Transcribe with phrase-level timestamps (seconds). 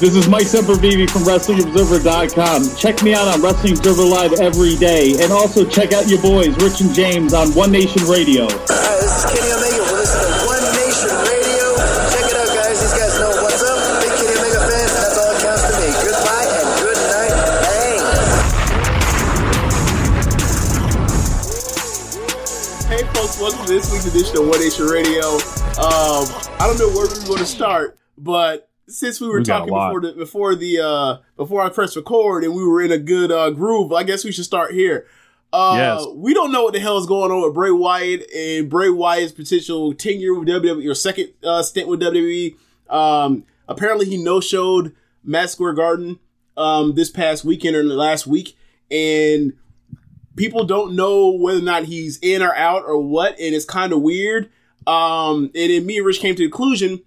[0.00, 2.76] This is Mike Sempervive from WrestlingObserver.com.
[2.76, 5.14] Check me out on Wrestling Observer Live every day.
[5.22, 8.50] And also check out your boys, Rich and James, on One Nation Radio.
[8.50, 9.86] Hi, this is Kenny Omega.
[9.86, 11.78] We're listening to One Nation Radio.
[12.10, 12.74] Check it out, guys.
[12.82, 13.78] These guys know what's up.
[14.02, 15.86] Big Kenny Omega fans, and that's all that counts to me.
[16.02, 17.38] Goodbye and good night.
[17.62, 18.02] Bang.
[22.90, 25.38] Hey folks, welcome to this week's edition of One Nation Radio.
[25.78, 26.26] Um,
[26.58, 29.72] I don't know where we were going to start, but since we were We talking
[29.72, 33.30] before the before the uh before I pressed record and we were in a good
[33.32, 35.06] uh groove, I guess we should start here.
[35.52, 36.06] Uh Yes.
[36.14, 39.32] we don't know what the hell is going on with Bray Wyatt and Bray Wyatt's
[39.32, 42.56] potential tenure with WWE or second uh stint with WWE.
[42.90, 46.18] Um apparently he no showed Matt Square Garden
[46.56, 48.56] um this past weekend or in the last week
[48.90, 49.54] and
[50.36, 53.92] people don't know whether or not he's in or out or what, and it's kind
[53.92, 54.50] of weird.
[54.86, 57.00] Um, and then me and Rich came to the conclusion,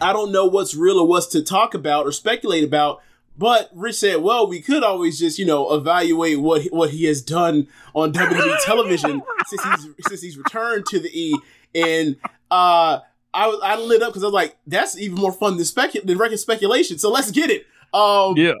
[0.00, 3.00] I don't know what's real or what's to talk about or speculate about.
[3.38, 7.20] But Rich said, "Well, we could always just, you know, evaluate what what he has
[7.20, 11.38] done on WWE television since he's since he's returned to the E."
[11.74, 12.16] And
[12.50, 13.00] uh,
[13.34, 16.04] I was I lit up because I was like, "That's even more fun than specu-
[16.06, 17.66] than record speculation." So let's get it.
[17.92, 18.54] Um, Yeah.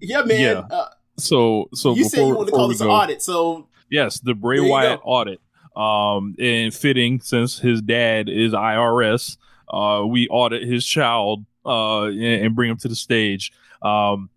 [0.00, 0.40] yeah, man.
[0.40, 0.76] Yeah.
[0.76, 3.66] Uh, So so you before, said you want to call we this an audit, so
[3.90, 5.04] yes, the Bray Wyatt go.
[5.04, 5.40] audit.
[5.74, 9.36] Um, and fitting since his dad is IRS,
[9.70, 13.52] uh, we audit his child uh and, and bring him to the stage.
[13.82, 14.30] Um,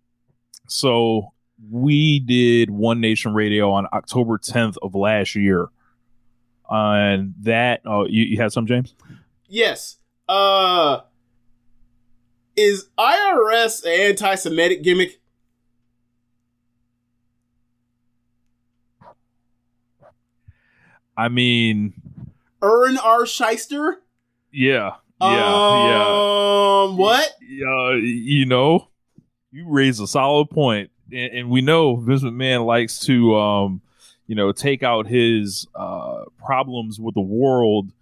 [0.68, 1.32] so
[1.70, 5.68] we did One Nation Radio on October 10th of last year.
[6.70, 8.94] And that, uh, you, you had some, James?
[9.48, 9.96] Yes.
[10.28, 11.00] Uh
[12.56, 15.20] is IRS an anti-Semitic gimmick?
[21.16, 21.92] I mean,
[22.62, 23.22] Irwin R.
[23.22, 23.96] Schyster?
[24.50, 24.96] yeah,
[25.30, 26.82] yeah, yeah.
[26.88, 27.28] Um, what?
[27.30, 28.88] uh, you know,
[29.50, 33.82] you raise a solid point, and, and we know Vince McMahon likes to, um,
[34.26, 37.92] you know, take out his uh, problems with the world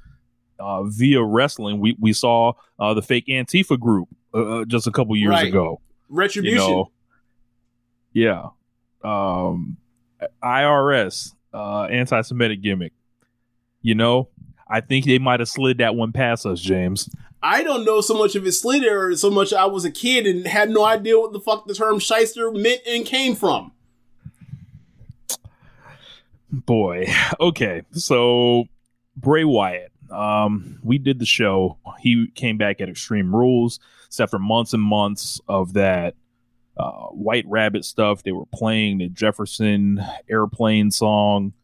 [0.59, 1.81] uh, via wrestling.
[1.81, 5.49] We we saw uh, the fake Antifa group uh, just a couple years Right.
[5.49, 5.81] ago.
[6.09, 6.59] You Retribution.
[6.59, 6.91] know,
[8.13, 8.49] yeah,
[9.05, 9.77] um,
[10.43, 12.93] IRS uh, anti-Semitic gimmick.
[13.83, 14.29] You know,
[14.71, 17.11] I think they might have slid that one past us, James.
[17.43, 20.27] I don't know so much of his slither or so much I was a kid
[20.27, 23.73] and had no idea what the fuck the term shyster meant and came from.
[26.51, 27.07] boy.
[27.41, 27.83] Okay.
[27.93, 28.65] So
[29.17, 29.93] bray wyatt.
[30.11, 31.79] Um we did the show.
[31.99, 33.81] He came back at extreme rules.
[34.07, 36.15] Except for months and months of that
[36.77, 38.23] uh white rabbit stuff.
[38.23, 41.55] They were playing the jefferson airplane song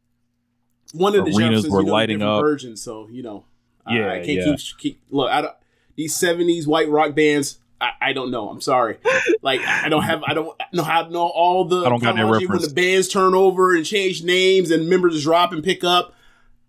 [0.92, 2.40] One of the Arenas were you know, lighting up.
[2.40, 3.44] versions, so you know,
[3.84, 4.44] I- Yeah, I, can't yeah.
[4.56, 5.30] keep keep look.
[5.30, 5.54] I don't
[5.96, 7.58] these seventies white rock bands.
[7.80, 8.48] I, I don't know.
[8.48, 8.96] I'm sorry.
[9.42, 10.22] Like I don't have.
[10.26, 11.84] I don't know how to know all the.
[11.84, 15.22] I don't got any chronology when the bands turn over and change names and members
[15.22, 16.14] drop and pick up.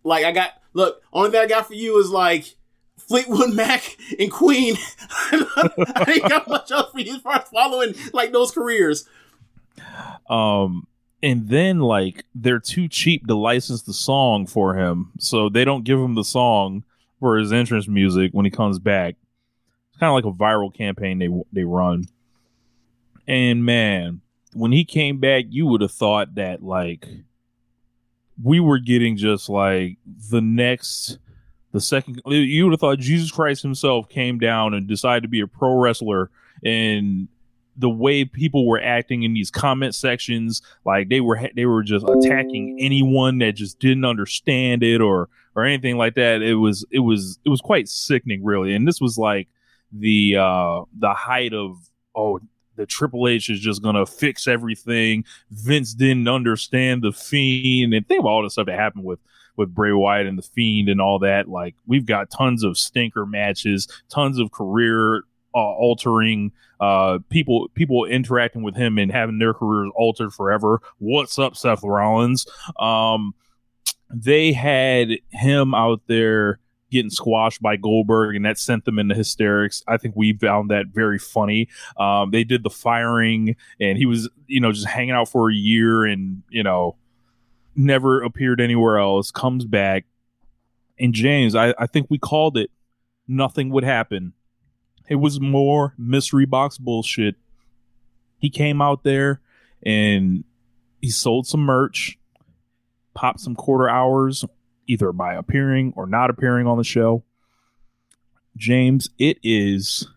[0.04, 0.52] Like I got.
[0.74, 2.56] Look, only thing I got for you is like
[2.98, 4.76] Fleetwood Mac and Queen.
[5.32, 9.08] I ain't got much else for you as far as following like those careers.
[10.30, 10.88] um
[11.28, 15.84] and then like they're too cheap to license the song for him so they don't
[15.84, 16.86] give him the song
[17.20, 19.16] for his entrance music when he comes back.
[19.90, 22.06] It's kind of like a viral campaign they they run.
[23.28, 24.22] And man
[24.54, 27.06] when he came back you would have thought that like
[28.42, 29.98] we were getting just like
[30.32, 31.18] the next
[31.74, 35.42] the second you would have thought jesus christ himself came down and decided to be
[35.42, 36.30] a pro wrestler
[36.64, 37.28] and
[37.78, 42.06] the way people were acting in these comment sections like they were they were just
[42.08, 47.00] attacking anyone that just didn't understand it or or anything like that it was it
[47.00, 49.48] was it was quite sickening really and this was like
[49.92, 51.78] the uh the height of
[52.16, 52.40] oh
[52.78, 55.26] the Triple H is just gonna fix everything.
[55.52, 59.20] Vince didn't understand the Fiend, and think about all the stuff that happened with
[59.58, 61.50] with Bray Wyatt and the Fiend and all that.
[61.50, 65.24] Like we've got tons of stinker matches, tons of career
[65.60, 70.82] altering uh, people people interacting with him and having their careers altered forever.
[71.00, 72.46] What's up, Seth Rollins?
[72.80, 73.34] Um,
[74.10, 76.60] they had him out there
[76.90, 79.84] getting squashed by Goldberg, and that sent them into hysterics.
[79.88, 81.68] I think we found that very funny.
[81.98, 85.54] Um, they did the firing, and he was, you know, just hanging out for a
[85.54, 86.96] year, and you know,
[87.76, 89.32] never appeared anywhere else.
[89.32, 90.06] Comes back,
[91.00, 92.72] and James, I, I think we called it.
[93.28, 94.34] Nothing would happen.
[95.08, 97.36] It was more mystery box bullshit.
[98.40, 99.42] He came out there
[99.84, 100.44] and
[101.02, 102.18] he sold some merch,
[103.14, 104.46] popped some quarter hours,
[104.88, 107.24] either by appearing or not appearing on the show.
[108.56, 110.08] James, it is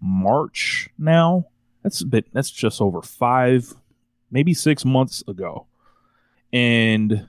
[0.00, 1.46] March now.
[1.82, 3.74] That's a bit that's just over five,
[4.30, 5.66] maybe six months ago.
[6.52, 7.26] And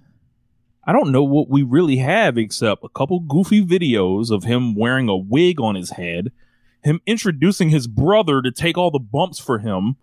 [0.86, 5.08] I don't know what we really have except a couple goofy videos of him wearing
[5.08, 6.32] a wig on his head,
[6.84, 9.96] him introducing his brother to take all the bumps for him,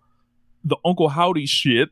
[0.63, 1.89] the Uncle Howdy shit,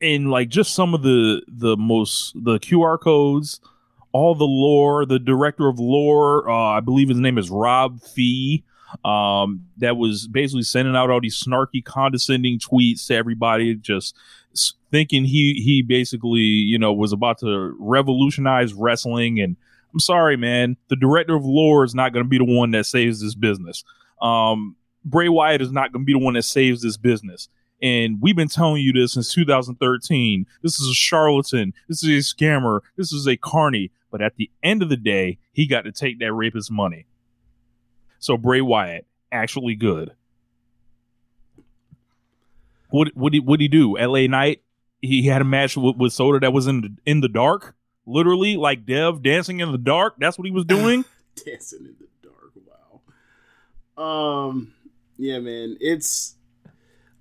[0.00, 3.60] and like just some of the the most the QR codes,
[4.12, 5.04] all the lore.
[5.06, 8.64] The director of lore, uh, I believe his name is Rob Fee.
[9.06, 14.14] Um, that was basically sending out all these snarky, condescending tweets to everybody, just
[14.90, 19.40] thinking he he basically you know was about to revolutionize wrestling.
[19.40, 19.56] And
[19.92, 22.86] I'm sorry, man, the director of lore is not going to be the one that
[22.86, 23.84] saves this business.
[24.20, 27.48] Um, Bray Wyatt is not going to be the one that saves this business.
[27.82, 30.46] And we've been telling you this since 2013.
[30.62, 31.74] This is a charlatan.
[31.88, 32.80] This is a scammer.
[32.96, 33.90] This is a carny.
[34.10, 37.06] But at the end of the day, he got to take that rapist money.
[38.20, 40.12] So Bray Wyatt, actually good.
[42.90, 43.98] What what did what he do?
[43.98, 44.28] L.A.
[44.28, 44.62] Knight.
[45.00, 47.74] He had a match with, with Soda that was in the, in the dark,
[48.06, 50.14] literally like Dev dancing in the dark.
[50.18, 51.04] That's what he was doing.
[51.46, 52.52] Dancing in the dark.
[53.96, 54.02] Wow.
[54.48, 54.74] Um.
[55.16, 55.76] Yeah, man.
[55.80, 56.34] It's.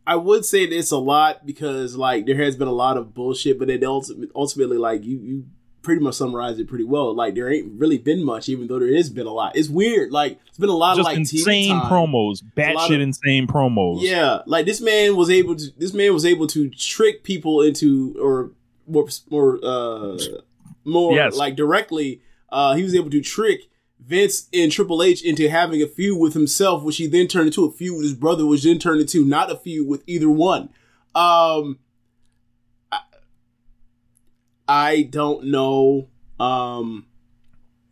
[0.05, 3.13] I would say that it's a lot because like there has been a lot of
[3.13, 5.45] bullshit, but it ultimately, ultimately like you you
[5.83, 7.15] pretty much summarized it pretty well.
[7.15, 9.55] Like there ain't really been much, even though there has been a lot.
[9.55, 10.11] It's weird.
[10.11, 13.99] Like it's been a lot Just of like insane promos, batshit of- insane promos.
[14.01, 15.65] Yeah, like this man was able to.
[15.77, 18.51] This man was able to trick people into, or
[18.87, 20.17] more, more, uh,
[20.83, 21.35] more Yes.
[21.35, 22.21] like directly.
[22.49, 23.69] Uh, he was able to trick
[23.99, 27.65] Vince and Triple H into having a feud with himself, which he then turned into
[27.65, 30.69] a feud with his brother, which then turned into not a feud with either one.
[31.13, 31.79] Um,
[32.91, 32.99] I,
[34.67, 36.07] I don't know,
[36.39, 37.05] um,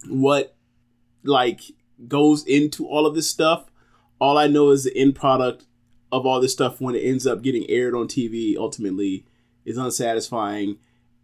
[0.08, 0.56] what
[1.24, 1.62] like
[2.08, 3.66] goes into all of this stuff.
[4.20, 5.66] All I know is the end product
[6.12, 9.26] of all this stuff when it ends up getting aired on TV ultimately
[9.66, 10.78] is unsatisfying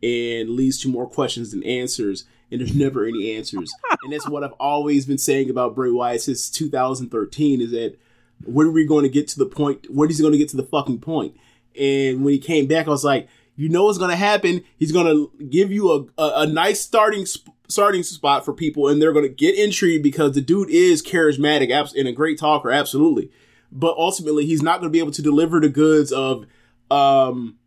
[0.06, 2.26] and leads to more questions than answers.
[2.52, 3.72] And there's never any answers.
[4.04, 7.98] and that's what I've always been saying about Bray Wyatt since 2013 is that
[8.44, 9.88] when are we going to get to the point?
[9.90, 11.36] When is he going to get to the fucking point?
[11.80, 14.64] And when he came back, I was like, you know what's going to happen?
[14.78, 17.26] He's going to give you a, a, a nice starting
[17.68, 21.72] starting spot for people, and they're going to get intrigued because the dude is charismatic
[21.98, 23.32] and a great talker, absolutely.
[23.72, 26.46] But ultimately, he's not going to be able to deliver the goods of
[26.92, 27.58] um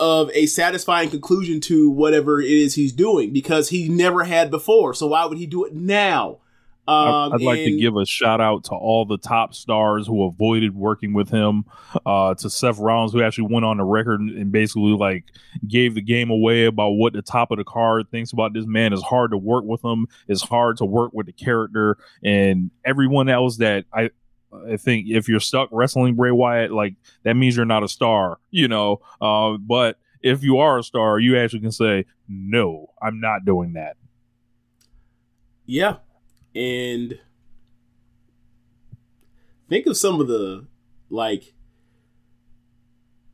[0.00, 4.94] of a satisfying conclusion to whatever it is he's doing because he never had before.
[4.94, 6.38] So why would he do it now?
[6.88, 10.74] Um, I'd like to give a shout out to all the top stars who avoided
[10.74, 11.66] working with him.
[12.06, 15.24] Uh, to Seth Rollins, who actually went on the record and, and basically like
[15.66, 18.94] gave the game away about what the top of the card thinks about this man.
[18.94, 20.06] It's hard to work with him.
[20.28, 24.08] It's hard to work with the character and everyone else that I.
[24.52, 28.38] I think if you're stuck wrestling Bray Wyatt, like that means you're not a star,
[28.50, 29.00] you know.
[29.20, 33.74] Uh, but if you are a star, you actually can say, "No, I'm not doing
[33.74, 33.96] that."
[35.66, 35.96] Yeah.
[36.54, 37.18] And
[39.68, 40.66] think of some of the
[41.10, 41.54] like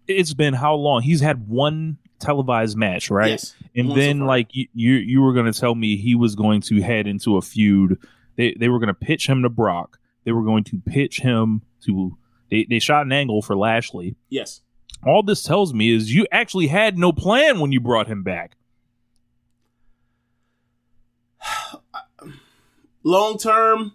[0.07, 1.03] it's been how long?
[1.03, 3.31] He's had one televised match, right?
[3.31, 6.15] Yes, and one so then like you, you you were going to tell me he
[6.15, 7.99] was going to head into a feud.
[8.37, 9.99] They they were going to pitch him to Brock.
[10.25, 12.17] They were going to pitch him to.
[12.51, 14.17] They they shot an angle for Lashley.
[14.29, 14.61] yes.
[15.07, 18.57] All this tells me is you actually had no plan when you brought him back.
[23.03, 23.93] Long term,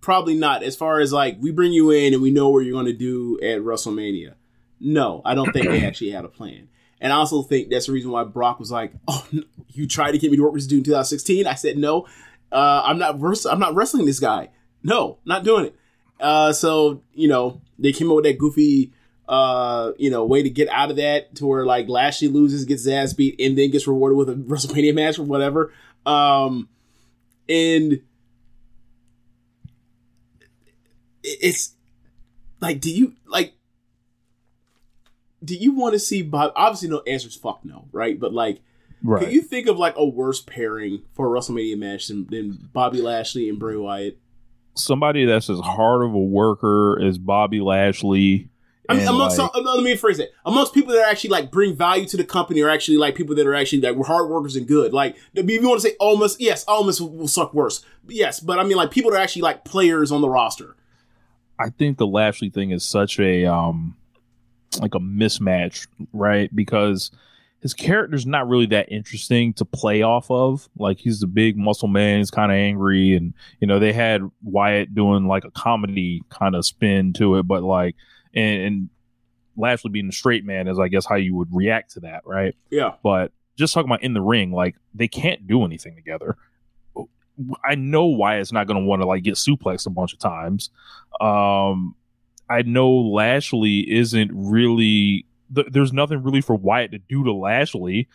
[0.00, 0.62] probably not.
[0.62, 2.92] As far as like we bring you in and we know what you're going to
[2.92, 4.34] do at WrestleMania.
[4.78, 6.68] No, I don't think they actually had a plan.
[7.00, 9.42] And I also think that's the reason why Brock was like, "Oh, no,
[9.72, 12.06] you tried to get me to work with this dude in 2016." I said, "No,
[12.52, 13.16] uh, I'm not.
[13.50, 14.50] I'm not wrestling this guy.
[14.82, 15.76] No, not doing it."
[16.20, 18.92] Uh, so you know they came up with that goofy,
[19.28, 22.84] uh, you know, way to get out of that to where like Lashley loses, gets
[22.84, 25.72] his ass beat, and then gets rewarded with a WrestleMania match or whatever.
[26.06, 26.68] Um,
[27.48, 28.00] and
[31.22, 31.74] it's
[32.60, 33.54] like, do you like?
[35.44, 36.52] Do you want to see Bob?
[36.56, 38.18] Obviously, no answer is fuck no, right?
[38.18, 38.60] But like,
[39.02, 39.22] Right.
[39.24, 43.00] can you think of like a worse pairing for a WrestleMania match than, than Bobby
[43.02, 44.18] Lashley and Bray Wyatt?
[44.76, 48.48] Somebody that's as hard of a worker as Bobby Lashley.
[48.88, 50.32] I mean, amongst like- some, let me rephrase it.
[50.44, 53.46] Amongst people that actually like bring value to the company, are actually like people that
[53.46, 54.92] are actually like we're hard workers and good.
[54.92, 57.84] Like if you want to say almost, yes, almost will, will suck worse.
[58.06, 60.76] Yes, but I mean like people that are actually like players on the roster.
[61.58, 63.96] I think the Lashley thing is such a um
[64.80, 66.54] like a mismatch, right?
[66.54, 67.10] Because
[67.66, 70.68] his character's not really that interesting to play off of.
[70.78, 74.22] Like he's a big muscle man, he's kind of angry, and you know they had
[74.44, 77.96] Wyatt doing like a comedy kind of spin to it, but like
[78.34, 78.88] and, and
[79.56, 82.54] Lashley being a straight man is I guess how you would react to that, right?
[82.70, 86.36] Yeah, But just talking about in the ring, like they can't do anything together.
[87.64, 90.70] I know Wyatt's not going to want to like get suplexed a bunch of times.
[91.20, 91.96] Um,
[92.48, 95.26] I know Lashley isn't really.
[95.54, 98.08] Th- there's nothing really for Wyatt to do to Lashley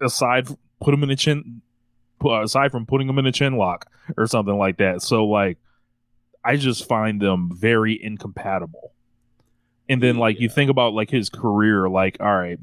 [0.00, 0.48] aside
[0.80, 1.62] put him in a chin.
[2.20, 5.02] pu- Aside from putting him in a chin lock or something like that.
[5.02, 5.58] So like,
[6.44, 8.92] I just find them very incompatible.
[9.88, 12.58] And then like you think about like his career, like all right,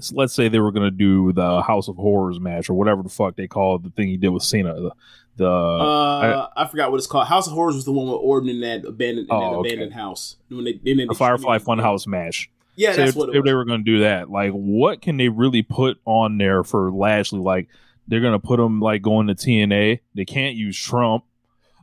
[0.00, 3.08] so let's say they were gonna do the House of Horrors match or whatever the
[3.10, 4.74] fuck they call the thing he did with Cena.
[4.74, 4.90] The,
[5.36, 7.26] the uh, I, forgot what it's called.
[7.26, 9.68] House of Horrors was the one with Orton in that abandoned, in Oh, that okay.
[9.70, 12.50] abandoned house when they, then they the Firefly Funhouse match.
[12.74, 15.28] Yeah, So that's if, if they were going to do that, like, what can they
[15.28, 17.38] really put on there for Lashley?
[17.40, 17.68] Like,
[18.08, 20.00] they're going to put him like going to TNA.
[20.14, 21.24] They can't use Trump.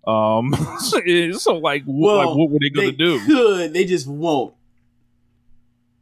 [0.08, 3.26] Um, so like, Well, like what were they going to do?
[3.26, 4.54] could, they just won't.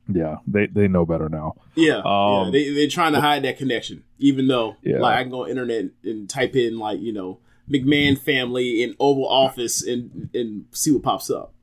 [0.10, 1.56] Yeah, they they know better now.
[1.76, 2.50] Yeah, Um, yeah.
[2.52, 5.00] They they're trying to hide that connection, even though Yeah.
[5.00, 7.40] like I can go on internet and type in like you know
[7.70, 11.54] McMahon family in Oval Office and and see what pops up.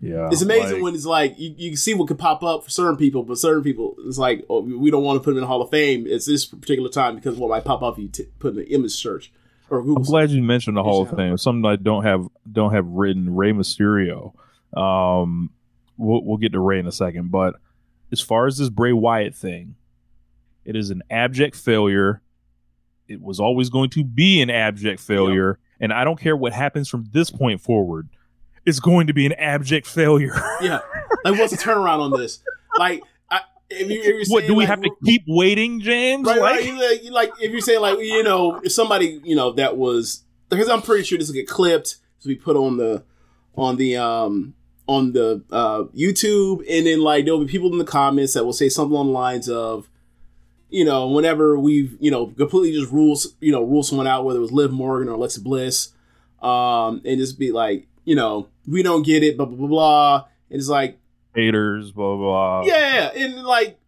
[0.00, 2.62] Yeah, It's amazing like- when it's like you, you can see what could pop up
[2.64, 5.38] for certain people, but certain people it's like oh we don't want to put them
[5.38, 6.06] in the Hall of Fame.
[6.06, 8.68] It's this particular time because what might pop up if you t- put in the
[8.72, 9.32] image search
[9.70, 9.96] or Google.
[9.98, 11.36] I'm glad you mentioned the Hall of should Fame.
[11.36, 13.34] Something I don't have don't have written.
[13.34, 14.34] Rey Mysterio.
[14.76, 15.50] Um,
[15.96, 17.56] we'll we'll get to Rey in a second, but
[18.12, 19.74] as far as this Bray Wyatt thing,
[20.64, 22.22] it is an abject failure.
[23.08, 26.88] It was always going to be an abject failure, and I don't care what happens
[26.88, 28.08] from this point forward.
[28.68, 30.34] It's going to be an abject failure.
[30.60, 30.80] yeah,
[31.24, 32.40] like what's the turnaround on this?
[32.78, 36.26] Like, I, if you, what do we like, have to keep waiting, James?
[36.26, 36.74] Right, like, right.
[36.74, 40.68] Like, like if you're saying like you know if somebody you know that was because
[40.68, 43.04] I'm pretty sure this will get clipped to be put on the
[43.56, 44.54] on the um
[44.86, 48.52] on the uh YouTube and then like there'll be people in the comments that will
[48.52, 49.88] say something on the lines of
[50.70, 54.38] you know whenever we've you know completely just rules you know rule someone out whether
[54.38, 55.92] it was Liv Morgan or Alexa Bliss
[56.40, 60.24] um and just be like you know we don't get it blah blah blah blah
[60.48, 60.98] it's like
[61.34, 62.62] haters, blah blah.
[62.62, 62.62] blah.
[62.62, 63.78] yeah and like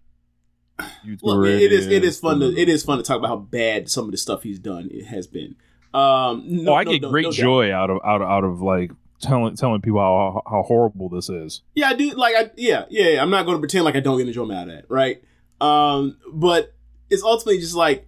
[1.23, 3.91] Look, it is it is fun to it is fun to talk about how bad
[3.91, 5.57] some of the stuff he's done it has been.
[5.93, 8.63] Um, no, oh, I no- get no- great joy out of out of, out of
[8.63, 11.63] like telling telling people how how horrible this is.
[11.75, 12.11] Yeah, I do.
[12.11, 13.09] Like, I yeah, yeah.
[13.09, 13.23] yeah.
[13.23, 15.23] I'm not going to pretend like I don't get enjoyment out of that, right?
[15.61, 16.73] Um, but
[17.11, 18.07] it's ultimately just like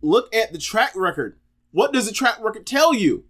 [0.00, 1.38] look at the track record.
[1.72, 3.24] What does the track record tell you?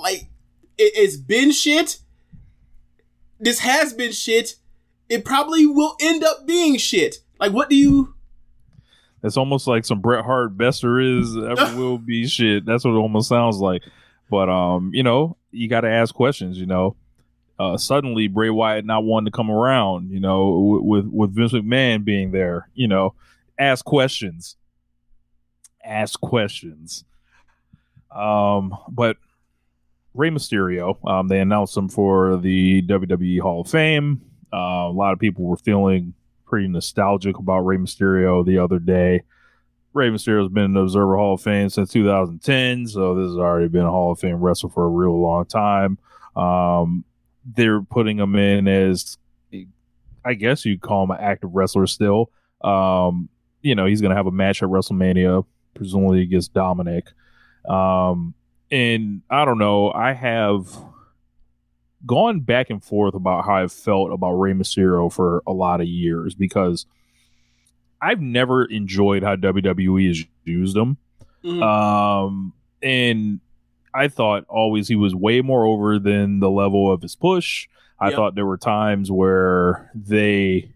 [0.00, 0.28] Like,
[0.78, 1.98] it, it's been shit.
[3.38, 4.56] This has been shit.
[5.08, 7.16] It probably will end up being shit.
[7.38, 8.14] Like, what do you?
[9.22, 12.64] It's almost like some Bret Hart best there is ever will be shit.
[12.64, 13.82] That's what it almost sounds like.
[14.30, 16.58] But um, you know, you got to ask questions.
[16.58, 16.96] You know,
[17.58, 20.10] uh, suddenly Bray Wyatt not wanting to come around.
[20.10, 22.68] You know, with with Vince McMahon being there.
[22.74, 23.14] You know,
[23.58, 24.56] ask questions.
[25.84, 27.04] Ask questions.
[28.14, 29.16] Um, but
[30.14, 34.22] Rey Mysterio, um, they announced him for the WWE Hall of Fame.
[34.52, 36.14] Uh, a lot of people were feeling
[36.46, 39.22] pretty nostalgic about Rey Mysterio the other day.
[39.92, 43.68] Rey Mysterio's been in the Observer Hall of Fame since 2010, so this has already
[43.68, 45.98] been a Hall of Fame wrestler for a real long time.
[46.36, 47.04] Um,
[47.44, 49.16] they're putting him in as,
[50.24, 52.30] I guess you'd call him an active wrestler still.
[52.62, 53.28] Um,
[53.62, 57.06] you know, he's going to have a match at WrestleMania, presumably against Dominic.
[57.68, 58.34] Um,
[58.70, 60.66] and I don't know, I have
[62.06, 65.86] gone back and forth about how I've felt about Rey Mysterio for a lot of
[65.86, 66.86] years because
[68.00, 70.96] I've never enjoyed how WWE has used him.
[71.44, 71.62] Mhm.
[71.62, 73.40] Um, and
[73.92, 77.68] I thought always he was way more over than the level of his push.
[77.98, 78.14] I Yep.
[78.16, 80.72] thought there were times where they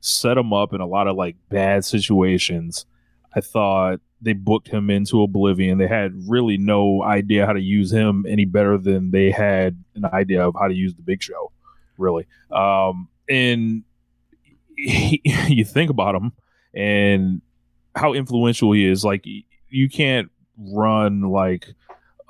[0.00, 2.86] set him up in a lot of like bad situations.
[3.34, 5.78] I thought they booked him into oblivion.
[5.78, 10.04] They had really no idea how to use him any better than they had an
[10.06, 11.50] idea of how to use the Big Show.
[11.98, 13.82] Really, um, and
[14.76, 16.32] he, you think about him
[16.74, 17.42] and
[17.94, 19.04] how influential he is.
[19.04, 19.26] Like
[19.68, 21.74] you can't run like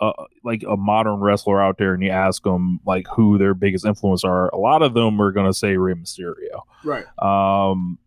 [0.00, 3.84] uh, like a modern wrestler out there and you ask them like who their biggest
[3.84, 4.48] influence are.
[4.48, 6.62] A lot of them are gonna say Rey Mysterio.
[6.84, 7.04] Right.
[7.18, 7.98] Um,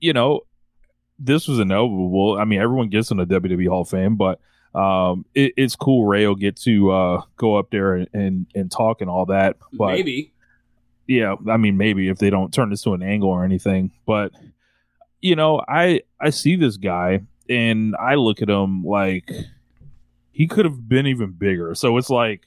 [0.00, 0.40] you know,
[1.18, 2.36] this was inevitable.
[2.38, 4.40] I mean, everyone gets in the WWE Hall of Fame, but
[4.74, 6.06] um, it, it's cool.
[6.06, 9.56] Rey will get to uh, go up there and, and and talk and all that.
[9.72, 10.32] But Maybe.
[11.06, 14.32] yeah, I mean, maybe if they don't turn this to an angle or anything, but
[15.20, 19.30] you know, I I see this guy and I look at him like
[20.30, 21.74] he could have been even bigger.
[21.74, 22.46] So it's like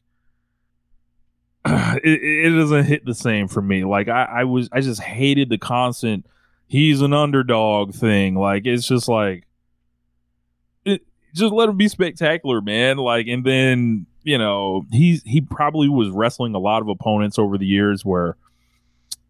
[1.65, 3.83] it, it doesn't hit the same for me.
[3.83, 6.25] Like I, I was, I just hated the constant
[6.69, 8.35] he's an underdog thing.
[8.35, 9.45] Like it's just like
[10.85, 11.01] it,
[11.33, 12.97] just let him be spectacular, man.
[12.97, 17.57] Like and then you know he's he probably was wrestling a lot of opponents over
[17.57, 18.37] the years where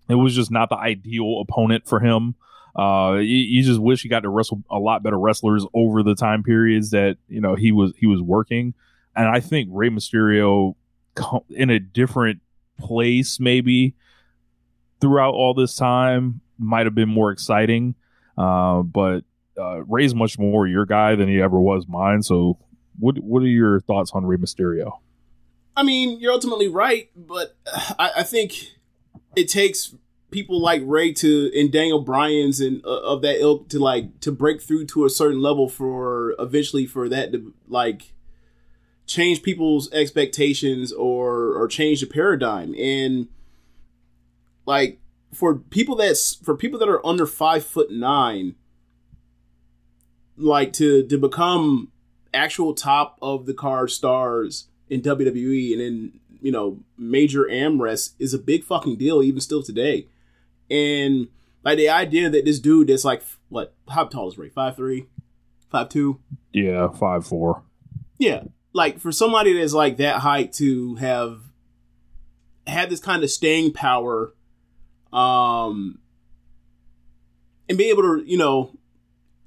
[0.07, 2.35] it was just not the ideal opponent for him.
[2.77, 6.15] Uh, you, you just wish he got to wrestle a lot better wrestlers over the
[6.15, 8.73] time periods that you know he was he was working,
[9.15, 10.75] and I think Rey Mysterio
[11.49, 12.41] in a different
[12.77, 13.95] place maybe
[15.01, 17.95] throughout all this time might have been more exciting.
[18.37, 19.23] Uh, but
[19.59, 22.21] uh, Rey's much more your guy than he ever was mine.
[22.23, 22.57] So,
[22.99, 24.99] what what are your thoughts on Rey Mysterio?
[25.75, 27.55] I mean, you're ultimately right, but
[27.97, 28.71] I, I think
[29.35, 29.95] it takes
[30.31, 34.31] people like Rey to and Daniel Bryan's and uh, of that ilk to like to
[34.31, 38.13] break through to a certain level for eventually for that to like
[39.05, 43.27] change people's expectations or or change the paradigm and
[44.65, 44.99] like
[45.33, 48.55] for people that's for people that are under five foot nine
[50.37, 51.91] like to to become
[52.33, 58.33] actual top of the card stars in WWE and in you know major AmRest is
[58.33, 60.07] a big fucking deal even still today.
[60.69, 61.27] And
[61.63, 64.49] like the idea that this dude that's like what how tall is Rey?
[64.49, 65.07] Five three,
[65.69, 66.19] five two?
[66.53, 67.63] Yeah, five four.
[68.17, 68.43] Yeah.
[68.73, 71.41] Like for somebody that's like that height to have
[72.67, 74.33] had this kind of staying power,
[75.11, 75.99] um
[77.67, 78.71] and be able to, you know,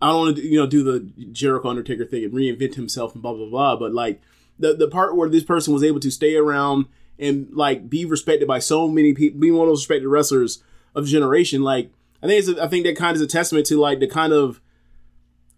[0.00, 1.00] I don't want to, you know, do the
[1.32, 3.76] Jericho Undertaker thing and reinvent himself and blah blah blah.
[3.76, 4.20] But like
[4.58, 6.86] the the part where this person was able to stay around
[7.18, 10.62] and like be respected by so many people, be one of those respected wrestlers
[10.94, 11.62] of generation.
[11.62, 11.90] Like
[12.22, 14.06] I think it's a, I think that kind of is a testament to like the
[14.06, 14.60] kind of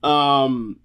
[0.02, 0.80] um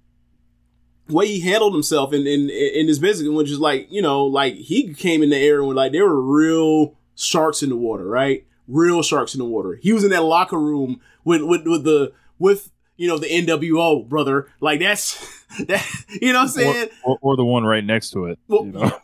[1.09, 4.55] way he handled himself in in in his business, which is like you know like
[4.55, 8.45] he came in the air and like there were real sharks in the water, right?
[8.69, 9.79] Real sharks in the water.
[9.81, 14.07] He was in that locker room with with with the with you know the NWO
[14.07, 14.47] brother.
[14.61, 15.17] Like that's
[15.67, 15.85] that
[16.21, 16.89] you know what I'm saying?
[17.03, 18.39] Or, or, or the one right next to it.
[18.47, 18.81] Well, you know?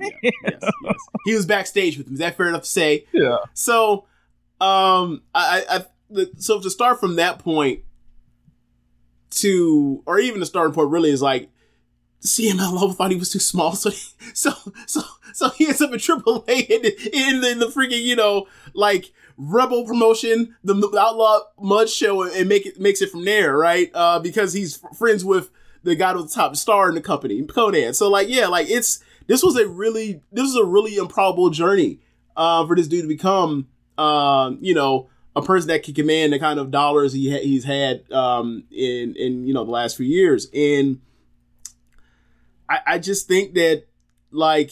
[0.00, 0.32] yeah, yes,
[0.84, 0.96] yes.
[1.24, 2.14] He was backstage with him.
[2.14, 3.06] Is that fair enough to say?
[3.12, 3.38] yeah.
[3.54, 4.04] So,
[4.60, 7.80] um, I, I, I the, so to start from that point
[9.30, 11.48] to, or even the starting point really is like,
[12.22, 13.90] CMLL thought he was too small, so
[14.34, 14.52] so
[14.86, 19.12] so so he ends up in AAA in, in, in the freaking you know like
[19.36, 23.90] Rebel promotion, the, the Outlaw Mud Show, and make it makes it from there, right?
[23.94, 25.50] Uh, because he's friends with
[25.82, 27.94] the guy with the top star in the company, Konnan.
[27.94, 31.98] So like, yeah, like it's this was a really this was a really improbable journey
[32.36, 36.38] uh, for this dude to become, um, you know, a person that can command the
[36.38, 40.06] kind of dollars he ha- he's had um, in in you know the last few
[40.06, 41.00] years, and
[42.68, 43.84] I, I just think that
[44.30, 44.70] like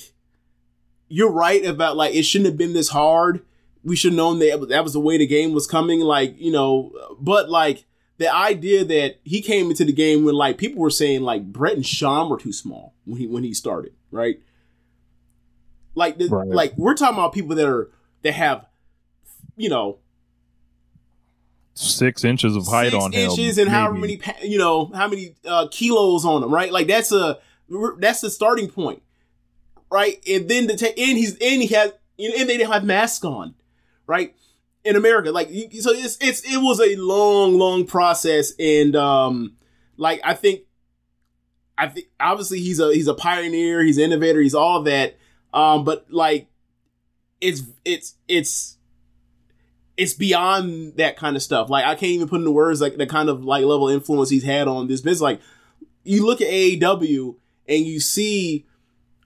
[1.09, 3.42] you're right about like it shouldn't have been this hard.
[3.83, 6.00] We should have known that that was the way the game was coming.
[6.00, 7.85] Like you know, but like
[8.18, 11.74] the idea that he came into the game when like people were saying like Bret
[11.74, 14.40] and Shawn were too small when he when he started, right?
[15.94, 16.48] Like the, Right.
[16.48, 17.90] like we're talking about people that are
[18.22, 18.66] that have
[19.57, 19.98] you know
[21.74, 23.31] Six inches of height six on him.
[23.31, 24.20] inches and however maybe.
[24.26, 26.70] many you know how many uh, kilos on him, right?
[26.70, 27.38] Like that's a
[27.98, 29.02] that's the starting point,
[29.90, 30.22] right?
[30.28, 33.54] And then the and he's and he has and they didn't have masks on,
[34.06, 34.35] right?
[34.85, 39.56] In America, like so it's it's it was a long long process, and um
[39.96, 40.62] like I think
[41.76, 45.16] I think obviously he's a he's a pioneer, he's an innovator, he's all that,
[45.52, 46.48] um but like
[47.40, 48.78] it's it's it's
[49.96, 51.68] it's beyond that kind of stuff.
[51.68, 54.44] Like I can't even put into words like the kind of like level influence he's
[54.44, 55.20] had on this business.
[55.20, 55.40] Like
[56.04, 57.37] you look at AEW
[57.70, 58.66] and you see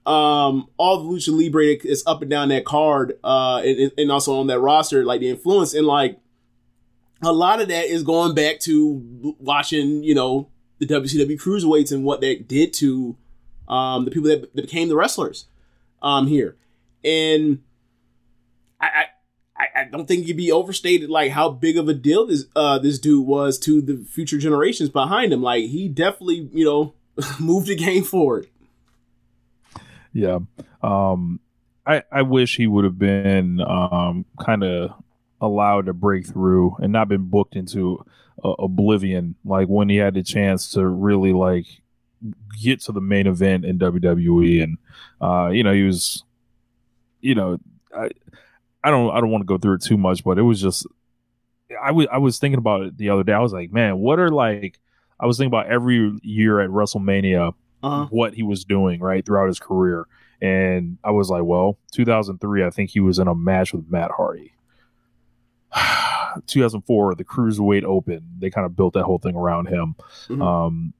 [0.05, 4.39] um, all the lucha libre is up and down that card, uh, and, and also
[4.39, 6.19] on that roster, like the influence and like
[7.23, 12.03] a lot of that is going back to watching, you know, the WCW cruiserweights and
[12.03, 13.17] what that did to
[13.67, 15.45] um, the people that, that became the wrestlers
[16.03, 16.55] um, here,
[17.03, 17.63] and
[18.79, 19.05] I, I
[19.75, 22.99] I don't think you'd be overstated like how big of a deal this uh, this
[22.99, 25.41] dude was to the future generations behind him.
[25.41, 26.93] Like he definitely, you know,
[27.39, 28.47] moved the game forward.
[30.13, 30.39] Yeah.
[30.81, 31.39] Um,
[31.85, 34.91] I I wish he would have been um, kind of
[35.41, 38.03] allowed to break through and not been booked into
[38.43, 41.65] uh, oblivion like when he had the chance to really like
[42.61, 44.77] get to the main event in WWE and
[45.21, 46.23] uh, you know he was
[47.21, 47.59] you know
[47.95, 48.09] I
[48.83, 50.87] I don't I don't want to go through it too much but it was just
[51.81, 54.19] I was I was thinking about it the other day I was like man what
[54.19, 54.79] are like
[55.19, 58.07] I was thinking about every year at WrestleMania Uh-huh.
[58.09, 60.05] what he was doing right throughout his career.
[60.41, 64.11] And I was like, well, 2003, I think he was in a match with Matt
[64.17, 64.51] Hardy.
[66.47, 69.95] 2004, the Cruiserweight Open, they kind of built that whole thing around him.
[70.27, 70.41] Mhm.
[70.45, 70.93] Um,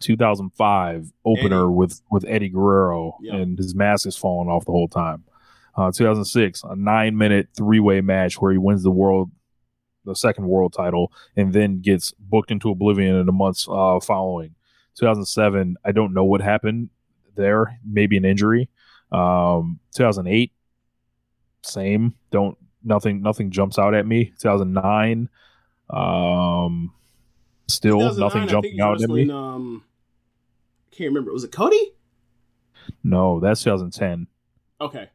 [0.00, 1.74] 2005 opener Eddie.
[1.74, 3.36] with with Eddie Guerrero, Yeah.
[3.36, 5.24] and his mask is falling off the whole time.
[5.74, 9.30] Uh, 2006, a nine minute three way match where he wins the world,
[10.08, 14.54] the second world title, and then gets booked into oblivion in the months uh, following.
[14.96, 16.90] 2007, I don't know what happened
[17.36, 18.68] there, maybe an injury.
[19.12, 20.52] Um, 2008,
[21.62, 22.14] same.
[22.30, 24.32] Don't nothing nothing jumps out at me.
[24.40, 25.28] 2009,
[25.90, 26.92] um,
[27.68, 29.30] still 2009, nothing jumping out at me.
[29.30, 29.84] Um,
[30.90, 31.32] I can't remember.
[31.32, 31.92] Was it Cody?
[33.04, 34.26] No, that's 2010.
[34.80, 35.08] Okay.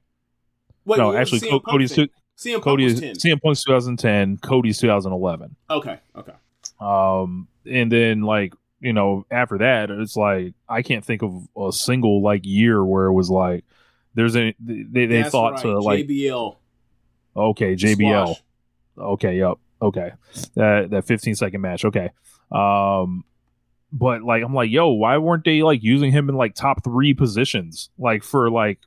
[0.85, 1.97] Wait, no, actually, Co- Cody's
[2.37, 3.15] CM Punk Cody was is 10.
[3.37, 4.37] CM Punk's 2010.
[4.37, 5.55] Cody's 2011.
[5.69, 6.33] Okay, okay.
[6.79, 11.71] Um, and then like you know after that, it's like I can't think of a
[11.71, 13.63] single like year where it was like
[14.15, 16.57] there's a they they That's thought right, to like JBL.
[17.35, 18.43] okay JBL Squash.
[18.97, 20.11] okay yep okay
[20.55, 22.09] that that 15 second match okay
[22.51, 23.23] um
[23.91, 27.13] but like i'm like yo why weren't they like using him in like top three
[27.13, 28.79] positions like for like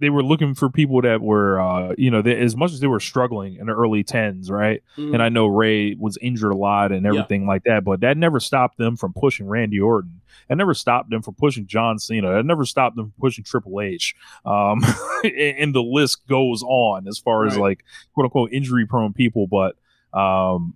[0.00, 2.86] they were looking for people that were uh you know they, as much as they
[2.86, 4.82] were struggling in the early 10s right?
[4.96, 5.14] Mhm.
[5.14, 8.38] and i know rey was injured a lot and everything like that but that never
[8.40, 10.20] stopped them from pushing randy orton.
[10.48, 12.32] That never stopped them from pushing john cena.
[12.32, 14.14] That never stopped them from pushing triple h.
[14.46, 14.82] Um
[15.24, 17.84] and, the list goes on as far as like
[18.14, 19.76] quote unquote injury prone people but
[20.18, 20.74] um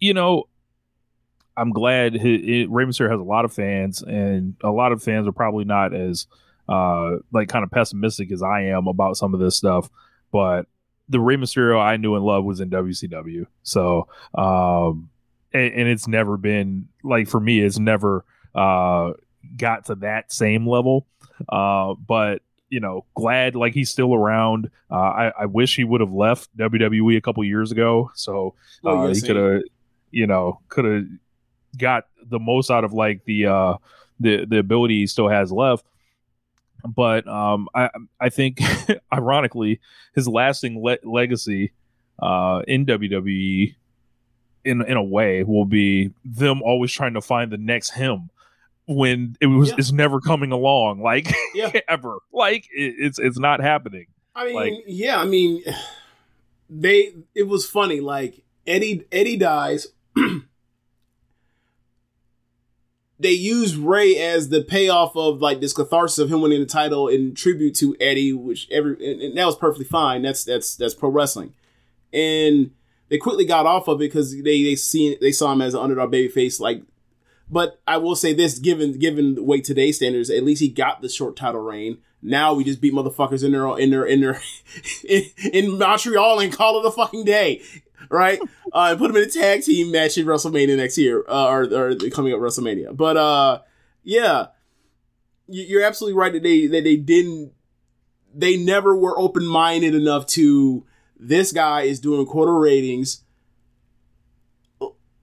[0.00, 0.44] you know
[1.56, 5.32] i'm glad Rey Mysterio has a lot of fans and a lot of fans are
[5.32, 6.26] probably not as
[6.68, 9.90] uh like kind of pessimistic as i am about some of this stuff
[10.30, 10.66] but
[11.08, 13.46] the Rey Mysterio I knew and loved was in WCW.
[13.62, 15.10] So, um,
[15.52, 19.12] and, and it's never been like for me, it's never uh
[19.56, 21.06] got to that same level.
[21.48, 24.70] Uh, but you know, glad like he's still around.
[24.90, 29.02] Uh, I, I wish he would have left WWE a couple years ago, so Oh,
[29.02, 29.62] uh, yeah, he could have,
[30.10, 31.04] you know, could have
[31.76, 33.74] got the most out of like the uh
[34.20, 35.84] the the ability he still has left.
[36.84, 37.90] But um, I
[38.20, 38.58] I think
[39.12, 39.80] ironically
[40.14, 41.72] his lasting le- legacy
[42.20, 43.74] uh, in WWE
[44.64, 48.30] in in a way will be them always trying to find the next him
[48.86, 49.74] when it was Yeah.
[49.78, 51.72] it's never coming along like Yeah.
[51.88, 55.62] ever like it, it's it's not happening I mean, Like- yeah, I mean,
[56.70, 57.12] they.
[57.34, 58.00] It was funny.
[58.00, 59.88] Like Eddie, Eddie dies.
[63.22, 67.08] they used Rey as the payoff of like this catharsis of him winning the title
[67.08, 70.22] in tribute to Eddie, which every and, and that was perfectly fine.
[70.22, 71.54] That's that's that's pro wrestling,
[72.12, 72.72] and
[73.08, 75.80] they quickly got off of it because they they see they saw him as an
[75.80, 76.60] underdog babyface.
[76.60, 76.82] Like,
[77.48, 81.00] but I will say this: given given the way today's standards, at least he got
[81.00, 81.98] the short title reign.
[82.22, 84.40] Now we just beat motherfuckers in their in their in their
[85.08, 87.62] in, in Montreal and call it a fucking day,
[88.10, 88.38] right?
[88.72, 91.94] Uh, put them in a tag team match in WrestleMania next year, uh, or or
[92.10, 92.96] coming up WrestleMania.
[92.96, 93.60] But uh,
[94.02, 94.46] yeah,
[95.48, 97.52] you- you're absolutely right that they that they didn't
[98.34, 100.84] they never were open minded enough to
[101.18, 103.22] this guy is doing quarter ratings.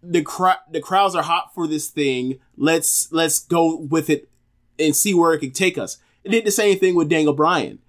[0.01, 2.39] The cra- the crowds are hot for this thing.
[2.55, 4.29] Let's let's go with it
[4.77, 5.97] and see where it can take us.
[6.23, 7.79] It did the same thing with Daniel Bryan,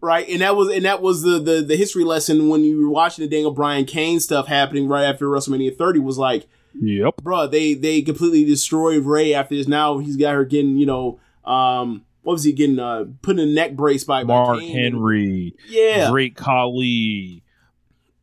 [0.00, 0.28] right?
[0.28, 3.22] And that was and that was the the, the history lesson when you were watching
[3.24, 6.46] the Daniel Bryan Kane stuff happening right after WrestleMania 30 was like,
[6.80, 9.66] yep bruh, they they completely destroyed Rey after this.
[9.68, 12.78] Now he's got her getting, you know, um, what was he getting?
[12.78, 17.42] Uh, put in a neck brace by, mark henry Yeah, great khali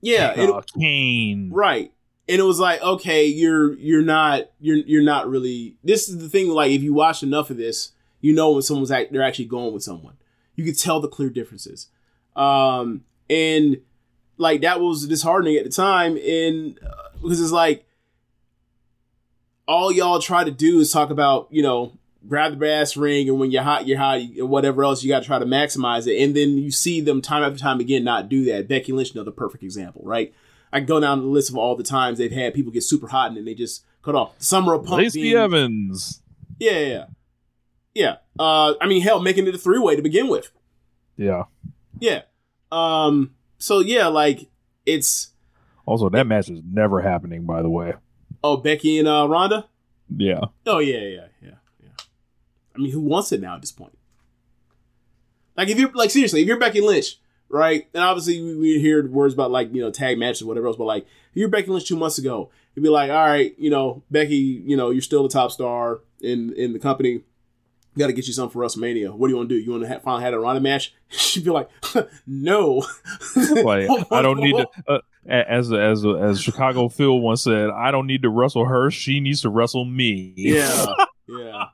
[0.02, 1.92] yeah, it- uh, kane right.
[2.28, 5.78] And it was like, okay, you're you're not you're you're not really.
[5.84, 6.50] This is the thing.
[6.50, 9.74] Like, if you watch enough of this, You know when someone's act, they're actually going
[9.76, 10.16] with someone.
[10.56, 11.88] You could tell the clear differences.
[12.36, 13.82] Um, and
[14.38, 17.86] like that was disheartening at the time, and uh, because it's like
[19.68, 23.40] all y'all try to do is talk about you know grab the brass ring and
[23.40, 26.22] when you're hot you're hot and whatever else you got to try to maximize it.
[26.24, 28.68] And then you see them time after time again not do that.
[28.68, 30.34] Becky lynch another perfect example right?
[30.74, 33.08] I can go down the list of all the times they've had people get super
[33.08, 34.34] hot and then they just cut off.
[34.40, 36.22] Summer of punk Lacey being- Evans.
[36.60, 37.06] yeah yeah
[37.96, 40.52] yeah uh i mean hell making it a three-way to begin with
[41.18, 41.44] Yeah.
[42.00, 42.22] yeah
[42.72, 44.48] um so yeah like
[44.86, 45.32] it's
[45.88, 47.46] Also, that match is never happening.
[47.46, 47.94] By the way.
[48.44, 49.68] oh becky and uh ronda
[50.16, 50.42] Yeah.
[50.68, 51.90] Oh yeah, yeah, yeah, yeah.
[52.76, 53.98] I mean, who wants it now at this point?
[55.58, 57.18] Like, if you're like seriously, if you're Becky Lynch,
[57.50, 57.88] right?
[57.94, 60.78] And obviously, we, we hear words about like you know tag matches, or whatever else.
[60.78, 63.70] But like, if you're Becky Lynch two months ago, you'd be like, all right, you
[63.70, 67.22] know, Becky, you know, you're still the top star in in the company.
[67.98, 69.14] Got to get you something for WrestleMania.
[69.14, 69.62] What do you want to do?
[69.62, 70.94] You want to ha- finally have a Ronda match?
[71.08, 71.70] She'd be like,
[72.28, 72.86] no.
[73.36, 74.68] Like I don't need to.
[74.88, 78.92] Uh, as as as Chicago Phil once said, I don't need to wrestle her.
[78.92, 80.34] She needs to wrestle me.
[80.36, 80.86] Yeah,
[81.28, 81.66] yeah.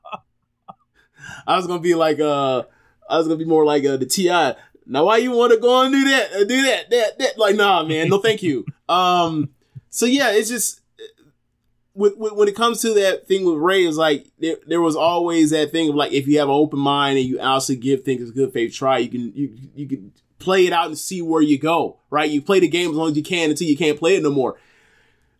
[1.46, 2.64] I was gonna be like, uh,
[3.10, 4.54] I was gonna be more like uh, the Ti.
[4.86, 6.34] Now, why you want to go and do that?
[6.34, 6.90] Uh, do that?
[6.90, 7.20] That?
[7.20, 7.38] That?
[7.38, 8.10] Like, nah, man.
[8.10, 8.66] No, thank you.
[8.90, 9.50] Um.
[9.90, 10.81] So yeah, it's just
[11.94, 14.96] with, with when it comes to that thing with Rey, is like there, there was
[14.96, 18.04] always that thing of like if you have an open mind and you honestly give
[18.04, 21.22] things a good faith try, you can you you can play it out and see
[21.22, 21.98] where you go.
[22.10, 22.30] Right?
[22.30, 24.32] You play the game as long as you can until you can't play it no
[24.32, 24.58] more.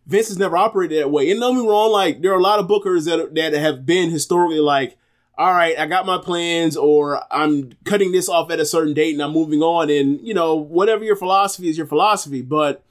[0.06, 1.30] Vince has never operated that way.
[1.30, 4.10] And don't me wrong, like there are a lot of bookers that that have been
[4.10, 4.98] historically like,
[5.38, 9.14] all right, I got my plans, or I'm cutting this off at a certain date
[9.14, 9.88] and I'm moving on.
[9.88, 12.42] And you know, whatever your philosophy is, your philosophy.
[12.42, 12.82] But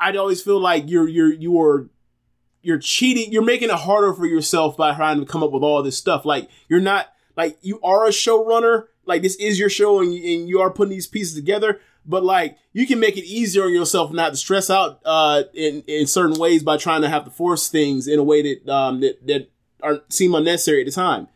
[0.00, 1.88] I'd always feel like you're you're you're
[2.64, 3.32] you're cheating.
[3.32, 6.24] You're making it harder for yourself by trying to come up with all this stuff.
[6.24, 8.86] Like you're not like you are a showrunner.
[9.06, 11.80] Like this is your show, and you, and you are putting these pieces together.
[12.06, 15.82] But like you can make it easier on yourself not to stress out uh, in
[15.86, 19.00] in certain ways by trying to have to force things in a way that um,
[19.00, 19.50] that that
[19.82, 21.28] are seem unnecessary at the time.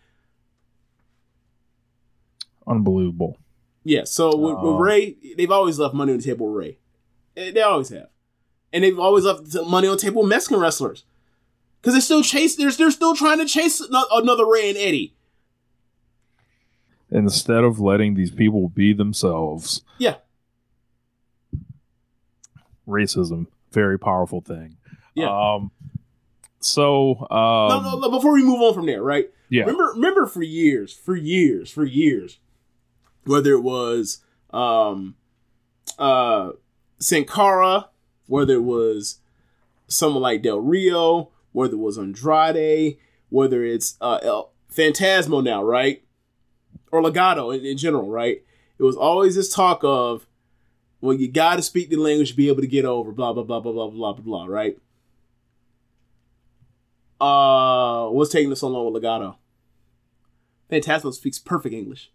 [2.66, 3.38] Unbelievable.
[3.84, 4.04] Yeah.
[4.04, 4.78] So with, with Oh.
[4.78, 6.52] Rey, they've always left money on the table.
[6.52, 6.78] With Rey,
[7.34, 8.08] they, they always have,
[8.72, 11.04] and they've always left money on the table with Mexican wrestlers
[11.80, 12.56] because they're still chase.
[12.56, 13.80] They're they're still trying to chase
[14.12, 15.14] another Rey and Eddie.
[17.10, 20.16] Instead of letting these people be themselves, Yeah.
[22.86, 24.76] racism, very powerful thing.
[25.14, 25.28] Yeah.
[25.30, 25.70] Um.
[26.60, 27.20] So.
[27.30, 28.10] Um, no, no, no.
[28.10, 29.30] Before we move on from there, right?
[29.50, 29.62] Yeah.
[29.62, 32.38] Remember, remember for years, for years, for years,
[33.24, 34.18] whether it was
[34.50, 35.14] um,
[35.98, 36.50] uh,
[36.98, 37.88] Sin Cara,
[38.26, 39.20] whether it was
[39.86, 42.98] someone like Del Rio, whether it was Andrade,
[43.30, 46.04] whether it's uh, El Phantasmo now, right?
[46.92, 48.44] Or Legado in, in general, right?
[48.78, 50.28] It was always this talk of,
[51.00, 53.42] well, you got to speak the language to be able to get over, blah, blah,
[53.42, 54.78] blah, blah, blah, blah, blah, blah, right?
[57.20, 59.34] Uh, what's taking us so long with Legado?
[60.70, 62.12] Phantasmo speaks perfect English.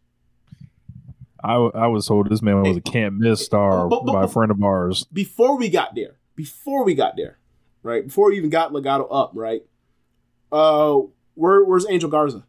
[1.44, 4.28] I, I was told this man was a can't miss star But- but- by a
[4.30, 5.06] friend of ours.
[5.12, 7.40] Before we got there, before we got there,
[7.84, 8.06] right?
[8.06, 9.62] Before we even got Legado up, right?
[10.52, 11.02] Uh,
[11.36, 12.46] where, where's Angel Garza?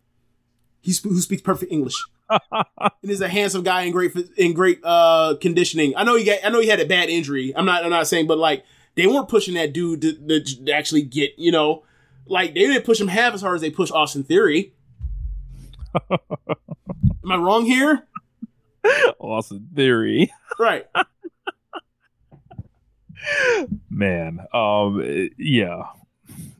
[0.80, 1.96] He who speaks perfect English
[2.52, 5.94] and is a handsome guy in great in great uh conditioning.
[5.96, 7.54] I know he got I know he had a bad injury.
[7.56, 10.72] I'm not I'm not saying, but like they weren't pushing that dude to, to, to
[10.72, 11.84] actually get you know
[12.26, 14.74] like they didn't push him half as hard as they pushed Austin Theory.
[16.10, 16.18] Am
[17.32, 18.06] I wrong here?
[19.18, 20.86] Austin Theory, Right.
[23.90, 24.40] Man.
[24.52, 25.02] Um,
[25.38, 25.82] yeah,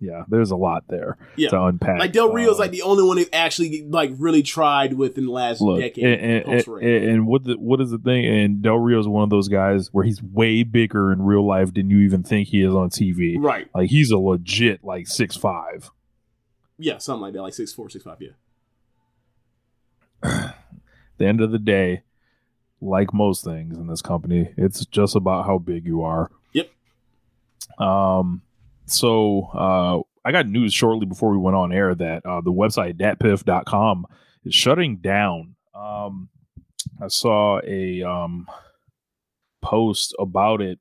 [0.01, 0.25] yeah.
[0.29, 1.49] There's a lot there Yeah.
[1.51, 1.99] to unpack.
[1.99, 5.33] Like Del Rio's Uh, like the only one who actually like really tried within the
[5.33, 6.05] last look, decade.
[6.05, 8.25] and, and, and, and what the, what is the thing?
[8.27, 11.91] And Del Rio's one of those guys where he's way bigger in real life than
[11.91, 13.37] you even think he is on TV.
[13.39, 13.69] right.
[13.75, 15.91] Like he's a legit like six five.
[16.79, 18.19] Yeah, something like that, like six four, six five.
[18.21, 18.31] Yeah.
[21.19, 22.03] the end of the day,
[22.81, 26.31] like most things in this company, it's just about how big you are.
[27.79, 28.43] Um.
[28.87, 32.95] So, uh, I got news shortly before we went on air that uh, the website
[32.95, 34.07] datpiff.com
[34.45, 35.55] is shutting down.
[35.75, 36.29] Um,
[37.03, 38.47] I saw a um
[39.63, 40.79] post about it.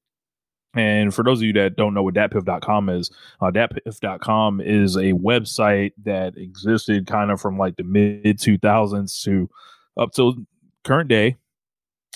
[0.75, 5.13] And for those of you that don't know what datpiff.com is, uh, datpiff.com is a
[5.13, 9.49] website that existed kind of from like the mid 2000s to
[9.97, 10.36] up till
[10.84, 11.38] current day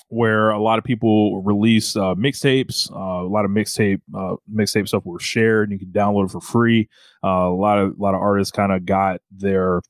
[0.09, 4.87] where a lot of people release uh, mixtapes uh, a lot of mixtape uh, mixtape
[4.87, 6.87] stuff were shared and you can download it for free
[7.23, 9.81] uh, a lot of a lot of artists kind of got their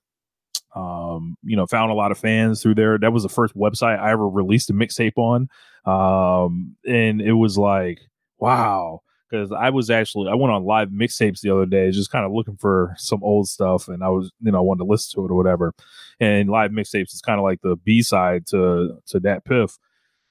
[0.75, 2.99] Um, you know, found a lot of fans through there.
[2.99, 5.47] That was the first website I ever released a mixtape on.
[5.85, 7.99] Um, and it was like,
[8.37, 9.01] wow.
[9.27, 12.31] Because I was actually I went on live mixtapes the other day, just kind of
[12.31, 15.25] looking for some old stuff, and I was you know I wanted to listen to
[15.25, 15.73] it or whatever.
[16.19, 19.77] And live mixtapes is kind of like the B side to to DatPiff.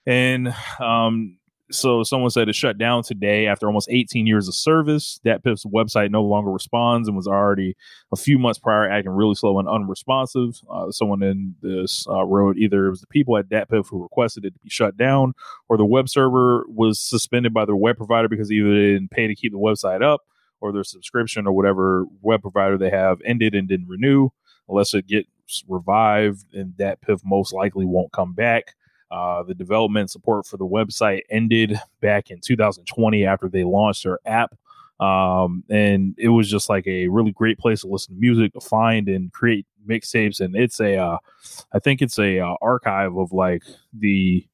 [0.07, 1.39] And um,
[1.71, 5.21] so someone said it shut down today after almost 18 years of service.
[5.25, 7.77] Piff's website no longer responds and was already
[8.13, 10.61] a few months prior acting really slow and unresponsive.
[10.71, 14.45] Uh, someone in this uh, wrote either it was the people at DatPiff who requested
[14.45, 15.35] it to be shut down,
[15.69, 19.27] or the web server was suspended by their web provider because either they didn't pay
[19.27, 20.23] to keep the website up,
[20.61, 24.29] or their subscription or whatever web provider they have ended and didn't renew.
[24.69, 25.29] Unless it gets
[25.69, 28.75] revived, and DatPiff most likely won't come back.
[29.11, 34.19] Uh, the development support for the website ended back in 2020 after they launched their
[34.27, 34.57] app.
[34.99, 38.61] Um, and it was just like a really great place to listen to music, to
[38.61, 40.41] find and create mixtapes.
[40.41, 41.19] And it's a, uh,
[41.73, 44.45] I think it's a uh, archive of like the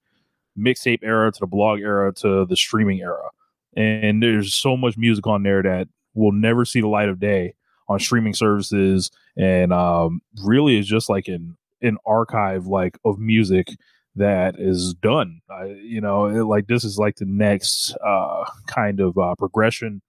[0.59, 3.31] mixtape era to the blog era to the streaming era.
[3.75, 7.55] And there's so much music on there that will never see the light of day
[7.89, 9.11] on streaming services.
[9.37, 13.69] And um, really is just like an, an archive like of music
[14.17, 15.41] that is done.
[15.51, 20.03] I, you know, it, like this is like the next uh, kind of uh, progression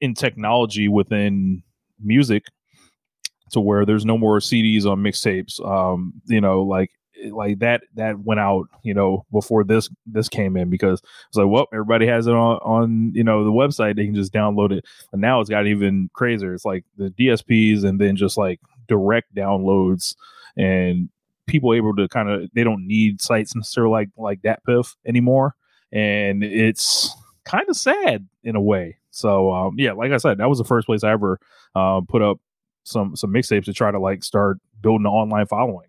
[0.00, 1.62] in technology within
[2.02, 2.44] music
[3.52, 5.64] to where there's no more CDs on mixtapes.
[5.66, 6.90] Um, you know, like
[7.30, 11.46] like that that went out you know before this this came in because it's like
[11.46, 14.84] well everybody has it on on you know the website they can just download it
[15.12, 19.32] and now it's got even crazier it's like the dsps and then just like direct
[19.34, 20.16] downloads
[20.56, 21.08] and
[21.52, 25.54] people able to kind of they don't need sites necessarily like like DatPiff anymore,
[25.92, 28.96] and it's kind of sad in a way.
[29.10, 31.38] So um, yeah, like I said, that was the first place I ever
[31.76, 32.38] uh, put up
[32.84, 35.88] some some mixtapes to try to like start building an online following.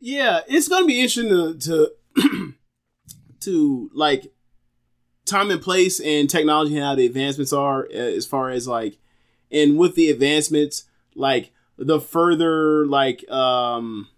[0.00, 2.54] Yeah, it's gonna be interesting to to,
[3.40, 4.32] to like
[5.26, 8.98] time and place and technology and how the advancements are uh, as far as like
[9.52, 14.08] and with the advancements like the further like um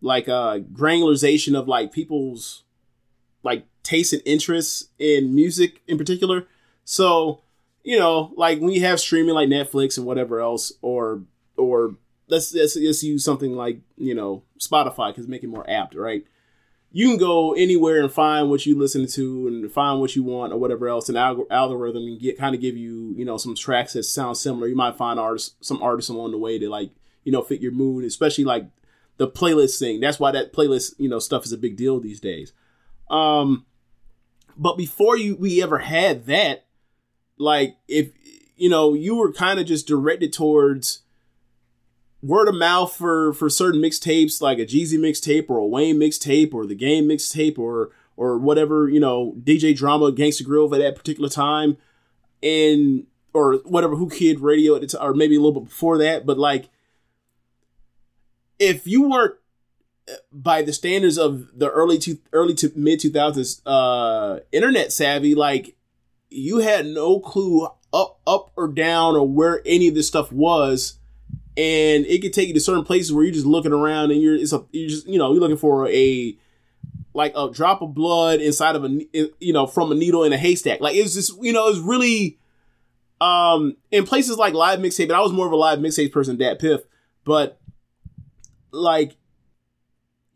[0.00, 2.62] like uh granularization of like people's
[3.42, 6.46] like taste and interests in music in particular.
[6.84, 7.40] So,
[7.82, 11.22] you know, like when you have streaming like Netflix and whatever else, or
[11.56, 11.94] or
[12.28, 16.26] let's let's, let's use something like you know Spotify because make it more apt, right?
[16.98, 20.52] You can go anywhere and find what you listen to and find what you want
[20.52, 21.08] or whatever else.
[21.08, 24.36] An alg- algorithm can get kind of give you you know some tracks that sound
[24.36, 24.66] similar.
[24.66, 26.90] You might find artists some artists along the way to like
[27.22, 28.66] you know fit your mood, especially like
[29.16, 30.00] the playlist thing.
[30.00, 32.52] That's why that playlist you know stuff is a big deal these days.
[33.08, 33.64] Um,
[34.56, 36.66] but before you we ever had that,
[37.38, 38.10] like if
[38.56, 41.02] you know you were kind of just directed towards
[42.22, 46.52] word of mouth for for certain mixtapes like a Jeezy mixtape or a Wayne mixtape
[46.52, 50.96] or the Game mixtape or or whatever you know DJ Drama Gangsta Grillz at that
[50.96, 51.76] particular time,
[52.42, 55.98] and or whatever Whoo Kid Radio at the time, or maybe a little bit before
[55.98, 56.26] that.
[56.26, 56.68] But like,
[58.58, 59.34] if you weren't
[60.32, 65.76] by the standards of the early to early to mid 2000s uh internet savvy like
[66.30, 70.98] you had no clue up up or down or where any of this stuff was
[71.58, 74.34] and it could take you to certain places where you're just looking around and you're
[74.34, 76.36] it's a you just you know you're looking for a
[77.14, 78.88] like a drop of blood inside of a
[79.40, 82.38] you know from a needle in a haystack like it's just you know it's really
[83.20, 86.38] um in places like live mixtape but i was more of a live mixtape person
[86.38, 86.82] than DatPiff
[87.24, 87.60] but
[88.70, 89.16] like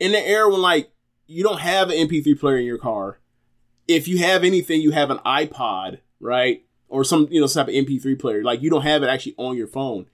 [0.00, 0.90] in the era when like
[1.32, 3.18] you don't have an MP3 player in your car,
[3.88, 6.64] if you have anything, you have an iPod, right?
[6.88, 8.42] Or some, you know, some type of MP3 player.
[8.42, 10.06] Like you don't have it actually on your phone.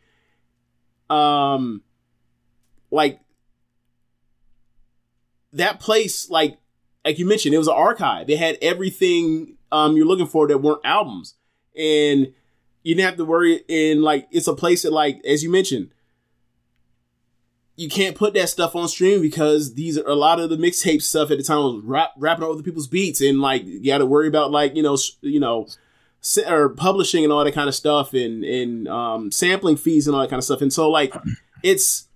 [1.11, 1.83] Um
[2.91, 3.21] like
[5.53, 6.59] that place, like
[7.05, 8.29] like you mentioned, it was an archive.
[8.29, 11.35] It had everything um you're looking for that weren't albums.
[11.77, 12.33] And
[12.83, 15.91] you didn't have to worry and like it's a place that like as you mentioned
[17.77, 21.03] you can't put that stuff on stream because these are a lot of the mixtape
[21.03, 24.07] stuff at the time was rap, rapping over people's beats and like you got to
[24.07, 25.67] worry about like you know you know
[26.47, 30.23] or publishing and all that kind of stuff and and um, sampling fees and all
[30.23, 31.15] that kind of stuff and so like
[31.63, 32.09] it's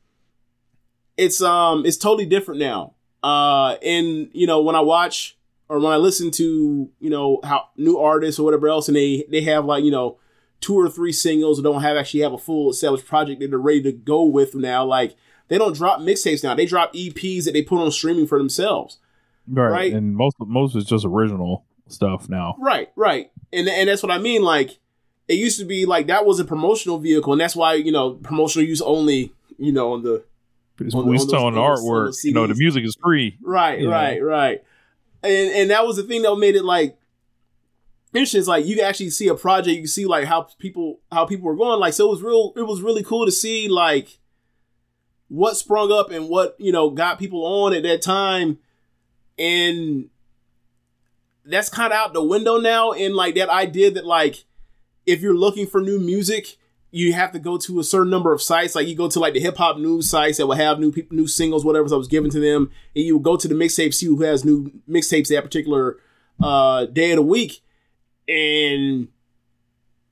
[1.16, 5.36] it's um it's totally different now uh and you know when I watch
[5.68, 9.24] or when I listen to you know how new artists or whatever else and they
[9.30, 10.18] they have like you know
[10.61, 13.59] two or three singles or don't have actually have a full established project that they're
[13.59, 15.16] ready to go with now like
[15.53, 16.55] they don't drop mixtapes now.
[16.55, 18.96] They drop EPs that they put on streaming for themselves.
[19.46, 19.68] Right.
[19.68, 19.92] right.
[19.92, 22.57] And most most is just original stuff now.
[22.59, 23.30] Right, right.
[23.53, 24.42] And and that's what I mean.
[24.42, 24.78] Like,
[25.28, 28.12] it used to be like that was a promotional vehicle, and that's why you know
[28.14, 29.32] promotional use only.
[29.59, 30.24] You know, on the
[30.76, 32.07] Because on still on the on those- on artwork.
[32.07, 33.36] those You know, the music is free.
[33.42, 34.62] Right, right, right.
[35.22, 36.96] And and that was the thing that made it like
[38.12, 38.40] interesting.
[38.40, 41.26] It's like you can actually see a project, you can see like how people how
[41.26, 41.78] people were going.
[41.78, 44.18] Like so it was real it was really cool to see like
[45.28, 48.59] what sprung up and what, you know, got people on at that time.
[49.38, 50.09] And
[51.45, 52.93] that's kind of out the window now.
[52.93, 54.45] And like that idea that like
[55.07, 56.57] if you're looking for new music,
[56.90, 58.74] you have to go to a certain number of sites.
[58.74, 61.16] Like you go to like the hip hop news sites that will have new people,
[61.16, 64.07] new singles, whatever that was given to them, and you go to the mixtape, see
[64.07, 65.99] who has new mixtapes that particular
[66.43, 67.62] uh, day of the week.
[68.28, 69.09] And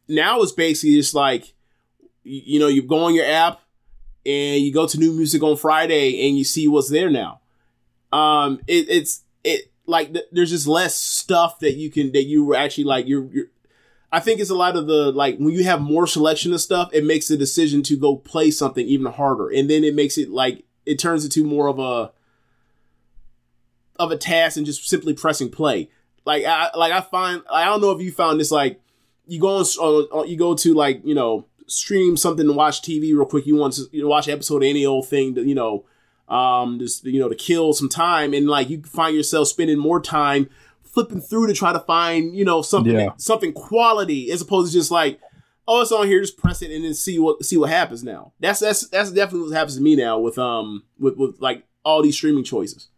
[0.09, 1.53] now it's basically just like
[2.24, 3.61] you, you know you go on your app
[4.26, 7.41] and you go to new music on Friday and you see what's there now.
[8.11, 12.45] Um, it, it's it like th- there's just less stuff that you can that you
[12.45, 13.47] were actually like you're, you're
[14.12, 16.91] I think it's a lot of the like when you have more selection of stuff,
[16.93, 20.30] it makes the decision to go play something even harder, and then it makes it
[20.30, 22.12] like it turns into more of a
[24.01, 25.91] of a task and just simply pressing play.
[26.24, 28.80] Like I like I find I don't know if you found this like
[29.26, 33.26] you go on, you go to like you know stream something to watch TV real
[33.26, 33.47] quick.
[33.47, 35.84] You want to you know, watch an episode of any old thing to you know
[36.31, 40.01] um just you know to kill some time and like you find yourself spending more
[40.01, 40.49] time
[40.85, 43.11] flipping through to try to find you know something Yeah.
[43.16, 45.20] something quality as opposed to just like
[45.68, 48.33] oh it's on here just press it and then see what see what happens now
[48.41, 52.03] that's that's that's definitely what happens to me now with um with with like all
[52.03, 52.89] these streaming choices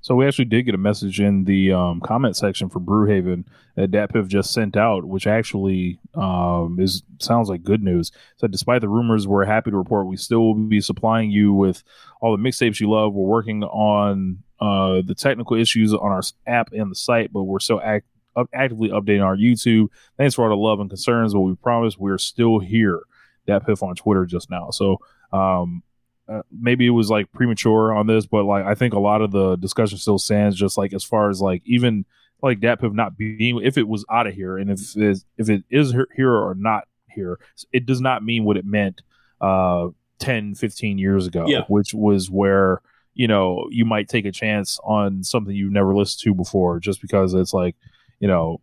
[0.00, 3.44] So we actually did get a message in the um, comment section for Brewhaven
[3.74, 8.12] that DatPiff just sent out, which actually um, is sounds like good news.
[8.36, 11.82] So despite the rumors, we're happy to report we still will be supplying you with
[12.20, 13.12] all the mixtapes you love.
[13.12, 17.60] We're working on uh, the technical issues on our app and the site, but we're
[17.60, 18.06] still act-
[18.54, 19.88] actively updating our YouTube.
[20.16, 23.00] Thanks for all the love and concerns, but we promise we're still here.
[23.48, 24.70] DatPiff on Twitter just now.
[24.70, 24.98] So
[25.32, 25.82] um,
[26.28, 29.30] uh, maybe it was like premature on this, but like I think a lot of
[29.32, 30.56] the discussion still stands.
[30.56, 32.04] Just like as far as like even
[32.42, 35.64] like DatPiff not being if it was out of here and if it, if it
[35.70, 37.38] is here- or not here,
[37.72, 39.00] it does not mean what it meant
[39.40, 39.88] uh
[40.20, 41.62] 10, 15 years ago, Yeah.
[41.68, 42.80] which was where
[43.14, 47.00] you know you might take a chance on something you've never listened to before just
[47.00, 47.74] because it's like
[48.20, 48.60] you know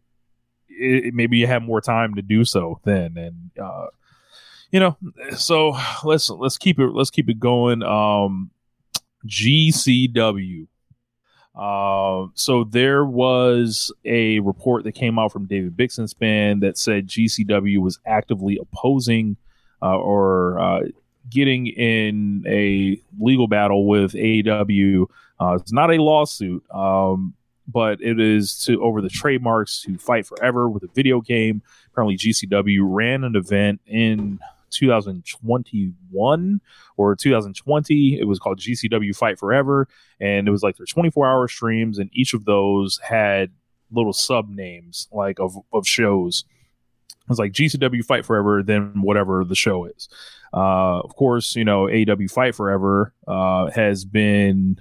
[0.70, 3.88] it- maybe you have more time to do so then and uh
[4.72, 4.98] you know
[5.36, 8.50] so let's let's keep it let's keep it going um
[9.26, 10.68] gcw
[11.56, 17.08] uh, so there was a report that came out from David Bixenspan span that said
[17.08, 19.38] GCW was actively opposing
[19.82, 20.82] uh, or uh,
[21.30, 25.06] getting in a legal battle with AEW.
[25.40, 27.34] Uh, it's not a lawsuit, um,
[27.68, 31.62] but it is to over the trademarks to fight forever with a video game.
[31.92, 34.40] Apparently, GCW ran an event in
[34.76, 36.62] 2021
[36.98, 38.20] or 2020.
[38.20, 39.88] It was called GCW Fight Forever,
[40.20, 43.52] and it was like their 24 hour streams, and each of those had
[43.92, 46.46] little sub names like of of shows.
[47.10, 50.10] It was like GCW Fight Forever, then whatever the show is.
[50.54, 54.80] Uh, of course, you know AEW Fight Forever uh, has been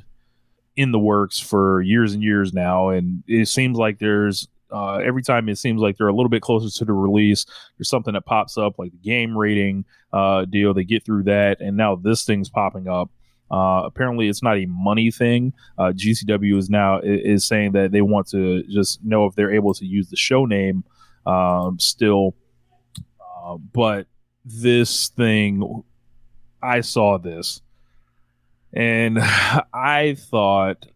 [0.77, 5.23] in the works for years and years now, and it seems like there's uh, every
[5.23, 7.47] time it seems like they're a little bit closer to the release.
[7.79, 10.75] There's something that pops up, like the game rating uh, deal.
[10.75, 13.11] They get through that, and now this thing's popping up.
[13.53, 15.53] Uh, apparently, it's not a money thing.
[15.79, 19.75] Uh, GCW is now is saying that they want to just know if they're able
[19.75, 20.83] to use the show name
[21.25, 22.35] um, still.
[23.21, 24.09] Uh, but
[24.45, 25.85] this thing,
[26.61, 27.63] I saw this,
[28.73, 29.19] and
[29.73, 30.87] I thought,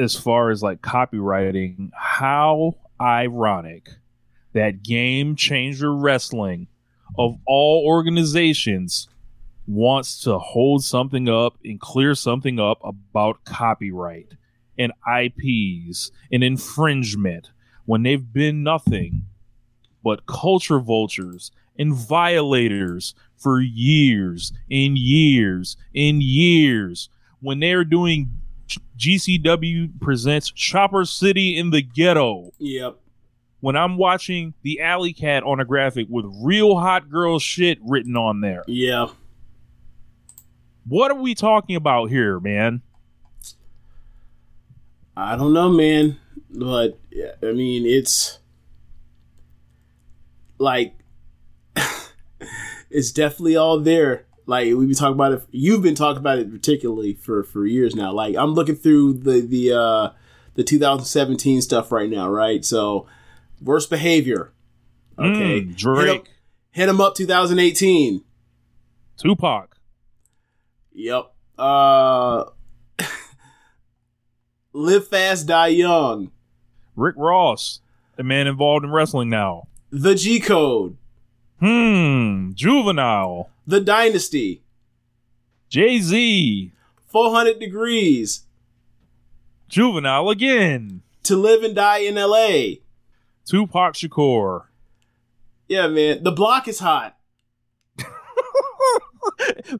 [0.00, 2.74] as far as like copywriting, how
[3.04, 3.90] ironic
[4.54, 6.68] that Game Changer Wrestling,
[7.18, 9.08] of all organizations,
[9.66, 14.32] wants to hold something up and clear something up about copyright
[14.78, 17.50] and IPs and infringement
[17.86, 19.24] when they've been nothing
[20.02, 27.08] but culture vultures and violators for years and years and years
[27.40, 28.30] when they're doing
[28.98, 32.96] GCW presents Chopper City in the Ghetto yep
[33.60, 38.14] when I'm watching the Alley Cat on a graphic with real hot girl shit written
[38.16, 38.62] on there.
[38.66, 39.06] yeah
[40.86, 42.82] What are we talking about here, man?
[45.16, 46.18] I don't know, man,
[46.50, 46.98] but
[47.42, 48.38] I mean, it's
[50.58, 50.94] like
[52.90, 54.26] it's definitely all there.
[54.46, 55.42] Like we've been talking about it.
[55.50, 58.12] You've been talking about it particularly for for years now.
[58.12, 60.10] Like I'm looking through the the uh
[60.54, 62.64] the 2017 stuff right now, right?
[62.64, 63.06] So
[63.62, 64.52] worst behavior.
[65.18, 66.28] Okay, Mm, Drake,
[66.72, 68.22] hit him up 2018.
[69.16, 69.76] Tupac,
[70.92, 71.32] Yep.
[71.56, 72.44] Uh,
[74.72, 76.32] live fast, die young.
[76.96, 77.80] Rick Ross,
[78.16, 79.68] the man involved in wrestling now.
[79.90, 80.96] The G Code.
[81.60, 84.62] Hmm, Juvenile, The Dynasty.
[85.68, 86.72] Jay Z,
[87.08, 88.42] 400 degrees.
[89.68, 92.82] Juvenile again, To live and die in L.A.
[93.46, 94.64] Tupac Shakur.
[95.68, 96.22] Yeah, man.
[96.22, 97.16] The block is hot.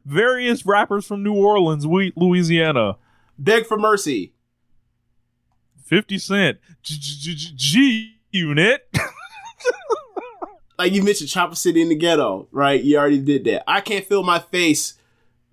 [0.05, 2.97] Various rappers from New Orleans, Louisiana.
[3.37, 4.33] Beg for mercy.
[5.85, 8.89] 50 Cent, G- Unit.
[10.77, 12.81] Like you mentioned, Chopper City in the ghetto, right?
[12.81, 13.63] You already did that.
[13.69, 14.95] I can't feel my face,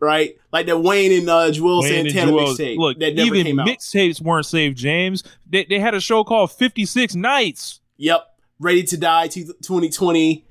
[0.01, 0.37] right?
[0.53, 3.69] Like that Wayne and uh, Juelz Wayne Santana mixtape Look, that never even came out.
[3.69, 5.23] mixtapes weren't saved, James.
[5.49, 7.81] They, they had a show called 56 Nights.
[7.99, 8.27] Yep.
[8.59, 10.45] Ready to Die 2020.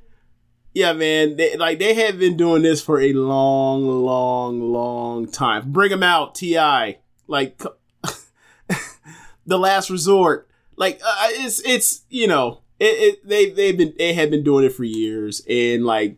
[0.73, 1.35] Yeah, man.
[1.35, 5.71] They, like they have been doing this for a long, long, long time.
[5.71, 6.97] Bring them out, Ti.
[7.27, 7.61] Like
[9.45, 10.47] the last resort.
[10.77, 14.65] Like uh, it's it's you know it, it they they've been they have been doing
[14.65, 16.17] it for years and like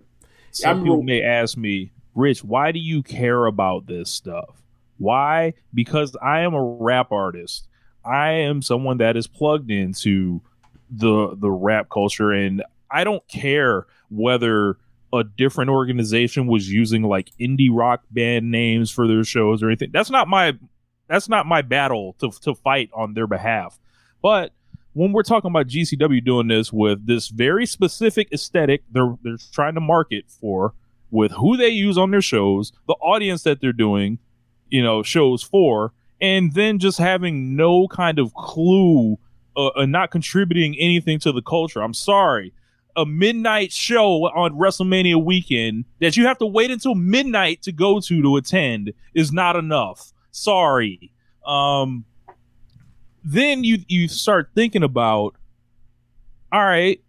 [0.52, 4.64] Some people may ask me, Rich, why do you care about this stuff?
[4.98, 5.54] Why?
[5.74, 7.68] Because I am a rap artist.
[8.06, 10.42] I am someone that is plugged into
[10.90, 14.78] the the rap culture and I don't care whether
[15.12, 19.90] a different organization was using like indie rock band names for their shows or anything.
[19.92, 20.54] That's not my
[21.10, 23.80] that's not my battle to to fight on their behalf.
[24.22, 24.54] But
[24.94, 29.76] when we're talking about GCW doing this with this very specific aesthetic they're they're trying
[29.76, 30.74] to market for
[31.14, 34.18] with who they use on their shows, the audience that they're doing,
[34.70, 39.18] you know, shows for, and then just having no kind of clue
[39.56, 41.84] uh, and not contributing anything to the culture.
[41.84, 42.52] I'm sorry.
[42.96, 48.00] A midnight show on WrestleMania weekend that you have to wait until midnight to go
[48.00, 50.12] to to attend is not enough.
[50.32, 51.12] Sorry.
[51.46, 52.06] Um
[53.24, 55.36] then you you start thinking about
[56.52, 57.02] all right,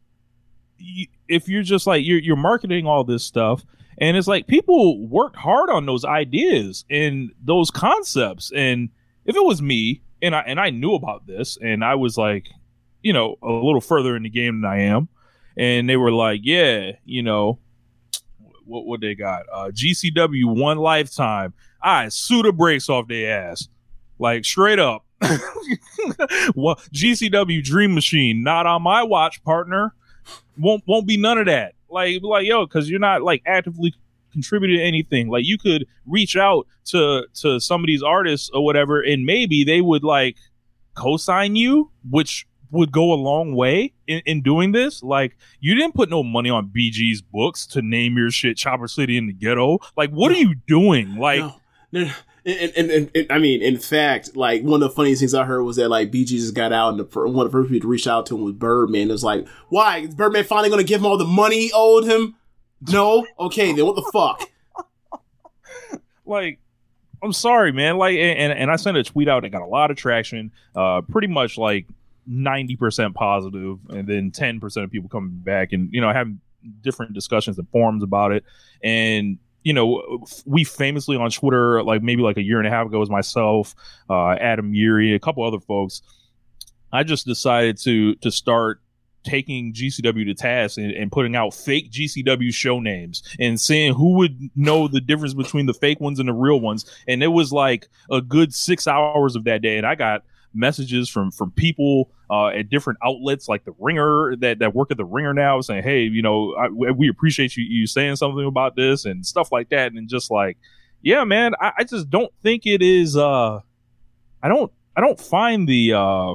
[0.79, 3.65] you, if you're just like you're you're marketing all this stuff
[3.99, 8.51] and it's like people worked hard on those ideas and those concepts.
[8.55, 8.89] And
[9.25, 12.49] if it was me and I and I knew about this and I was like
[13.03, 15.09] you know a little further in the game than I am
[15.57, 17.59] and they were like yeah you know
[18.65, 19.43] what what they got?
[19.53, 21.55] Uh GCW one lifetime.
[21.83, 23.69] I sue the brakes off their ass.
[24.19, 25.05] Like straight up
[26.55, 29.95] well GCW Dream Machine not on my watch partner
[30.59, 31.75] won't won't be none of that.
[31.89, 33.95] Like like yo, because you're not like actively
[34.33, 35.29] contributing to anything.
[35.29, 39.65] Like you could reach out to to some of these artists or whatever, and maybe
[39.65, 40.37] they would like
[40.95, 45.03] co-sign you, which would go a long way in, in doing this.
[45.03, 49.17] Like you didn't put no money on BG's books to name your shit Chopper City
[49.17, 49.79] in the Ghetto.
[49.97, 51.17] Like what are you doing?
[51.17, 51.55] Like no,
[51.93, 52.11] no,
[52.47, 55.45] and, and, and, and I mean, in fact, like one of the funniest things I
[55.45, 57.89] heard was that like BG just got out, and the, one of the first people
[57.89, 59.09] to reach out to him was Birdman.
[59.09, 61.73] It was like, why is Birdman finally going to give him all the money he
[61.75, 62.37] owed him?
[62.91, 66.03] No, okay, then what the fuck?
[66.27, 66.59] like
[67.25, 67.97] I'm sorry, man.
[67.97, 70.53] Like, and and I sent a tweet out that got a lot of traction.
[70.77, 71.87] Uh, pretty much like
[72.27, 76.41] ninety percent positive, and then ten percent of people coming back and you know having
[76.83, 78.45] different discussions and forums about it.
[78.83, 82.87] And you know, we famously on Twitter, like maybe like a year and a half
[82.87, 83.75] ago, was myself,
[84.09, 86.03] uh, Adam Yuri, a couple other folks.
[86.93, 88.81] I just decided to to start
[89.25, 94.13] taking GCW to task and, and putting out fake GCW show names and seeing who
[94.19, 96.85] would know the difference between the fake ones and the real ones.
[97.09, 99.79] And it was like a good six hours of that day.
[99.79, 104.59] And I got messages from from people uh, at different outlets like the Ringer that
[104.61, 107.87] that work at the Ringer now saying, "Hey, you know, I, we appreciate you you
[107.87, 110.57] saying something about this and stuff like that." And just like,
[111.03, 113.17] yeah, man, I, I just don't think it is.
[113.17, 113.61] uh
[114.43, 116.35] I don't I don't find the uh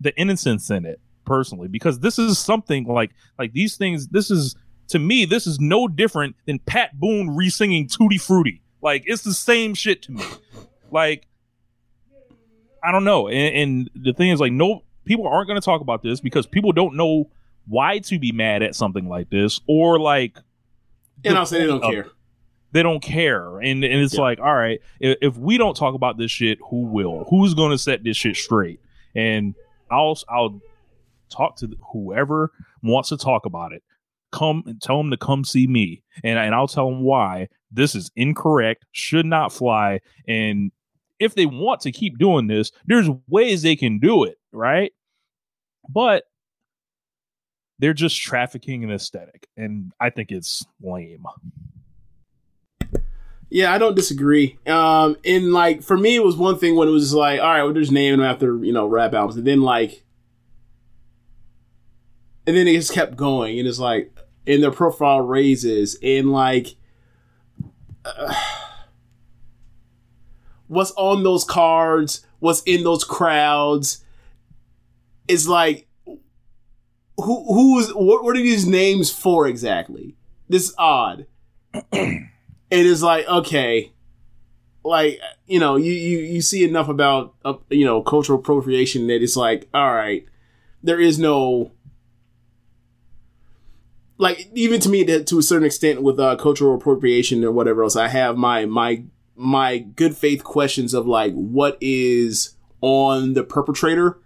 [0.00, 4.56] the innocence in it personally because this is something like like these things this is
[4.88, 9.32] to me this is no different than pat boone re-singing tutti frutti like it's the
[9.32, 10.24] same shit to me
[10.90, 11.26] like
[12.84, 13.28] i don't know.
[13.28, 16.46] And, and the thing is like no people aren't going to talk about this because
[16.46, 17.30] people don't know
[17.66, 20.36] why to be mad at something like this or like
[21.24, 22.06] And I'll say they don't care.
[22.72, 23.58] they don't care.
[23.58, 24.20] And, and it's Yeah.
[24.20, 27.24] like all right if, if we don't talk about this shit who will?
[27.30, 28.80] Who's going to set this shit straight?
[29.14, 29.54] And
[29.90, 30.60] i'll i'll
[31.30, 33.82] talk to whoever wants to talk about it.
[34.32, 36.02] Come and tell them to come see me.
[36.22, 37.48] And, and i'll tell them why.
[37.70, 40.00] This is incorrect should not fly.
[40.28, 40.70] And
[41.24, 44.92] if they want to keep doing this there's ways they can do it right
[45.88, 46.24] but
[47.78, 51.26] they're just trafficking an aesthetic, and I think it's lame.
[53.50, 54.58] Yeah, I don't disagree.
[54.66, 57.62] Um, and like for me, it was one thing when it was like, all right,
[57.64, 60.04] we're just naming them after you know rap albums, and then like,
[62.46, 64.16] and then it just kept going, and it's like,
[64.46, 66.76] and their profile raises, and like,
[68.04, 68.34] uh,
[70.74, 74.04] what's on those cards, what's in those crowds,
[75.26, 78.24] It's like, who who's what?
[78.24, 80.16] What are these names for exactly?
[80.48, 81.26] This is odd.
[81.92, 82.26] it
[82.70, 83.92] is like okay
[84.84, 89.22] like you know you you, you see enough about uh, you know cultural appropriation that
[89.22, 90.26] it's like all right
[90.82, 91.72] there is no
[94.18, 97.82] like even to me to, to a certain extent with uh, cultural appropriation or whatever
[97.82, 99.02] else i have my my
[99.36, 104.18] my good faith questions of like what is on the perpetrator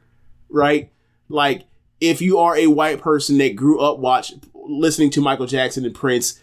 [0.51, 0.91] right?
[1.29, 1.65] Like
[2.01, 5.95] if you are a white person that grew up watch listening to michael jackson and
[5.95, 6.41] prince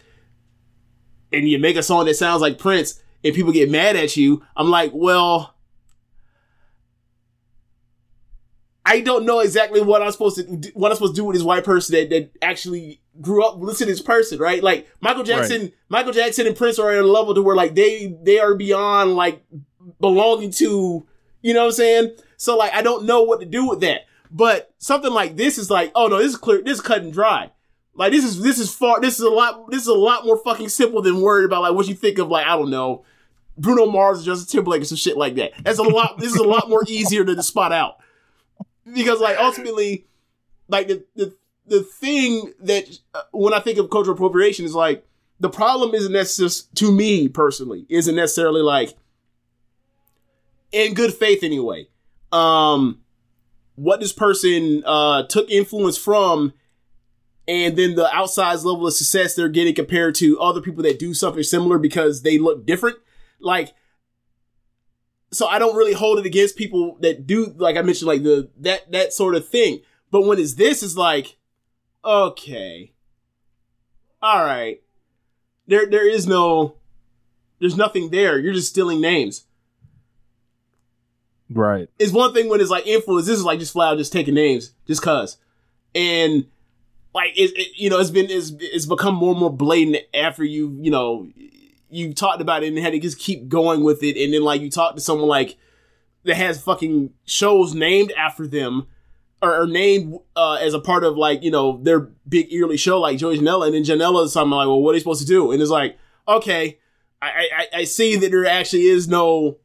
[1.32, 4.42] and you make a song that sounds like Prince and people get mad at you,
[4.56, 5.54] I'm like, well,
[8.86, 11.34] I don't know exactly what I'm supposed to do, what I'm supposed to do with
[11.34, 14.62] this white person that, that actually grew up listening to this person, right?
[14.62, 15.74] Like Michael Jackson, right.
[15.88, 19.16] Michael Jackson and Prince are at a level to where like they they are beyond
[19.16, 19.44] like
[20.00, 21.04] belonging to,
[21.42, 22.16] you know what I'm saying?
[22.36, 24.02] So like I don't know what to do with that.
[24.30, 27.12] But something like this is like, oh no, this is clear, this is cut and
[27.12, 27.50] dry.
[27.92, 30.36] Like this is this is far this is a lot this is a lot more
[30.36, 33.04] fucking simple than worried about like what you think of like I don't know
[33.58, 35.52] Bruno Mars, Justin Timberlake, and some shit like that.
[35.64, 36.18] That's a lot.
[36.18, 37.98] this is a lot more easier to spot out
[38.92, 40.06] because like ultimately,
[40.68, 41.34] like the the
[41.66, 42.84] the thing that
[43.14, 45.06] uh, when I think of cultural appropriation is like
[45.40, 48.96] the problem isn't necessarily to me personally isn't necessarily like
[50.72, 51.88] in good faith anyway.
[52.32, 53.00] Um,
[53.74, 56.52] what this person uh took influence from
[57.48, 61.14] and then the outsized level of success they're getting compared to other people that do
[61.14, 62.98] something similar because they look different.
[63.38, 63.72] Like,
[65.32, 68.50] so I don't really hold it against people that do, like I mentioned, like the
[68.58, 69.80] that that sort of thing.
[70.10, 71.36] But when it's this, is like,
[72.04, 72.92] okay,
[74.22, 74.82] all right,
[75.66, 76.76] there there is no,
[77.58, 78.38] there's nothing there.
[78.38, 79.44] You're just stealing names.
[81.48, 81.88] Right.
[81.98, 83.26] It's one thing when it's like influence.
[83.26, 85.38] This is like just flat out just taking names just cause,
[85.94, 86.46] and
[87.14, 90.44] like it, it, you know it's been it's, it's become more and more blatant after
[90.44, 91.28] you you know
[91.90, 94.60] you talked about it and had to just keep going with it and then like
[94.60, 95.56] you talk to someone like
[96.24, 98.86] that has fucking shows named after them
[99.40, 103.00] or, or named uh, as a part of like you know their big yearly show
[103.00, 105.26] like Joey Janela and then Janela is something like well what are you supposed to
[105.26, 106.78] do and it's like okay
[107.22, 109.58] I, I I see that there actually is no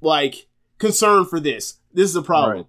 [0.00, 0.46] like
[0.78, 2.56] concern for this this is a problem.
[2.58, 2.66] Right.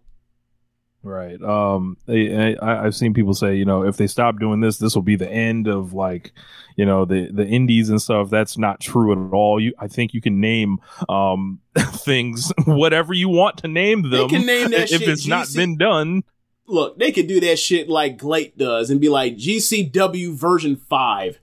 [1.09, 1.41] Right.
[1.41, 4.93] Um, I, I, I've seen people say, you know, if they stop doing this, this
[4.93, 6.31] will be the end of like,
[6.75, 8.29] you know, the the indies and stuff.
[8.29, 9.59] That's not true at all.
[9.59, 10.77] You, I think you can name
[11.09, 14.11] um things whatever you want to name them.
[14.11, 16.23] They can name that if shit it's not been done.
[16.67, 21.39] Look, they could do that shit like Glate does and be like GCW version 5,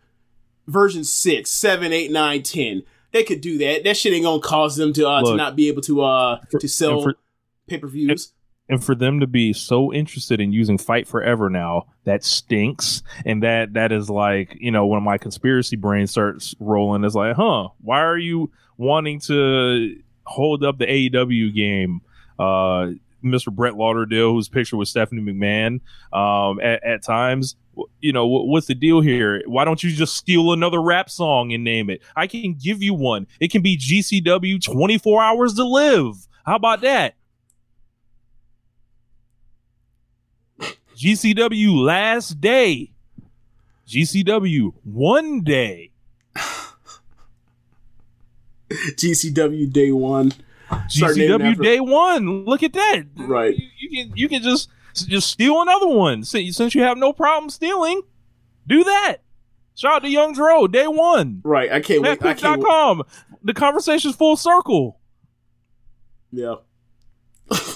[0.68, 2.82] version 6, 7, 8, 9, 10.
[3.10, 3.82] They could do that.
[3.82, 6.68] That shit ain't gonna cause them to uh, to not be able to uh to
[6.68, 7.12] sell
[7.66, 8.32] pay per views.
[8.68, 13.02] And for them to be so interested in using fight forever now that stinks.
[13.24, 17.36] And that that is like you know when my conspiracy brain starts rolling it's like
[17.36, 22.00] huh why are you wanting to hold up the aew game?
[22.38, 22.92] Uh
[23.24, 25.80] mr brett lauderdale whose picture was stephanie mcmahon
[26.16, 27.56] um at, at times
[28.00, 29.42] you know wh- what's the deal here?
[29.46, 32.02] Why don't you just steal another rap song and name it?
[32.14, 33.26] I can give you one.
[33.40, 36.14] It can be gcw 24 hours to live.
[36.44, 37.15] How about that
[40.96, 42.92] GCW last day.
[43.86, 45.92] GCW one day.
[48.70, 50.32] GCW day one.
[50.70, 52.44] GCW day one.
[52.46, 53.04] Look at that.
[53.16, 53.54] Right.
[53.56, 57.12] You, you can you can just just steal another one since since you have no
[57.12, 58.00] problem stealing.
[58.66, 59.18] Do that.
[59.74, 61.42] Shout out to Young Dro, day one.
[61.44, 61.70] Right.
[61.70, 62.12] I can't wait.
[62.24, 62.62] I can't.
[62.62, 63.02] MattCook.com.
[63.42, 64.98] The conversation's full circle.
[66.32, 66.54] Yeah.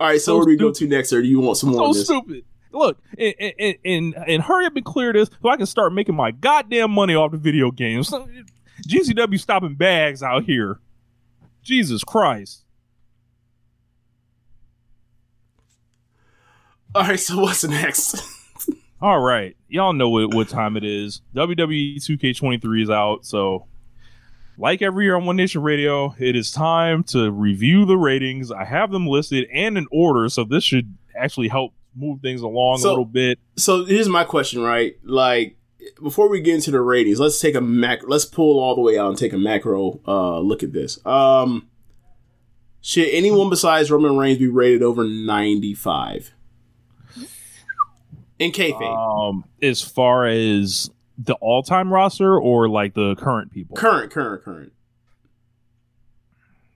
[0.00, 1.70] All right, so, So where do we go to next, or do you want some
[1.70, 2.44] more so stupid.
[2.72, 6.14] Look, and, and, and, and hurry up and clear this so I can start making
[6.14, 8.10] my goddamn money off the video games.
[8.88, 10.78] GCW stopping bags out here.
[11.62, 12.64] Jesus Christ.
[16.94, 18.22] All right, so what's next?
[19.00, 19.56] All right.
[19.68, 21.22] Y'all know what, what time it is.
[21.34, 23.24] WWE 2K23 is out.
[23.24, 23.66] So,
[24.58, 28.50] like every year on One Nation Radio, it is time to review the ratings.
[28.52, 30.28] I have them listed and in order.
[30.28, 33.38] So, this should actually help move things along So- a little bit.
[33.56, 34.94] So here's my question, right?
[35.02, 35.56] Like
[36.02, 38.00] before we get into the ratings, let's take a mac.
[38.06, 41.04] Let's pull all the way out and take a macro uh, look at this.
[41.06, 41.66] Um,
[42.80, 46.32] should anyone besides Roman Reigns be rated over 95?
[48.38, 54.12] In kayfabe, Um, as far as the all-time roster or like the current people, current,
[54.12, 54.72] current, current.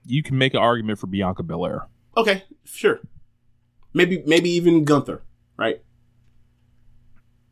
[0.05, 1.87] you can make an argument for Bianca Belair.
[2.17, 2.99] Okay, sure.
[3.93, 5.23] Maybe, maybe even Gunther,
[5.57, 5.81] right?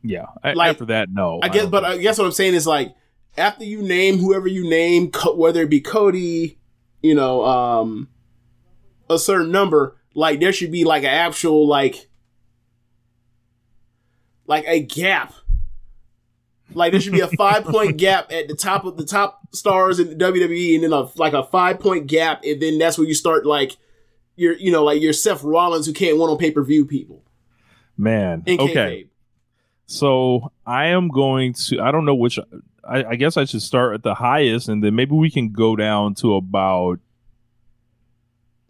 [0.03, 0.25] Yeah.
[0.43, 1.39] Like, After that, no.
[1.41, 2.93] I guess, don't but I guess what I'm saying is like
[3.37, 6.59] after you name whoever you name, whether it be Cody,
[7.01, 8.09] you know, um,
[9.09, 12.09] a certain number, like there should be like an actual like,
[14.47, 15.33] like a gap.
[16.73, 19.99] Like there should be a five point gap at the top of the top stars
[19.99, 23.07] in the WWE, and then a like a five point gap, and then that's where
[23.07, 23.77] you start like
[24.35, 27.23] your you know like your Seth Rollins who can't win on pay per view people.
[27.97, 28.43] man.
[28.47, 29.07] Okay.
[29.85, 31.81] So I am going to.
[31.81, 32.39] I don't know which.
[32.83, 35.75] I, I guess I should start at the highest, and then maybe we can go
[35.75, 36.99] down to about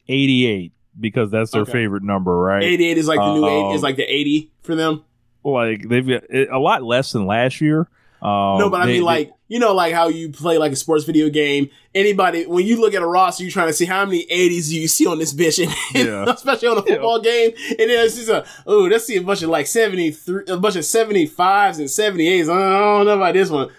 [0.07, 1.71] eighty-eight because that's their Okay.
[1.71, 2.63] favorite number, right?
[2.63, 5.05] 88 is like the new eight Um, is like the 80 for them.
[5.43, 7.87] Like they've got a lot less than last year.
[8.21, 10.75] Um, no, but I they- mean, like you know, like how you play like a
[10.75, 11.69] sports video game.
[11.95, 14.79] Anybody, when you look at a roster, you're trying to see how many 80s do
[14.79, 15.73] you see on this bitch, and
[16.07, 16.25] Yeah.
[16.31, 17.51] especially on a football game.
[17.69, 20.75] And then it's just a oh, let's see a bunch of like 73, a bunch
[20.75, 22.43] of 75s and 78s.
[22.43, 23.69] I don't know about this one.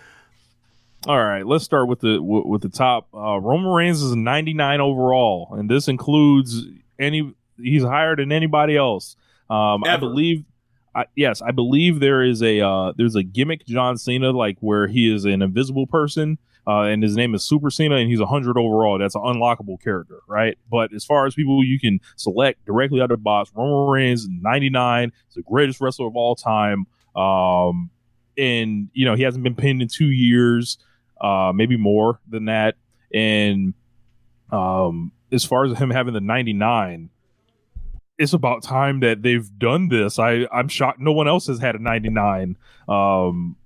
[1.06, 3.08] All right, let's start with the with, with the top.
[3.14, 6.64] Uh, Roman Reigns is a 99 overall, and this includes
[6.98, 7.32] any.
[7.60, 9.16] He's higher than anybody else.
[9.50, 10.44] Um, I believe.
[10.94, 14.86] I, yes, I believe there is a uh, there's a gimmick John Cena like where
[14.86, 18.26] he is an invisible person, uh, and his name is Super Cena, and he's a
[18.26, 18.98] hundred overall.
[18.98, 20.58] That's an unlockable character, right?
[20.70, 24.28] But as far as people you can select directly out of the box, Roman Reigns
[24.28, 26.86] 99 is the greatest wrestler of all time.
[27.16, 27.90] Um,
[28.38, 30.78] and you know he hasn't been pinned in two years
[31.22, 32.74] uh, maybe more than that.
[33.14, 33.74] And
[34.50, 37.08] um, as far as him having the 99,
[38.22, 40.18] it's about time that they've done this.
[40.18, 42.56] I I'm shocked no one else has had a 99.
[42.88, 43.56] Um,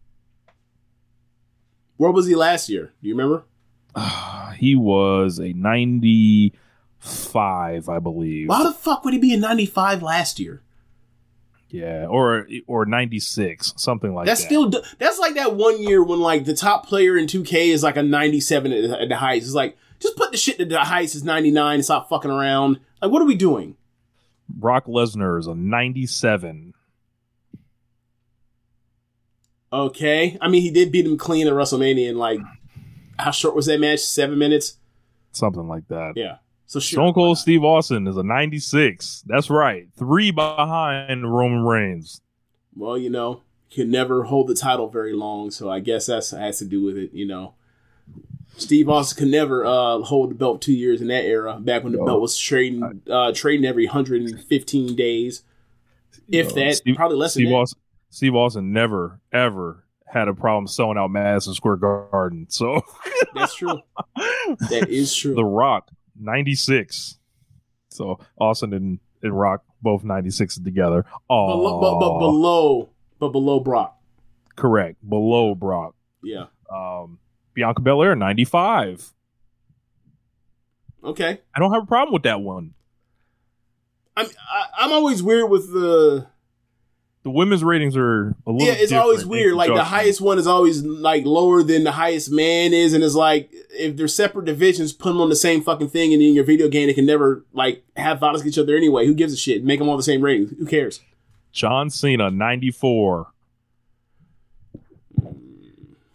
[1.99, 2.93] Where was he last year?
[3.03, 3.45] Do you remember?
[4.57, 8.49] he was a 95, I believe.
[8.49, 10.63] Why the fuck would he be a 95 last year?
[11.69, 14.49] Yeah, or or 96, something like That's that.
[14.49, 17.83] That's still that's like that one year when like the top player in 2K is
[17.83, 19.47] like a 97 at, at the heights.
[19.47, 22.81] It's like just put the shit to the heights is 99 and stop fucking around.
[23.03, 23.77] Like what are we doing?
[24.49, 26.75] Brock Lesnar is a 97.
[29.73, 32.41] Okay, I mean he did beat him clean at WrestleMania and like
[33.19, 34.01] how short was that match?
[34.01, 34.79] Seven minutes.
[35.33, 36.13] Something like that.
[36.17, 36.37] Yeah.
[36.67, 36.97] So sure.
[36.97, 39.25] Stone Cold Steve Austin is a 96.
[39.27, 39.87] That's right.
[39.97, 42.21] Three behind Roman Reigns.
[42.75, 46.31] Well, you know, he could never hold the title very long, so I guess that's
[46.31, 47.13] has to do with it.
[47.13, 47.55] You know,
[48.57, 51.59] Steve Austin could never uh, hold the belt two years in that era.
[51.61, 55.43] Back when the belt was trading uh, trading every 115 days,
[56.29, 57.59] if know, that, Steve- probably less Steve than that.
[57.59, 57.81] Austin,
[58.11, 62.47] Steve Austin never, ever had a problem selling out Madison Square Garden.
[62.51, 62.81] So
[63.35, 63.81] That's true.
[64.71, 65.35] That is true.
[65.35, 67.19] The Rock, 96.
[67.91, 71.05] So Austin and, and Rock both 96 together.
[71.29, 72.89] Oh, Below, but, but below,
[73.19, 73.99] but below Brock.
[74.55, 74.97] correct.
[75.07, 75.95] Below Brock.
[76.23, 76.47] Yeah.
[76.73, 77.19] Um,
[77.57, 79.13] Bianca Belair, 95.
[81.03, 81.41] Okay.
[81.55, 82.75] I don't have a problem with that one.
[84.17, 86.27] I'm I, I'm always weird with the
[87.23, 88.75] The women's ratings are a little yeah.
[88.77, 89.55] It's always weird.
[89.55, 93.15] Like the highest one is always like lower than the highest man is, and it's
[93.15, 96.45] like if they're separate divisions, put them on the same fucking thing, and in your
[96.45, 99.07] video game, they can never like have violence against each other anyway.
[99.07, 99.65] Who gives a shit?
[99.65, 100.51] Make them all the same ratings.
[100.59, 101.01] Who cares?
[101.53, 103.29] John Cena, 94.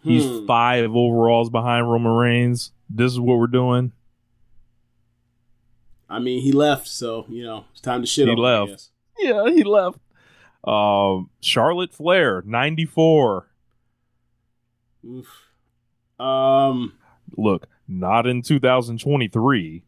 [0.02, 0.46] He's Hmm.
[0.46, 2.72] five overalls behind Roman Reigns.
[2.90, 3.92] This is what we're doing.
[6.10, 8.70] I mean, he left, so you know it's time to shit He on him, left.
[8.70, 8.90] guess.
[9.18, 9.98] Yeah, he left.
[10.64, 13.48] Um, Charlotte Flair, 94.
[15.04, 15.26] Oof.
[16.20, 16.94] Um,
[17.36, 19.82] Look, not in 2023.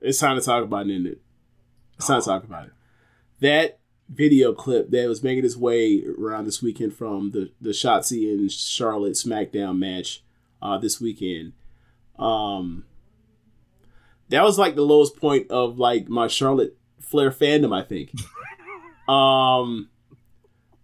[0.00, 1.20] it's time to talk about it, isn't it?
[1.96, 2.72] It's time to talk about it.
[3.40, 3.78] That
[4.14, 8.50] video clip that was making its way around this weekend from the the Shotzi and
[8.50, 10.22] Charlotte SmackDown match
[10.62, 11.52] uh, this weekend.
[12.18, 12.84] Um,
[14.28, 17.74] that was like the lowest point of like my Charlotte Flair fandom.
[17.76, 18.12] I think.
[19.08, 19.88] um,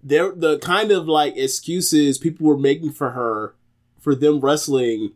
[0.03, 3.55] there the kind of like excuses people were making for her
[4.01, 5.13] for them wrestling,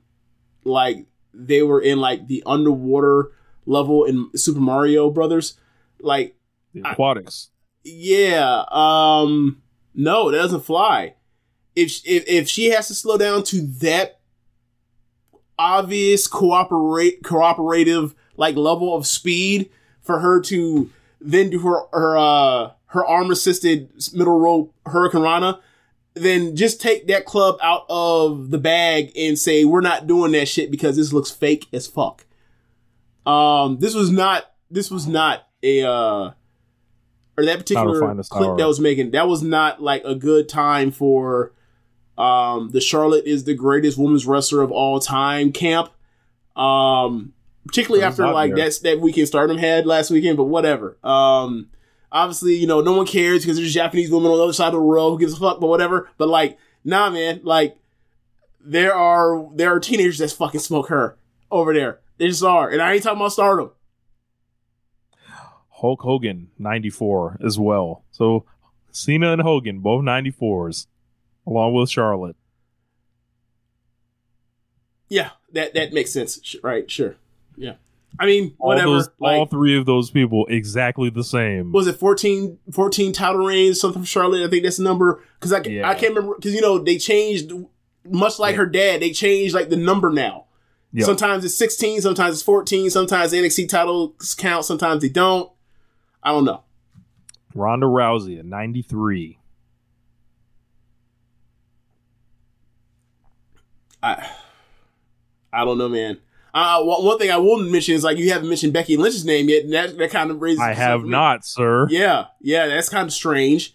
[0.64, 3.32] like they were in like the underwater
[3.66, 5.58] level in Super Mario Brothers.
[6.00, 6.36] Like,
[6.74, 7.48] The I- aquatics.
[7.84, 9.62] Yeah, um,
[9.94, 11.14] no, that doesn't fly.
[11.76, 14.20] If if if she has to slow down to that
[15.58, 19.70] obvious cooperate cooperative like level of speed
[20.02, 25.60] for her to then do her her uh her arm assisted middle rope hurricane rana
[26.14, 30.46] then just take that club out of the bag and say we're not doing that
[30.48, 32.24] shit because this looks fake as fuck
[33.26, 36.32] um this was not this was not a uh
[37.36, 41.52] or that particular clip that was making that was not like a good time for
[42.16, 45.90] um the Charlotte is the greatest women's wrestler of all time camp.
[46.56, 47.32] Um
[47.66, 48.64] particularly after like there.
[48.64, 50.96] that's that weekend stardom had last weekend, but whatever.
[51.02, 51.68] Um
[52.12, 54.68] obviously, you know, no one cares because there's a Japanese women on the other side
[54.68, 56.08] of the world who gives a fuck, but whatever.
[56.16, 57.76] But like, nah man, like
[58.60, 61.16] there are there are teenagers that fucking smoke her
[61.50, 62.00] over there.
[62.18, 62.70] They just are.
[62.70, 63.72] And I ain't talking about stardom.
[65.84, 68.04] Hulk Hogan, 94 as well.
[68.10, 68.46] So
[68.90, 70.86] Cena and Hogan, both 94s,
[71.46, 72.36] along with Charlotte.
[75.10, 76.56] Yeah, that that makes sense.
[76.62, 77.16] Right, sure.
[77.58, 77.74] Yeah.
[78.18, 78.92] I mean, All, whatever.
[78.92, 81.70] those, like, all three of those people exactly the same.
[81.70, 84.42] was it 14, 14 title reigns, something for Charlotte?
[84.46, 85.22] I think that's the number.
[85.38, 85.86] Because I, Yeah.
[85.86, 86.36] I can't remember.
[86.36, 87.52] Because, you know, they changed,
[88.08, 90.46] much like her dad, they changed like the number now.
[90.92, 91.04] Yeah.
[91.04, 95.50] Sometimes it's 16, sometimes it's 14, sometimes NXT titles count, sometimes they don't.
[96.24, 96.62] I don't know.
[97.54, 99.38] Ronda Rousey at 93.
[104.02, 104.28] I
[105.52, 106.18] I don't know, man.
[106.52, 109.64] Uh, one thing I will mention is like you haven't mentioned Becky Lynch's name yet,
[109.64, 110.60] and that, that kind of raises.
[110.60, 111.88] I have not, sir.
[111.90, 113.74] Yeah, yeah, that's kind of strange.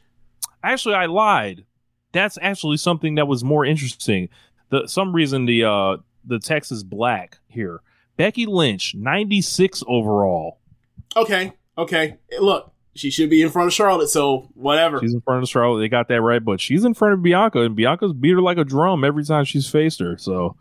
[0.64, 1.66] Actually, I lied.
[2.14, 4.30] That's actually something that was more interesting.
[4.70, 7.82] The some reason the uh the text is black here.
[8.18, 10.60] Becky Lynch, 96 overall.
[11.16, 12.18] Okay, okay.
[12.40, 15.00] Look, she should be in front of Charlotte, so whatever.
[15.00, 15.80] She's in front of Charlotte.
[15.80, 18.58] They got that right, but she's in front of Bianca, and Bianca's beat her like
[18.58, 20.18] a drum every time she's faced her.
[20.18, 20.58] So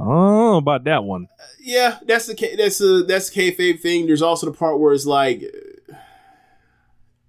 [0.00, 1.28] I don't know about that one.
[1.60, 4.06] yeah, that's the that's the that's the kayfabe thing.
[4.06, 5.44] There's also the part where it's like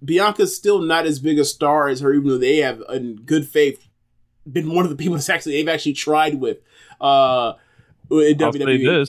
[0.04, 3.48] Bianca's still not as big a star as her, even though they have, in good
[3.48, 3.86] faith,
[4.50, 6.58] been one of the people that's actually they've actually tried with.
[7.00, 7.54] Uh,
[8.10, 9.08] in I'll WWE.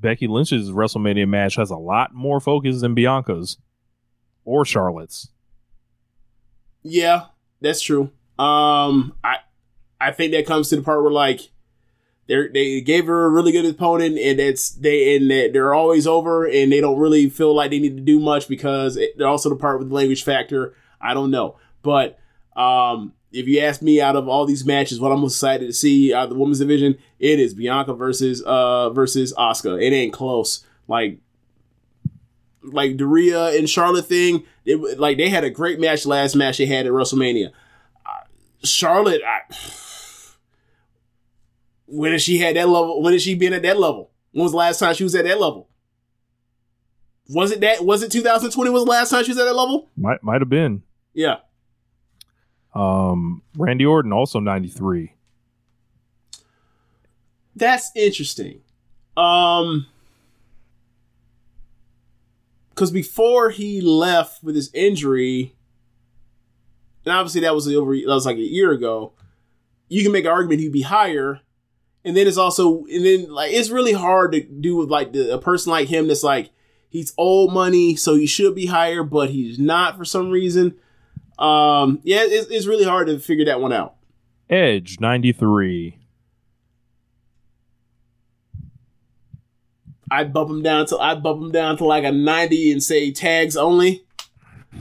[0.00, 3.58] Becky Lynch's WrestleMania match has a lot more focus than Bianca's
[4.44, 5.28] or Charlotte's.
[6.82, 7.26] Yeah,
[7.60, 8.10] that's true.
[8.38, 9.36] Um, I
[10.00, 11.50] I think that comes to the part where like
[12.26, 16.06] they they gave her a really good opponent, and it's they and that they're always
[16.06, 19.26] over, and they don't really feel like they need to do much because it, they're
[19.26, 20.74] also the part with the language factor.
[21.00, 22.18] I don't know, but
[22.56, 25.72] um, if you ask me, out of all these matches, what I'm most excited to
[25.72, 29.80] see out of the women's division, it is Bianca versus uh versus Asuka.
[29.80, 30.64] It ain't close.
[30.88, 31.18] Like
[32.62, 36.66] like Rhea and Charlotte thing, it, like they had a great match last match they
[36.66, 37.52] had at WrestleMania.
[38.04, 38.24] Uh,
[38.64, 39.54] Charlotte, I,
[41.86, 43.02] when has she had that level?
[43.02, 44.10] When has she been at that level?
[44.32, 45.68] When was the last time she was at that level?
[47.28, 47.84] Was it that?
[47.84, 48.70] Was it 2020?
[48.70, 49.88] Was the last time she was at that level?
[49.96, 50.82] Might might have been.
[51.14, 51.36] Yeah.
[52.74, 55.14] Um, Randy Orton also 93.
[57.56, 58.60] That's interesting.
[59.16, 59.86] Um,
[62.70, 65.54] because before he left with his injury,
[67.04, 69.12] and obviously that was over that was like a year ago.
[69.88, 71.40] You can make an argument he'd be higher,
[72.04, 75.34] and then it's also and then like it's really hard to do with like the,
[75.34, 76.50] a person like him that's like
[76.88, 80.74] he's old money, so he should be higher, but he's not for some reason.
[81.40, 83.94] Um, yeah, it's, it's really hard to figure that one out.
[84.48, 85.96] Edge 93.
[90.10, 93.12] I bump him down to I bump him down to like a ninety and say
[93.12, 94.04] tags only.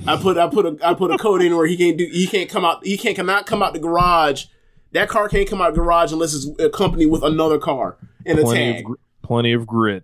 [0.07, 2.25] I put I put a I put a code in where he can't do he
[2.25, 4.45] can't come out he can't come out come out the garage.
[4.93, 8.41] That car can't come out the garage unless it's accompanied with another car and a
[8.41, 8.79] Plenty tag.
[8.79, 10.03] of, gr- plenty of grit.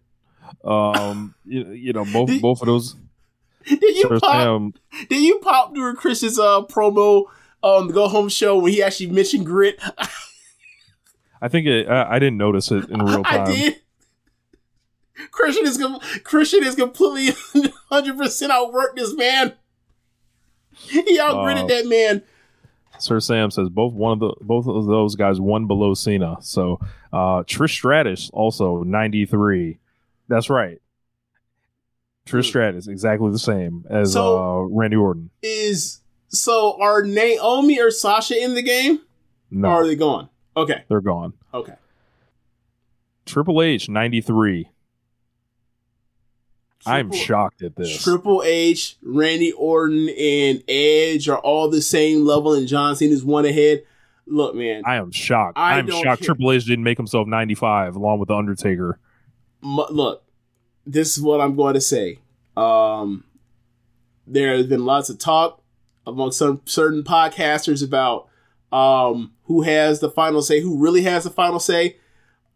[0.64, 2.96] Um, you, you know, both both of those.
[3.68, 4.32] Did you Sir pop?
[4.44, 4.74] Sam,
[5.10, 7.26] Did you pop during Chris's uh promo
[7.62, 9.80] on the Go Home show when he actually mentioned grit?
[11.42, 13.52] I think it, I, I didn't notice it in real I time.
[13.54, 13.82] did.
[15.32, 15.80] Christian is
[16.24, 17.36] Christian is completely
[17.90, 19.54] hundred percent outworked this man.
[20.72, 21.68] He outgritted Wow.
[21.68, 22.24] that man.
[23.00, 26.38] Sir Sam says both one of the both of those guys one below Cena.
[26.42, 26.80] So
[27.14, 29.80] uh Trish Stratus also 93.
[30.28, 30.82] That's right.
[32.26, 35.30] Trish Stratus exactly the same as So- uh Randy Orton.
[35.42, 39.00] is so are Naomi or Sasha in the game?
[39.52, 40.30] No, Or are they gone?
[40.58, 40.84] Okay.
[40.90, 41.34] they're gone.
[41.54, 41.74] Okay.
[43.26, 44.70] Triple H 93.
[46.88, 48.04] I'm shocked at this.
[48.04, 53.46] Triple H, Randy Orton, and Edge are all the same level, and John Cena's one
[53.46, 53.84] ahead.
[54.28, 55.58] Look, man, I am shocked.
[55.58, 56.36] I I'm shocked care.
[56.36, 59.00] Triple H didn't make himself 95 along with The Undertaker.
[59.64, 60.24] look,
[60.86, 62.20] this is what I'm going to say.
[62.56, 63.24] Um,
[64.28, 65.62] there has been lots of talk
[66.08, 68.28] among some certain podcasters about
[68.72, 71.98] um, who has the final say, who really has the final say.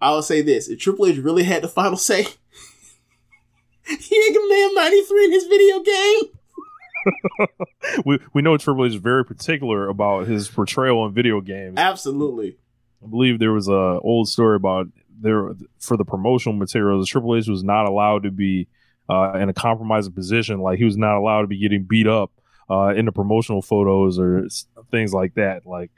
[0.02, 2.24] I'll say this: if Triple H really had the final say,
[3.84, 6.22] he ain't gonna name 93 in his video game.
[8.06, 11.76] We we know Triple H is very particular about his portrayal in video games.
[11.78, 12.58] Absolutely.
[13.04, 14.88] I believe there was a old story about
[15.22, 17.06] there for the promotional materials.
[17.06, 18.68] The Triple H was not allowed to be
[19.10, 20.60] uh, in a compromising position.
[20.60, 22.32] Like he was not allowed to be getting beat up
[22.70, 24.48] uh, in the promotional photos or
[24.92, 25.66] things like that.
[25.66, 25.92] Like,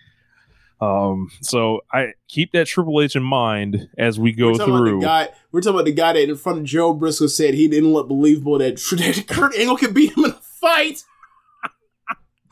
[0.80, 5.02] um, so I keep that Triple H in mind as we go we're through.
[5.02, 5.30] guy.
[5.52, 8.08] We're talking about the guy that in front of Joe Briscoe said he didn't look
[8.08, 11.04] believable that, that Kurt Angle could beat him in a fight.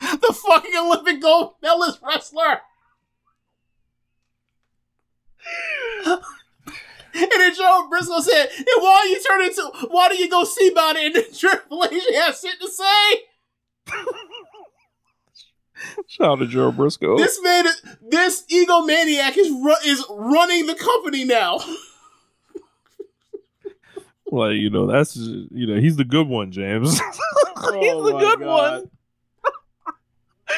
[0.00, 2.60] the fucking Olympic gold medalist wrestler.
[7.14, 9.88] And then Joe Briscoe said, "And why you turn into?
[9.90, 13.20] Why do you go see about it?" And then Triple H has shit to say.
[16.08, 17.16] Shout out to Joe Briscoe.
[17.16, 17.64] This man,
[18.10, 21.58] this egomaniac is ru- is running the company now.
[24.30, 26.98] like you know, that's you know, he's the good one, James.
[27.00, 27.04] he's
[27.64, 28.82] Oh the good God.
[28.82, 28.90] one.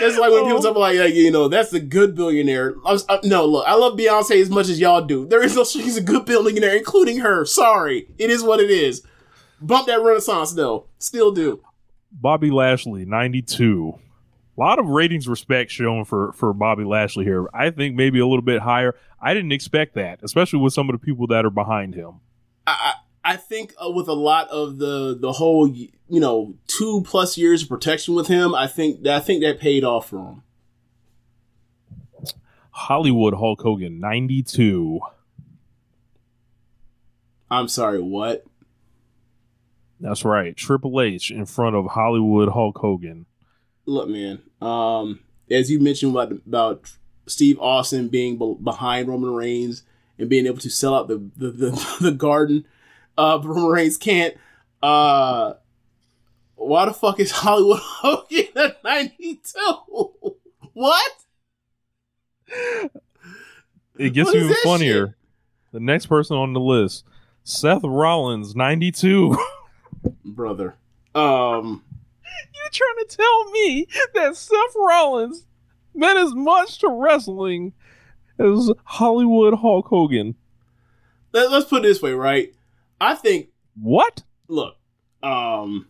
[0.01, 0.63] That's like when people Oh.
[0.63, 2.75] talk about like, like, you know, that's the good billionaire.
[2.85, 5.27] I was, uh, no, look, I love Beyonce as much as y'all do.
[5.27, 7.45] There is no she's a good billionaire, including her.
[7.45, 9.03] Sorry, it is what it is.
[9.61, 11.63] Bump that Renaissance though, still do.
[12.11, 13.95] Bobby Lashley, 92.
[14.57, 17.47] A lot of ratings respect shown for, for Bobby Lashley here.
[17.55, 18.95] I think maybe a little bit higher.
[19.21, 22.15] I didn't expect that, especially with some of the people that are behind him.
[22.67, 22.95] I
[23.25, 27.63] I, think uh, with a lot of the the whole you know two plus years
[27.63, 30.43] of protection with him, I think I think that paid off for him.
[32.71, 34.99] Hollywood Hulk Hogan, 92.
[37.51, 38.45] I'm sorry, what?
[40.01, 40.57] That's right.
[40.57, 43.27] Triple H in front of Hollywood Hulk Hogan.
[43.87, 44.43] Look, man.
[44.61, 45.21] Um,
[45.51, 46.93] as you mentioned about about
[47.27, 49.85] Steve Austin being be- behind Roman Reigns
[50.19, 52.65] and being able to sell out the the the, the garden,
[53.19, 54.35] uh, Roman Reigns can't.
[54.83, 55.55] Uh,
[56.57, 60.35] why the fuck is Hollywood Hogan at ninety two?
[60.73, 61.13] What?
[63.99, 65.07] It gets What even funnier.
[65.09, 65.15] shit?
[65.73, 67.05] The next person on the list,
[67.45, 69.37] Seth Rollins, 92.
[70.25, 70.77] brother?
[71.15, 71.83] Um,
[72.55, 75.47] You're trying to tell me that Seth Rollins
[75.95, 77.73] meant as much to wrestling
[78.39, 80.35] as Hollywood Hulk Hogan?
[81.33, 82.53] let's put it this way, right?
[83.03, 83.49] I think
[83.81, 84.23] What?
[84.49, 84.77] look,
[85.23, 85.87] um,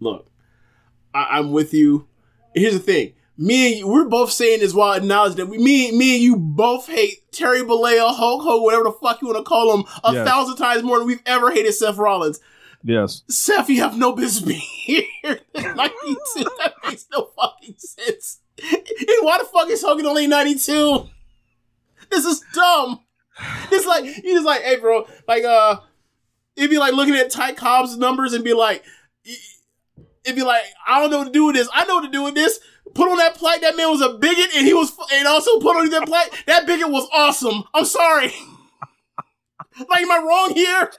[0.00, 0.30] look,
[1.12, 2.06] I, I'm with you.
[2.54, 3.14] Here's the thing.
[3.36, 6.36] Me and you, we're both saying this while acknowledging that we, me, me and you
[6.36, 10.12] both hate Terry Bollea, Hulk Hogan, whatever the fuck you want to call him, a
[10.12, 10.28] Yes.
[10.28, 12.38] thousand times more than we've ever hated Seth Rollins.
[12.84, 13.22] Yes.
[13.28, 15.40] Seth, you have no business being here.
[15.54, 15.74] 92,
[16.58, 18.38] that makes no fucking sense.
[18.62, 18.78] And
[19.22, 21.08] why the fuck is Hogan only 92?
[22.10, 23.00] This is dumb.
[23.72, 25.80] It's like, you just like, hey, bro, like, uh,
[26.56, 28.84] it'd be like looking at Ty Cobb's numbers and be like,
[30.24, 31.68] it'd be like, I don't know what to do with this.
[31.72, 32.60] I know what to do with this.
[32.94, 33.62] Put on that plaque.
[33.62, 36.44] That man was a bigot, and he was, and also put on that plaque.
[36.46, 37.64] That bigot was awesome.
[37.74, 38.26] I'm sorry.
[39.88, 40.92] like, am I wrong here?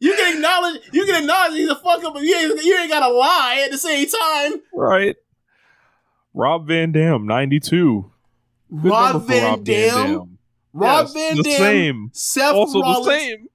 [0.00, 2.90] You can acknowledge, you can acknowledge he's a fuck up, but you ain't, you ain't
[2.90, 4.60] gotta lie at the same time.
[4.74, 5.16] Right.
[6.34, 8.10] Rob Van Dam, 92.
[8.80, 10.31] Good Rob number for Van Dam,
[10.72, 12.10] Rob Yes, Van Dam, same.
[12.12, 13.48] Seth also Rollins, the same.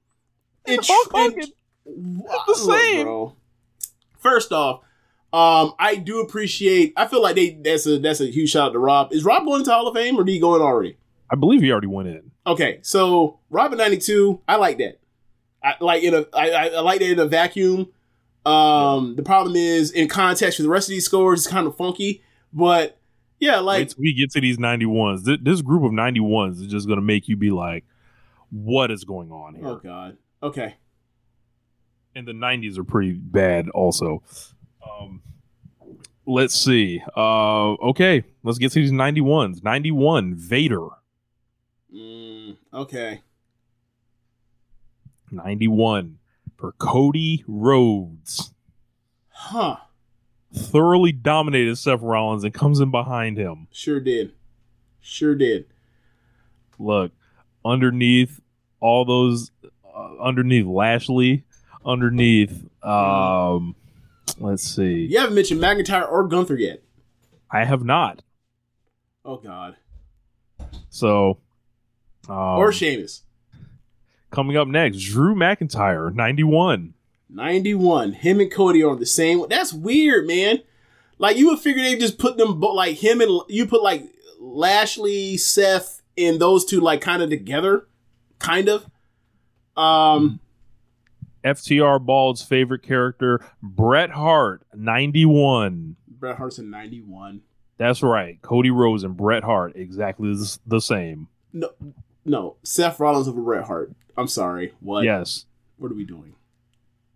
[0.65, 1.51] and Hulk Hogan.
[1.86, 3.03] Wow, The same.
[3.05, 3.36] bro.
[4.20, 4.82] First off,
[5.34, 6.93] um, I do appreciate.
[6.97, 9.13] I feel like they that's a that's a huge shout out to Rob.
[9.13, 10.97] Is Rob going to Hall of Fame or did he go in already?
[11.30, 12.32] I believe he already went in.
[12.45, 14.99] Okay, so Rob at ninety two, I like that.
[15.63, 17.88] I like in a I, I, I like that in a vacuum.
[18.45, 21.76] Um, the problem is in context with the rest of these scores, it's kind of
[21.76, 22.24] funky.
[22.53, 22.97] But
[23.39, 25.25] yeah, like we get to these 91s.
[25.25, 27.85] Th- This group of 91s is just going to make you be like,
[28.49, 29.67] what is going on here?
[29.67, 30.75] oh god, okay.
[32.15, 34.23] and the 90s are pretty bad also
[34.89, 35.21] um
[36.25, 40.88] let's see uh okay let's get to these 91s 91 vader
[41.93, 43.21] Mm, okay.
[45.31, 46.17] 91
[46.57, 48.51] for cody rhodes
[49.29, 49.77] Huh.
[50.57, 54.33] Thoroughly dominated seth rollins and comes in behind him Sure did.
[54.99, 55.65] Sure did.
[56.79, 57.11] look
[57.63, 58.39] underneath
[58.79, 59.51] all those
[59.85, 61.43] uh, underneath lashley
[61.85, 62.65] underneath.
[62.83, 63.75] Um,
[64.39, 65.05] let's see.
[65.05, 66.83] You haven't mentioned McIntyre or Gunther yet.
[67.49, 68.21] I have not.
[69.25, 69.75] Oh God.
[70.89, 71.39] So,
[72.29, 73.23] um, or Sheamus.
[74.31, 76.93] coming up next, Drew McIntyre, ninety-one.
[77.30, 78.13] 91.
[78.13, 79.43] Him and Cody are on the same.
[79.49, 80.61] That's weird, man.
[81.19, 84.03] Like you would figure they just put them bo- like him and you put like
[84.39, 87.88] Lashley, Seth, and those two like kind of together,
[88.39, 88.86] kind of.
[89.75, 90.39] Um,
[91.43, 95.95] FTR Bald's favorite character, Bret Hart, ninety-one.
[96.09, 97.41] Bret Hart's in 91.
[97.78, 98.41] That's right.
[98.41, 101.28] Cody Rhodes and Bret Hart, exactly the- the same.
[101.53, 101.69] No,
[102.25, 103.91] no, Seth Rollins over Bret Hart.
[104.17, 104.73] I'm sorry.
[104.80, 105.03] What?
[105.03, 105.45] Yes.
[105.78, 106.34] What are we doing?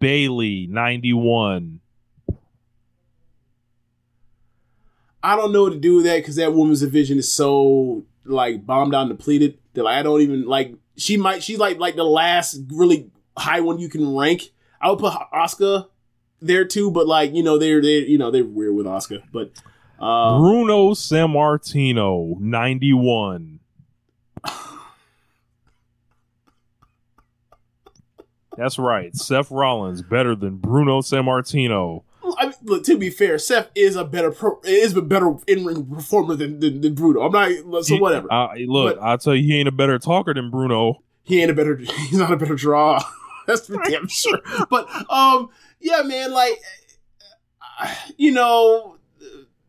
[0.01, 1.79] Bayley, ninety-one.
[5.23, 8.65] I don't know what to do with that because that woman's division is so like
[8.65, 10.75] bombed out and depleted that like, I don't even like.
[10.97, 11.41] She might.
[11.41, 14.51] She's like like the last really high one you can rank.
[14.81, 15.87] I would put Asuka
[16.41, 19.51] there too, but like you know they're they you know they're weird with Asuka, but
[19.99, 23.50] uh, Bruno Sammartino, ninety-one.
[28.57, 29.15] That's right.
[29.15, 32.03] Seth Rollins better than Bruno Sammartino.
[32.37, 35.65] I mean, look, to be fair, Seth is a better pro, is a better in
[35.65, 37.21] ring performer than, than than Bruno.
[37.21, 37.31] I'm
[37.71, 38.31] not so He- whatever.
[38.31, 41.01] Uh, look, But- I'll tell you, he ain't a better talker than Bruno.
[41.23, 41.75] he ain't a better
[42.09, 43.01] he's not a better draw
[43.47, 44.39] that's for damn sure
[44.69, 45.49] but um
[45.79, 46.59] yeah man like
[48.17, 48.97] you know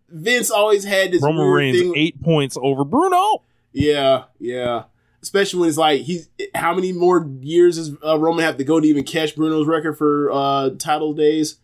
[0.09, 3.43] vince always had this Roman Reigns thing eight points over Bruno.
[3.73, 4.85] yeah yeah
[5.23, 8.81] especially when it's like he's how many more years does uh, roman have to go
[8.81, 11.59] to even catch bruno's record for uh title days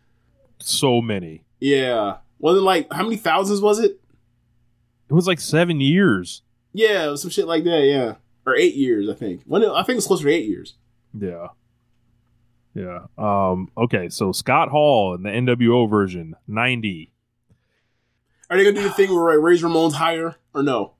[0.61, 1.44] So many.
[1.61, 4.00] yeah wasn't like how many thousands was it
[5.09, 6.42] It was like seven years.
[6.72, 8.14] yeah some shit like that yeah
[8.46, 10.74] or eight years i think when i think it's closer to eight years
[11.18, 11.48] Yeah.
[12.74, 13.06] Yeah.
[13.16, 17.11] Um, okay, so Scott Hall in the NWO version, 90.
[18.48, 20.92] are they gonna do the thing where Razor Ramon's higher or no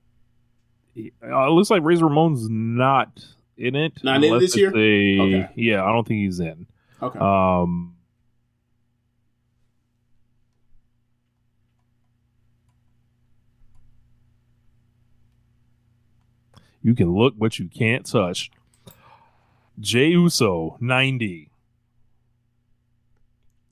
[1.21, 3.23] it looks like Razor Ramon's not
[3.57, 3.93] in it.
[4.03, 4.71] Not in this year?
[4.75, 5.49] a- Okay.
[5.55, 6.65] Yeah, I don't think he's in.
[7.01, 7.95] okay Um,
[16.81, 18.51] you can look, but you can't touch.
[19.79, 21.49] Jay Uso, 90.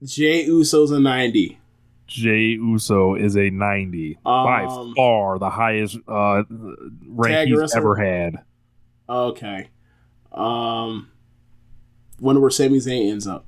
[0.04, 1.60] Jay Uso's a 90.
[2.08, 4.18] Jay Uso is a 90.
[4.24, 6.44] by Um, far the highest uh,
[7.06, 7.80] rank he's wrestler?
[7.80, 8.36] ever had.
[9.10, 9.70] Okay.
[10.32, 11.10] Um,
[12.20, 13.46] wonder where Sami Zayn ends up.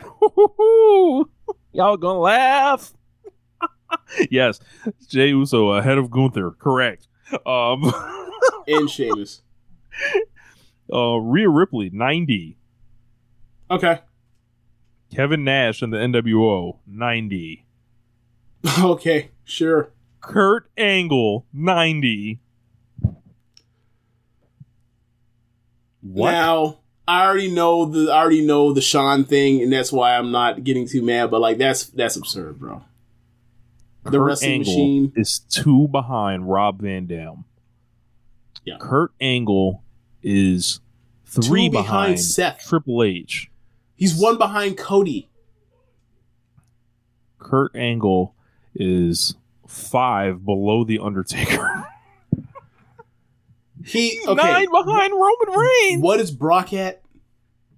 [1.72, 2.92] Y'all gonna laugh?
[4.30, 4.60] yes,
[5.08, 6.52] Jay Uso ahead of Gunther.
[6.52, 7.08] Correct.
[7.46, 7.92] Um,
[8.66, 9.42] And Sheamus.
[10.92, 12.58] uh, Rhea Ripley, 90.
[13.70, 14.00] Okay.
[15.14, 17.64] Kevin Nash in the NWO, 90.
[18.80, 19.30] Okay.
[19.44, 19.90] Sure.
[20.20, 22.40] Kurt Angle, 90.
[26.02, 26.30] What?
[26.32, 30.30] Now, I already know the I already know the Shawn thing, and that's why I'm
[30.30, 31.30] not getting too mad.
[31.30, 32.82] But like, that's that's absurd, bro.
[34.04, 35.12] The Kurt wrestling Angle machine.
[35.16, 37.44] is two behind Rob Van Dam.
[38.64, 38.76] Yeah.
[38.80, 39.82] Kurt Angle
[40.22, 40.80] is
[41.26, 42.66] three behind behind Seth.
[42.66, 43.47] Triple H.
[43.98, 45.28] He's one behind Cody.
[47.38, 48.34] Kurt Angle
[48.74, 49.34] is
[49.66, 51.84] five below the Undertaker.
[53.84, 54.34] He okay.
[54.34, 56.02] Nine behind Roman Reigns.
[56.02, 57.00] What is Brock at?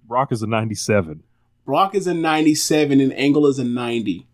[0.05, 1.23] Brock is a ninety-seven.
[1.63, 4.27] Brock is a 97 and Angle is a 90.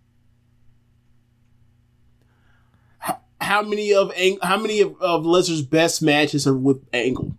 [3.08, 7.36] H- How many of Ang- how many of, of Lesnar's best matches are with Angle?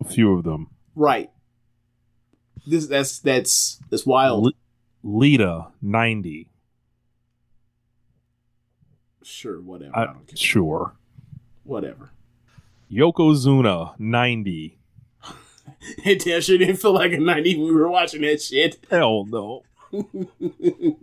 [0.00, 0.70] A few of them.
[0.96, 1.30] Right.
[2.66, 4.52] This that's that's that's wild.
[5.02, 6.48] Lita ninety.
[9.22, 9.96] sure, whatever.
[9.96, 10.36] I, I, don't care.
[10.36, 10.94] sure.
[11.64, 12.10] Whatever.
[12.90, 14.78] Yokozuna ninety.
[16.04, 18.76] It damn sure didn't feel like a 90 when we were watching that shit.
[18.90, 19.62] Hell no.
[19.92, 20.96] the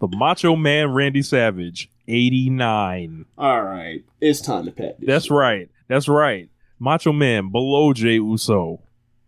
[0.00, 3.24] Macho Man Randy Savage eighty-nine.
[3.38, 5.00] All right, it's time to pat.
[5.00, 5.32] This That's shit.
[5.32, 5.70] right.
[5.88, 6.48] That's right.
[6.78, 8.80] Macho Man below Jay Uso.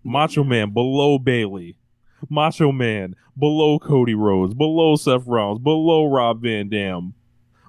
[0.07, 1.77] Macho Man below Bayley.
[2.31, 4.55] Macho Man below Cody Rhodes.
[4.55, 5.61] Below Seth Rollins.
[5.61, 7.15] Below Rob Van Dam.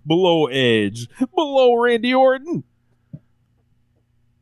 [0.06, 1.08] Below Edge.
[1.36, 2.64] Below Randy Orton.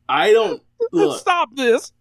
[0.08, 0.62] I don't
[0.92, 1.18] look.
[1.20, 1.92] Stop this.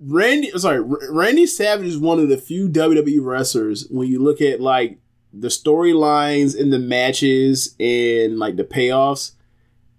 [0.00, 4.60] Randy, sorry, Randy Savage is one of the few WWE wrestlers when you look at
[4.60, 5.00] like
[5.32, 9.32] the storylines and the matches and like the payoffs,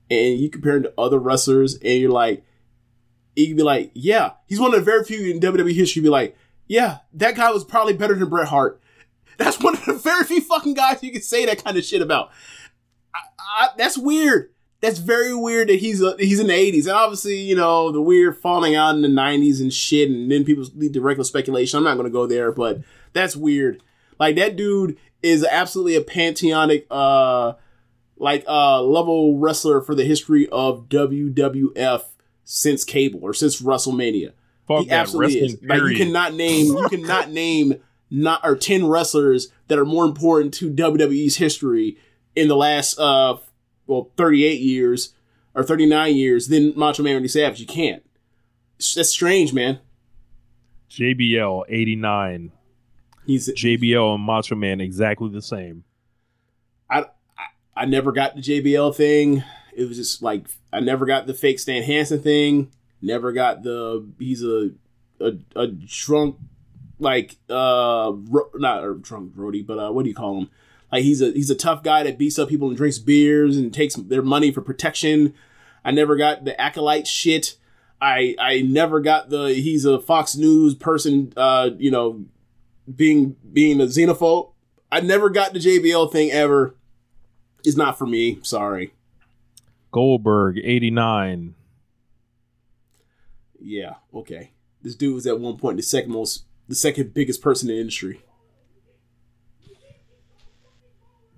[0.09, 2.43] and you compare him to other wrestlers, and you're like,
[3.47, 6.01] can be like, yeah, he's one of the very few in WWE history.
[6.01, 6.37] Be like,
[6.67, 8.81] yeah, that guy was probably better than Bret Hart.
[9.37, 12.01] That's one of the very few fucking guys you can say that kind of shit
[12.01, 12.29] about.
[13.15, 14.51] I, I, that's weird.
[14.81, 18.01] That's very weird that he's a, he's in the eighties, and obviously, you know, the
[18.01, 21.77] weird falling out in the nineties and shit, and then people lead to regular speculation.
[21.77, 23.81] I'm not to go there, but that's weird.
[24.19, 27.53] Like that dude is absolutely a pantheonic, uh,
[28.17, 32.03] like uh, level wrestler for the history of WWF
[32.51, 34.31] since cable or since WrestleMania.
[34.67, 35.69] Fuck he that absolutely wrestling is.
[35.69, 37.75] Like you cannot name you cannot name
[38.09, 41.97] not or ten wrestlers that are more important to WWE's history
[42.35, 43.37] in the last uh
[43.85, 45.13] well thirty eight years
[45.53, 47.59] or thirty nine years than Macho Man Randy Savage.
[47.59, 48.03] You can't.
[48.95, 49.79] That's strange, man.
[50.89, 52.51] JBL eighty nine.
[53.27, 55.83] He's JBL and Macho Man exactly the same.
[56.89, 57.01] I,
[57.37, 57.45] I
[57.75, 59.43] I never got the JBL thing.
[59.79, 62.71] It was just like I never got the fake Stan Hansen thing.
[63.01, 64.71] Never got the he's a
[65.21, 66.37] a, a drunk
[66.99, 70.49] like uh ro- not a drunk Brody, but uh what do you call him?
[70.91, 73.73] Like he's a he's a tough guy that beats up people and drinks beers and
[73.73, 75.33] takes their money for protection.
[75.85, 77.55] I never got the acolyte shit.
[78.01, 82.25] I I never got the he's a Fox News person uh you know
[82.93, 84.51] being being a xenophobe.
[84.91, 86.75] I never got the JBL thing ever.
[87.63, 88.39] It's not for me.
[88.41, 88.93] Sorry.
[89.91, 91.55] Goldberg eighty nine.
[93.59, 93.95] Yeah.
[94.13, 94.51] Okay.
[94.81, 97.81] This dude was at one point the second most, the second biggest person in the
[97.81, 98.21] industry.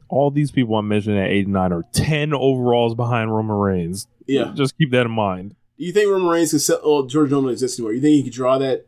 [0.09, 4.07] All these people I'm mentioning at eighty nine are ten overalls behind Roman Reigns.
[4.27, 4.51] Yeah.
[4.53, 5.55] Just keep that in mind.
[5.77, 6.79] Do you think Roman Reigns could sell?
[6.83, 7.93] Oh, George don't exist anymore.
[7.93, 8.85] You think he could draw that?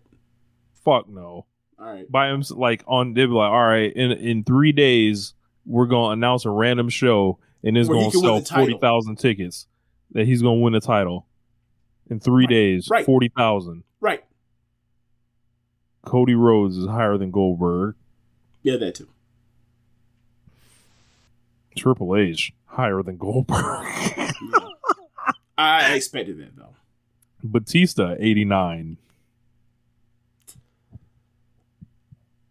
[0.83, 1.45] Fuck no.
[1.79, 2.09] All right.
[2.11, 5.33] By him like on they'd be like, all right, in in three days
[5.65, 9.67] we're gonna announce a random show and is gonna sell forty thousand tickets
[10.11, 11.25] that he's gonna win the title
[12.09, 12.49] in three Right.
[12.49, 12.87] days.
[12.89, 13.05] Right.
[13.05, 13.83] Forty thousand.
[13.99, 14.23] Right.
[16.05, 17.95] Cody Rhodes is higher than Goldberg.
[18.61, 19.07] Yeah, that too.
[21.75, 23.57] Triple H higher than Goldberg.
[25.57, 26.75] I expected that though.
[27.43, 28.97] Batista eighty nine.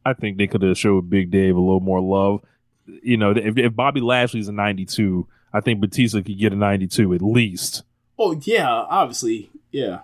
[0.05, 2.43] I think they could have showed Big Dave a little more love.
[2.87, 6.57] You know, if, if Bobby Lashley's a ninety two, I think Batista could get a
[6.57, 7.85] ninety two at least.
[8.19, 9.51] Oh yeah, obviously.
[9.71, 10.01] Yeah.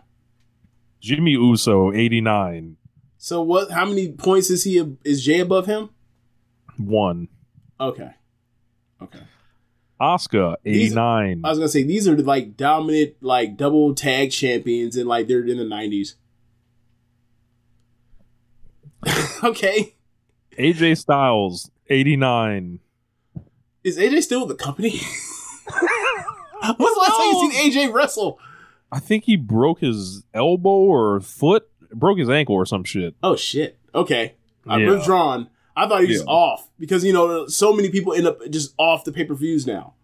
[1.00, 2.76] Jimmy Uso eighty nine
[3.18, 3.70] So what?
[3.70, 4.84] How many points is he?
[5.04, 5.90] Is Jay above him?
[6.76, 7.28] one.
[7.80, 8.10] Okay.
[9.02, 9.20] Okay.
[10.00, 11.36] Asuka 89.
[11.38, 15.26] These- I was gonna say these are like dominant, like double tag champions, and like
[15.26, 16.14] they're in the nineties.
[19.44, 19.94] okay.
[20.58, 22.80] AJ Styles eighty nine.
[23.84, 24.90] Is AJ still with the company?
[25.70, 28.38] When's the last time you seen AJ wrestle?
[28.90, 33.14] I think he broke his elbow or foot, broke his ankle or some shit.
[33.22, 33.78] Oh shit.
[33.94, 34.34] Okay.
[34.66, 34.90] I'm Yeah.
[34.90, 35.48] withdrawn.
[35.76, 36.32] I thought he was Yeah.
[36.32, 39.66] off because you know so many people end up just off the pay per views
[39.66, 39.94] now.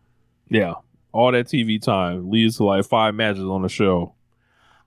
[0.48, 0.74] Yeah,
[1.12, 4.14] all that TV time leads to like five matches on the show.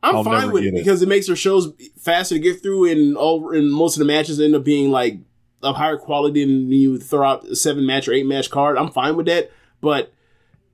[0.03, 0.75] I'm I'll fine with it, it.
[0.75, 4.05] because it makes their shows faster to get through, and all and most of the
[4.05, 5.17] matches end up being like
[5.61, 8.77] of higher quality than you throw out a seven match or eight match card.
[8.77, 9.51] I'm fine with that,
[9.81, 10.13] but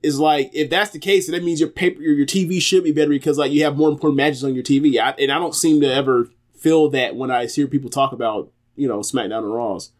[0.02, 2.92] it's like if that's the case, that means your paper your, your TV should be
[2.92, 4.98] better because like you have more important matches on your TV.
[4.98, 8.52] I, and I don't seem to ever feel that when I hear people talk about
[8.76, 9.90] you know SmackDown and Raws.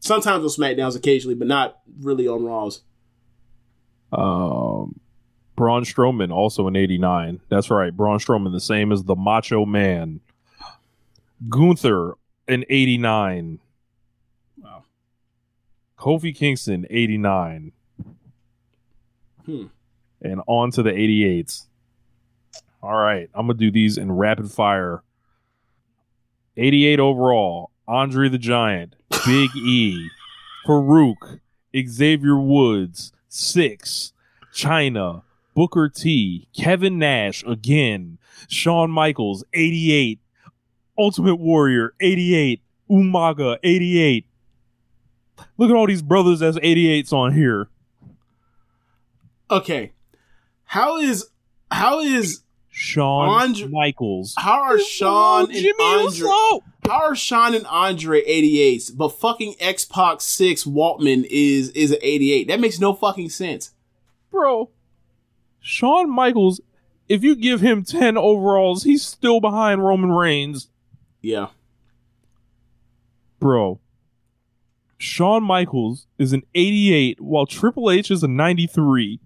[0.00, 2.82] Sometimes on SmackDowns occasionally, but not really on Raws.
[4.12, 5.00] Um,
[5.56, 7.40] Braun Strowman also in '89.
[7.48, 10.20] That's right, Braun Strowman, the same as the Macho Man.
[11.48, 12.14] Gunther
[12.48, 13.60] in '89.
[16.06, 17.72] Kofi Kingston '89.
[19.44, 19.66] Hmm.
[20.22, 21.66] And on to the '88s.
[22.80, 25.02] All right, I'm gonna do these in rapid fire.
[26.56, 27.72] 88 overall.
[27.88, 28.94] Andre the Giant,
[29.26, 30.08] Big E,
[30.66, 31.40] Faarooq,
[31.76, 34.12] Xavier Woods, Syxx,
[34.52, 35.22] Chyna,
[35.54, 38.18] Booker T, Kevin Nash again,
[38.48, 40.20] Shawn Michaels, 88,
[40.98, 42.60] Ultimate Warrior, 88,
[42.90, 44.26] Umaga, 88.
[45.58, 47.68] Look at all these brothers as 88s on here.
[49.50, 49.92] Okay,
[50.64, 51.26] how is
[51.70, 54.34] how is Shawn Andre- Michaels.
[54.36, 56.28] how are Shawn and Jimmy Andre Uso.
[56.84, 61.98] how are Shawn and Andre 88s, but fucking X Pac Syxx Waltman is is an
[62.02, 62.48] 88?
[62.48, 63.70] That makes no fucking sense.
[64.30, 64.70] Bro,
[65.60, 66.60] Shawn Michaels,
[67.08, 70.68] if you give him 10 overalls, he's still behind Roman Reigns.
[71.22, 71.48] Yeah,
[73.38, 73.78] Bro,
[74.98, 79.20] Shawn Michaels is an 88 while Triple H is a 93.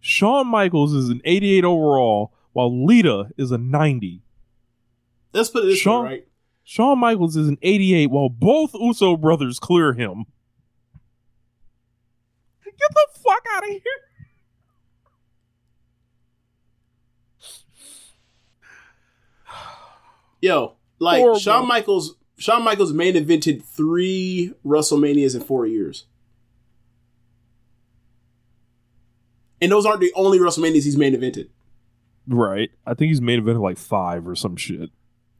[0.00, 4.22] Shawn Michaels is an 88 overall while Lita is a 90.
[5.32, 6.28] Let's put it this Shawn- way, right?
[6.62, 10.26] Shawn Michaels is an 88 while both Uso brothers clear him.
[12.64, 13.80] Get the fuck out of here.
[20.40, 21.38] Yo, like Horrible.
[21.40, 26.04] Shawn Michaels, Shawn Michaels main evented three WrestleManias in four years,
[29.62, 31.48] and those aren't the only WrestleManias he's main evented.
[32.26, 32.70] Right.
[32.86, 34.90] I think he's main evented like five or some shit.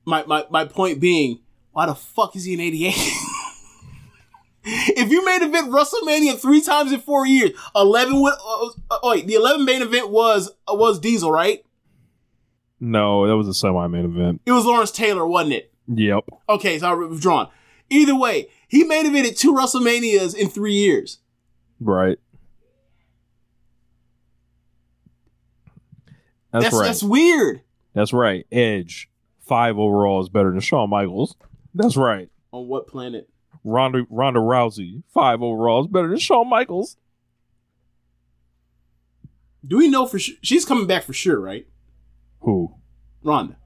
[0.07, 1.41] My my my point being,
[1.73, 2.95] why the fuck is he in '88?
[4.65, 9.27] if you main event WrestleMania three times in four years, eleven with uh, uh, wait,
[9.27, 11.67] the eleven main event was uh, was Diesel, right?
[12.81, 14.41] No, that was a semi main event.
[14.47, 15.74] It was Lawrence Taylor, wasn't it?
[15.89, 16.25] Yep.
[16.49, 17.49] Okay, so I withdrawn.
[17.91, 21.19] Either way, he made main evented two WrestleManias in three years.
[21.81, 22.19] Right.
[26.53, 26.87] That's, That's right.
[26.87, 27.63] that's weird.
[27.95, 28.47] That's right.
[28.51, 31.37] Edge, five overall is better than Shawn Michaels.
[31.75, 32.29] That's right.
[32.53, 33.29] On what planet?
[33.65, 36.97] Ronda Ronda Rousey, five overall is better than Shawn Michaels.
[39.67, 40.37] Do we know for sure?
[40.43, 41.67] She's coming back for sure, right?
[42.41, 42.75] Who?
[43.23, 43.57] Ronda.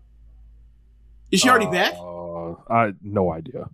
[1.31, 1.95] Is she already Uh, back?
[2.71, 3.69] I no idea.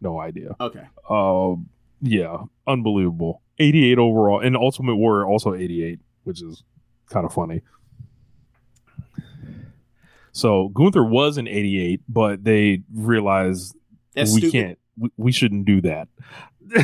[0.00, 0.54] No idea.
[0.60, 0.82] Okay.
[1.08, 1.68] Um,
[2.02, 3.42] yeah, unbelievable.
[3.58, 6.62] 88 overall, and Ultimate Warrior also 88, which is
[7.10, 7.60] kind of funny.
[10.32, 13.74] So Gunther was an 88, but they realized
[14.14, 14.52] That's we stupid.
[14.52, 16.08] can't, we, we shouldn't do that.
[16.72, 16.80] So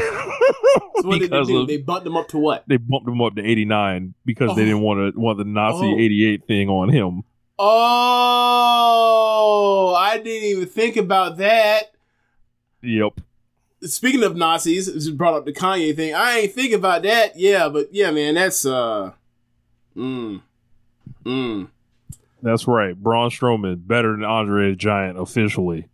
[1.09, 1.59] what did they because do?
[1.63, 2.65] of- They bumped them up to what?
[2.67, 4.65] they bumped him up to 89 because they Oh.
[4.65, 5.99] didn't want to want the Nazi Oh.
[5.99, 7.23] 88 thing on him.
[7.59, 7.75] Oh,
[9.99, 11.95] I didn't even think about that.
[12.83, 13.21] Yep.
[13.83, 16.15] Speaking of Nazis, this brought up the Kanye thing.
[16.15, 17.39] I ain't think about that.
[17.39, 19.13] Yeah, but yeah, man, that's uh,
[19.97, 20.43] mm,
[21.25, 21.69] mm.
[22.43, 22.95] That's right.
[22.95, 25.89] Braun Strowman better than Andre the Giant officially.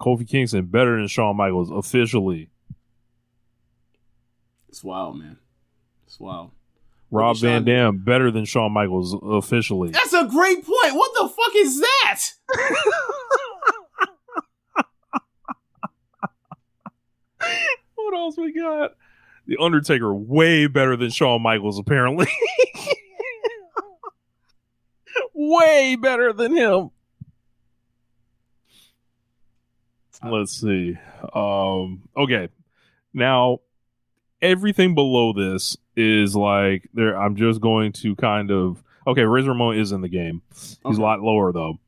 [0.00, 2.50] Kofi Kingston better than Shawn Michaels officially.
[4.68, 5.38] It's wild, man.
[6.06, 6.52] It's wild.
[7.10, 9.90] Rob Van Dam better than Shawn Michaels officially.
[9.90, 10.94] That's a great point.
[10.94, 12.24] What the fuck is that?
[17.94, 18.94] what else we got?
[19.46, 22.28] The Undertaker way better than Shawn Michaels apparently.
[25.34, 26.90] way better than him.
[30.22, 30.98] Let's see.
[31.32, 32.48] Um okay.
[33.14, 33.60] Now
[34.40, 39.78] everything below this is like there I'm just going to kind of okay, Razor Ramon
[39.78, 40.42] is in the game.
[40.54, 40.96] He's Okay.
[40.96, 41.78] a lot lower though.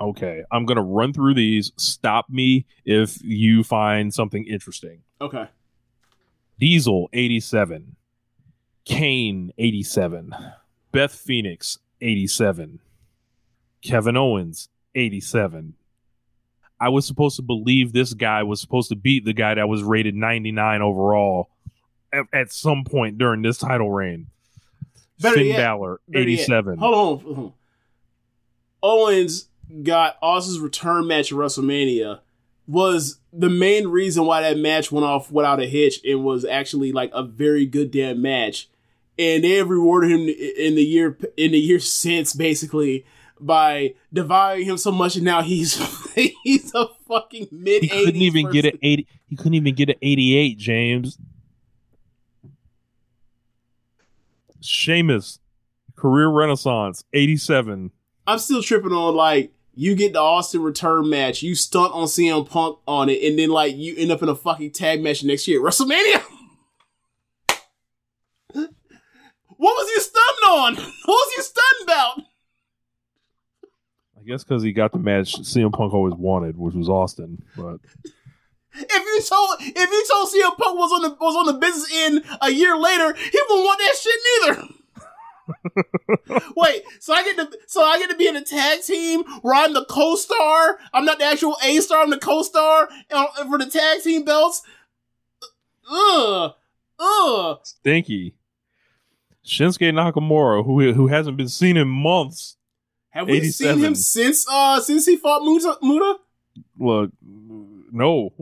[0.00, 1.72] Okay, I'm gonna run through these.
[1.76, 5.02] Stop me if you find something interesting.
[5.20, 5.46] Okay.
[6.58, 7.96] Diesel 87,
[8.84, 10.34] Kane 87,
[10.92, 12.80] Beth Phoenix 87,
[13.82, 15.74] Kevin Owens 87.
[16.80, 19.82] I was supposed to believe this guy was supposed to beat the guy that was
[19.84, 21.48] rated 99 overall
[22.12, 24.28] at, at some point during this title reign.
[25.20, 26.78] Better Finn yet- Balor 87.
[26.78, 27.52] Hold on, hold on.
[28.82, 29.48] Owens
[29.82, 32.20] got Austin's return match at WrestleMania
[32.66, 36.92] was the main reason why that match went off without a hitch and was actually
[36.92, 38.68] like a very good damn match.
[39.18, 43.04] And they have rewarded him in the year in the year since basically
[43.38, 45.74] by devaluing him so much and now he's
[46.44, 49.96] he's a fucking mid He couldn't even get an 80 he couldn't even get an
[50.02, 51.18] 88, James.
[54.64, 55.38] Sheamus,
[55.96, 57.90] career renaissance, 87.
[58.26, 62.48] I'm still tripping on like you get the Austin return match, you stunt on CM
[62.48, 65.48] Punk on it, and then like you end up in a fucking tag match next
[65.48, 66.22] year at WrestleMania.
[68.52, 68.68] what
[69.58, 70.74] was you stunned on?
[71.04, 72.18] What was you stunned about?
[74.18, 77.42] I guess because he got the match CM Punk always wanted, which was Austin.
[77.56, 77.80] But
[78.74, 81.90] If you told if you told CM Punk was on the was on the business
[81.94, 84.74] end a year later, he wouldn't want that shit neither.
[86.56, 89.54] Wait, so I get to so I get to be in a tag team where
[89.54, 90.78] I'm the co-star.
[90.92, 92.02] I'm not the actual A star.
[92.02, 94.62] I'm the co-star uh, for the tag team belts.
[95.90, 96.54] Ugh,
[96.98, 97.60] ugh.
[97.64, 98.34] stinky.
[99.44, 102.56] Shinsuke Nakamura, who who hasn't been seen in months.
[103.10, 103.76] Have we 87.
[103.76, 105.76] seen him since uh since he fought Muta?
[105.82, 106.18] Muta?
[106.78, 107.10] Look,
[107.92, 108.32] no,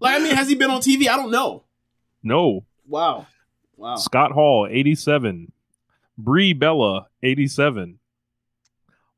[0.00, 1.08] Like I mean, has he been on TV?
[1.08, 1.64] I don't know.
[2.22, 2.64] no.
[2.86, 3.26] Wow,
[3.76, 3.96] wow.
[3.96, 5.50] Scott Hall, 87.
[6.18, 7.98] Brie Bella, 87.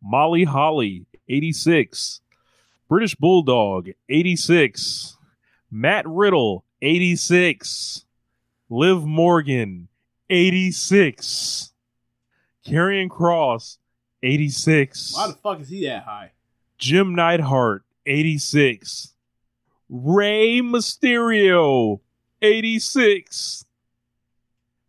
[0.02, 2.20] Molly Holly, 86.
[2.88, 5.16] British Bulldog, 86.
[5.70, 8.04] Matt Riddle, 86.
[8.68, 9.88] Liv Morgan,
[10.30, 11.72] 86.
[12.64, 13.78] Karrion Kross,
[14.22, 15.14] 86.
[15.16, 16.32] Why the fuck is he that high?
[16.78, 19.14] Jim Neidhart, 86.
[19.88, 22.00] Rey Mysterio,
[22.42, 23.64] 86.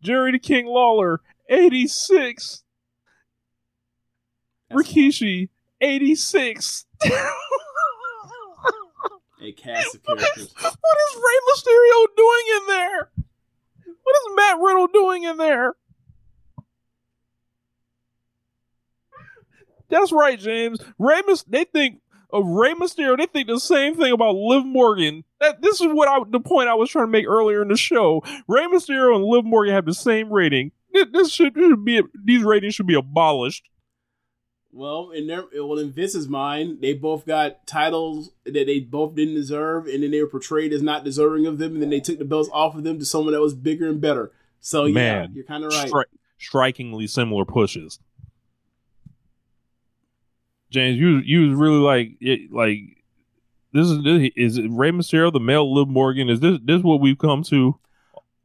[0.02, 2.64] Jerry the King Lawler, 86.
[4.70, 5.50] That's Rikishi,
[5.82, 6.86] 86.
[9.40, 10.54] A cast of characters.
[10.60, 13.10] what is Rey Mysterio doing in there?
[14.04, 15.76] What is Matt Riddle doing in there?
[19.90, 20.80] That's right, James.
[21.00, 23.18] Rey Mys- they think of Rey Mysterio.
[23.18, 25.24] They think the same thing about Liv Morgan.
[25.40, 27.78] That this is what I the point I was trying to make earlier in the
[27.78, 28.24] show.
[28.48, 30.72] Rey Mysterio and Liv Morgan have the same rating.
[30.94, 33.64] This, this should, should be these ratings should be abolished.
[34.72, 39.36] Well, in their well in Vince's mind, they both got titles that they both didn't
[39.36, 42.20] deserve, and then they were portrayed as not deserving of them, and then they took
[42.20, 44.32] the belts off of them to someone that was bigger and better.
[44.60, 45.90] So yeah, you're kind of right.
[45.90, 46.04] Stri-
[46.38, 48.00] strikingly similar pushes.
[50.70, 52.80] James, you you was really like it, like
[53.74, 56.30] this is this, is it Rey Mysterio the male Liv Morgan?
[56.30, 57.78] Is this this what we've come to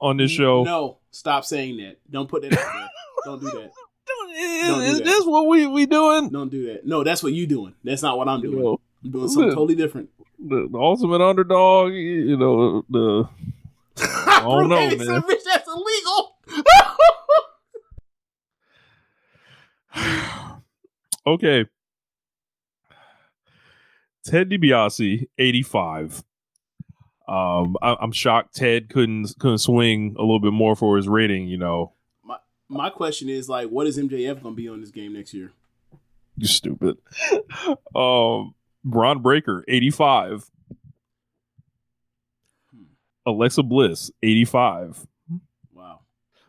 [0.01, 0.63] on this show?
[0.65, 1.99] No, stop saying that.
[2.11, 2.89] Don't put that out there.
[3.25, 3.71] Don't do that.
[4.35, 5.05] Is, do is that.
[5.05, 6.31] this what we we doing?
[6.31, 6.87] Don't do that.
[6.87, 7.75] No, that's what you doing.
[7.85, 8.63] That's not what I'm You doing.
[8.65, 9.55] know, I'm doing something Liv.
[9.55, 10.09] totally different.
[10.39, 11.93] the, the ultimate underdog.
[11.93, 13.29] You know the.
[13.99, 15.23] I don't know, man.
[15.23, 16.37] bitch, that's illegal.
[21.27, 21.67] okay.
[24.25, 26.23] Ted DiBiase, eighty-five.
[27.29, 31.49] Um, I, I'm shocked Ted couldn't couldn't swing a little bit more for his rating.
[31.49, 31.93] You know,
[32.25, 32.37] My
[32.69, 35.53] my question is like, what is MJF gonna be on this game next year?
[36.37, 36.97] you stupid.
[37.95, 38.55] um,
[38.85, 40.49] Bron Breakker, eighty-five.
[43.25, 45.07] Alexa Bliss, eighty-five.
[45.73, 46.01] Wow.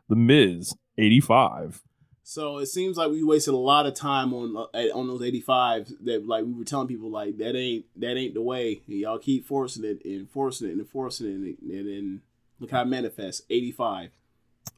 [0.10, 1.82] The Miz, eighty-five.
[2.26, 5.94] So it seems like we wasted a lot of time on uh, on those 85s
[6.06, 8.82] that like we were telling people like that ain't that ain't the way.
[8.88, 12.22] And y'all keep forcing it and forcing it and forcing it and, and then
[12.60, 13.42] look how it manifests.
[13.50, 14.12] 85.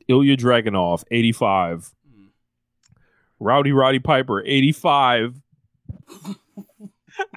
[0.07, 1.91] Ilya Dragunov, 85.
[2.11, 2.25] Hmm.
[3.39, 5.41] Rowdy Roddy Piper, 85.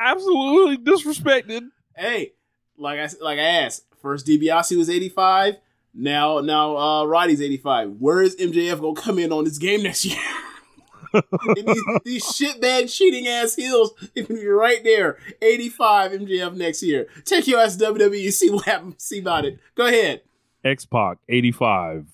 [0.01, 1.69] Absolutely disrespected.
[1.95, 2.33] Hey,
[2.79, 5.59] like I like I asked, first DiBiase was 85.
[6.01, 7.97] Now now uh Roddy's 85.
[7.99, 10.17] Where is MJF gonna come in on this game next year?
[11.55, 17.09] These, these shitbag cheating ass heels, you're right there, 85 MJF next year.
[17.25, 19.59] Take your ass WWE, see what happens, see about it.
[19.75, 20.21] Go ahead.
[20.63, 22.09] X Pac, 85.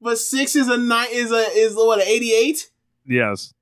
[0.00, 2.70] But Syxx is a nine is a is what an 88?
[3.04, 3.52] Yes.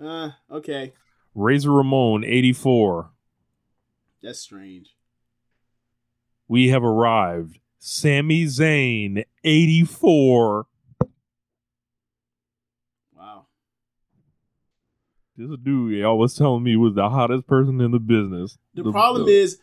[0.00, 0.92] Uh, okay,
[1.34, 3.10] Razor Ramon, 84.
[4.22, 4.94] that's strange.
[6.46, 7.58] We have arrived.
[7.78, 10.66] Sami Zayn, 84.
[13.16, 13.46] Wow.
[15.36, 18.58] This dude y'all was telling me was the hottest person in the business.
[18.74, 19.58] The, problem is,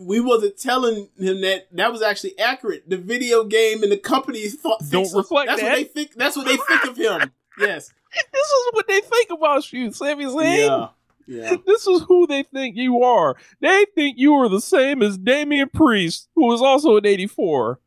[0.00, 2.88] we wasn't telling him that that was actually accurate.
[2.88, 5.68] The video game and the company thought Don't reflect That's that.
[5.68, 6.14] what they think.
[6.14, 7.32] That's what they think of him.
[7.58, 7.92] Yes.
[8.32, 10.66] this is what they think about you, Sami Zayn.
[10.66, 10.88] Yeah.
[11.26, 11.56] Yeah.
[11.66, 13.36] This is who they think you are.
[13.60, 17.78] They think you are the same as Damian Priest, who was also an 84.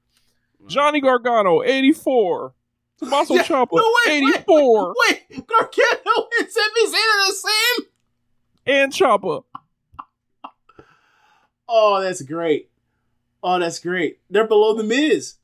[0.68, 2.54] Johnny Gargano, 84.
[2.98, 4.96] Tommaso Yeah, Ciampa, no, wait, wait, 84.
[5.10, 7.86] Wait, Gargano and Sami Zayn are the same.
[8.68, 9.44] And Ciampa.
[11.68, 12.70] Oh, that's great.
[13.44, 14.20] Oh, that's great.
[14.30, 15.36] They're below the Miz.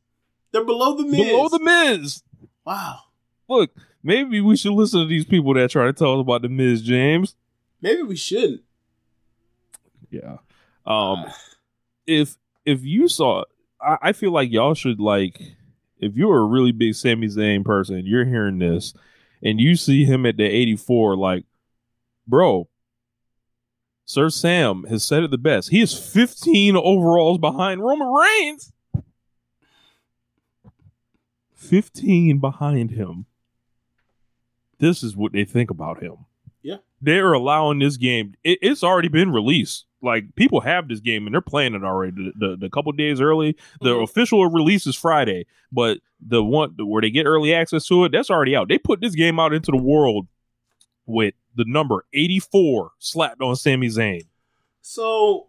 [0.51, 1.27] They're below the Miz.
[1.27, 2.23] Below the Miz.
[2.65, 2.99] wow.
[3.47, 6.49] Look, maybe we should listen to these people that try to tell us about the
[6.49, 7.35] Miz, James.
[7.81, 8.61] Maybe we shouldn't.
[10.09, 10.37] Yeah.
[10.85, 11.31] Um, Uh,
[12.07, 13.43] if if you saw,
[13.81, 15.41] I, I feel like y'all should like,
[15.99, 18.93] if you're a really big Sami Zayn person, you're hearing this,
[19.41, 21.45] and you see him at the 84, like,
[22.27, 22.67] bro,
[24.05, 25.69] Sir Sam has said it the best.
[25.69, 28.73] He is 15 overalls behind Roman Reigns.
[31.55, 33.25] 15 behind him.
[34.79, 36.25] This is what they think about him.
[36.63, 36.77] Yeah.
[37.01, 38.35] They're allowing this game.
[38.43, 39.85] It, it's already been released.
[40.03, 42.11] Like people have this game and they're playing it already.
[42.11, 44.03] The, the, the couple days early, the Mhm.
[44.03, 48.29] official release is Friday, but the one where they get early access to it, that's
[48.31, 48.67] already out.
[48.67, 50.27] They put this game out into the world
[51.05, 54.21] with the number 84 slapped on Sami Zayn.
[54.81, 55.47] So,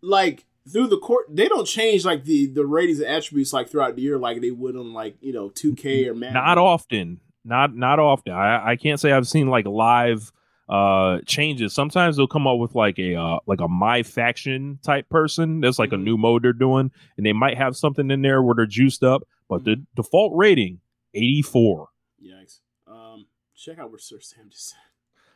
[0.00, 3.96] like through the court, they don't change like the the ratings and attributes like throughout
[3.96, 6.34] the year, like they would on like you know 2K or Madden.
[6.34, 7.20] Not often.
[7.44, 8.32] Not not often.
[8.32, 10.30] I, I can't say I've seen like live
[10.68, 11.74] uh changes.
[11.74, 15.60] Sometimes they'll come up with like a uh, like a my faction type person.
[15.60, 15.94] That's like Mhm.
[15.94, 19.02] a new mode they're doing, and they might have something in there where they're juiced
[19.02, 19.22] up.
[19.48, 20.80] but the default rating
[21.14, 21.88] 84.
[22.24, 22.60] Yikes.
[22.86, 24.78] Um, check out where Sir Sam just said.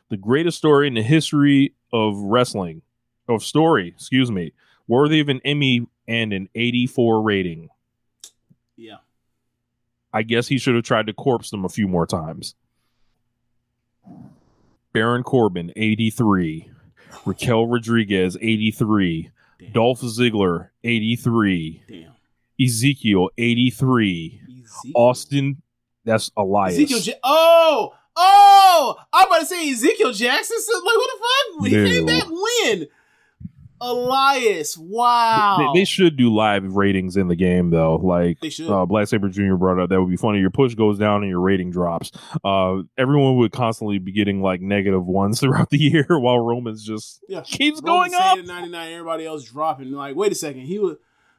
[0.09, 2.81] The greatest story in the history of wrestling,
[3.27, 4.53] of story, excuse me,
[4.87, 7.69] worthy of an Emmy and an 84 rating.
[8.75, 8.97] Yeah.
[10.13, 12.55] I guess he should have tried to corpse them a few more times.
[14.93, 16.69] Baron Corbin, 83.
[17.25, 19.29] Raquel Rodriguez, 83.
[19.59, 19.71] Damn.
[19.71, 21.83] Dolph Ziggler, 83.
[21.87, 22.11] Damn.
[22.59, 24.41] Ezekiel, 83.
[24.43, 24.91] Ezekiel.
[24.95, 25.61] Austin,
[26.05, 26.75] that's Elias.
[26.75, 26.99] Ezekiel.
[26.99, 28.95] Ja- oh, oh!
[29.13, 30.57] I'm about to say Ezekiel Jackson.
[30.61, 31.67] So, like, what the fuck?
[31.67, 31.85] He No.
[31.85, 32.87] came back, when?
[33.79, 34.77] Elias.
[34.77, 35.71] Wow.
[35.73, 37.95] They, they should do live ratings in the game though.
[37.95, 38.69] Like They should.
[38.69, 39.55] uh, Black Saber Jr.
[39.55, 40.39] brought up, that would be funny.
[40.39, 42.11] Your push goes down and your rating drops.
[42.43, 47.23] Uh, everyone would constantly be getting like negative ones throughout the year, while Roman's just
[47.27, 47.41] yeah.
[47.41, 48.45] keeps Roman going up.
[48.45, 48.91] 99.
[48.93, 49.91] Everybody else dropping.
[49.91, 50.61] Like, wait a second.
[50.61, 50.97] He was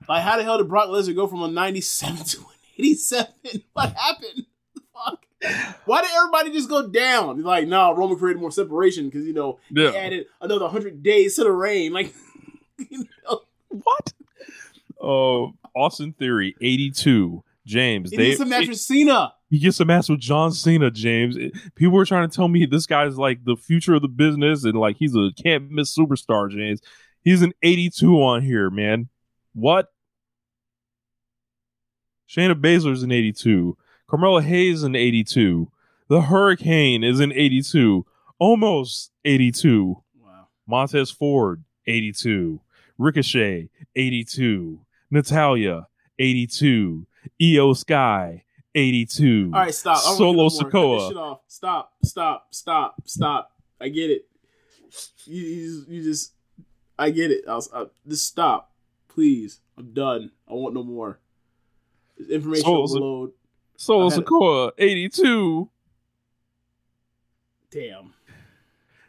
[0.08, 2.44] like, how the hell did Brock Lesnar go from a 97 to an
[2.78, 3.26] 87?
[3.72, 4.46] What happened?
[4.94, 5.24] Fuck.
[5.84, 7.42] Why did everybody just go down?
[7.42, 9.92] Like, no, Roman created more separation because you know Yeah.
[9.92, 11.92] he added another 100 days to the reign.
[11.92, 12.12] Like,
[12.90, 14.12] you know, What?
[15.00, 17.44] Oh, Austin Theory, eighty-two.
[17.66, 19.34] James, he they needs a match with Cena.
[19.50, 20.90] he gets a match with John Cena.
[20.90, 24.08] James, It- people were trying to tell me this guy's like the future of the
[24.08, 26.50] business and like he's a can't miss superstar.
[26.50, 26.80] James,
[27.22, 29.08] he's an eighty-two on here, man.
[29.54, 29.92] What?
[32.28, 33.76] Shayna Baszler's an eighty-two.
[34.08, 35.70] Carmelo Hayes an eighty-two.
[36.08, 38.06] The Hurricane is an eighty-two.
[38.38, 40.02] Almost eighty-two.
[40.22, 40.48] Wow.
[40.66, 42.60] Montez Ford, 82.
[42.98, 44.80] Ricochet, 82.
[45.10, 45.86] Natalya,
[46.18, 47.06] 82.
[47.40, 48.44] Iyo Sky,
[48.74, 49.50] 82.
[49.52, 49.98] All right, stop.
[49.98, 50.70] I don't Solo wanna hear no more.
[50.70, 51.08] Cut this Sikoa.
[51.08, 51.40] shit off.
[51.48, 51.92] Stop.
[52.04, 52.46] Stop.
[52.50, 52.96] Stop.
[53.04, 53.52] Stop.
[53.80, 54.26] I get it.
[55.24, 56.32] You, you, you just.
[56.98, 57.44] I get it.
[57.48, 58.72] I was, I, just stop,
[59.08, 59.60] please.
[59.76, 60.32] I'm done.
[60.48, 61.20] I want no more.
[62.30, 63.32] Information Solo- overload.
[63.76, 64.74] Solo it.
[64.78, 65.70] 82.
[67.70, 68.14] Damn.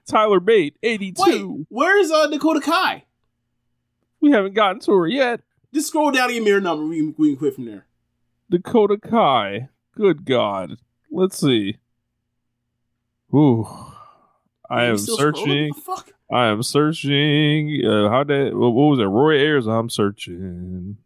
[0.05, 1.21] Tyler Bate, 82.
[1.23, 3.03] Wait, where's uh, Dakota Kai?
[4.21, 5.41] We haven't gotten to her yet.
[5.73, 6.85] Just scroll down to your mirror number.
[6.85, 7.85] We can, we can quit from there.
[8.49, 9.69] Dakota Kai.
[9.95, 10.77] Good God.
[11.11, 11.77] Let's see.
[13.33, 13.67] Ooh.
[14.69, 15.69] I am searching.
[15.69, 16.11] What the fuck?
[16.31, 17.83] I am searching.
[17.85, 18.51] Uh, how that?
[18.53, 19.03] What, what was it?
[19.03, 19.67] Roy Ayers.
[19.67, 20.97] I'm searching.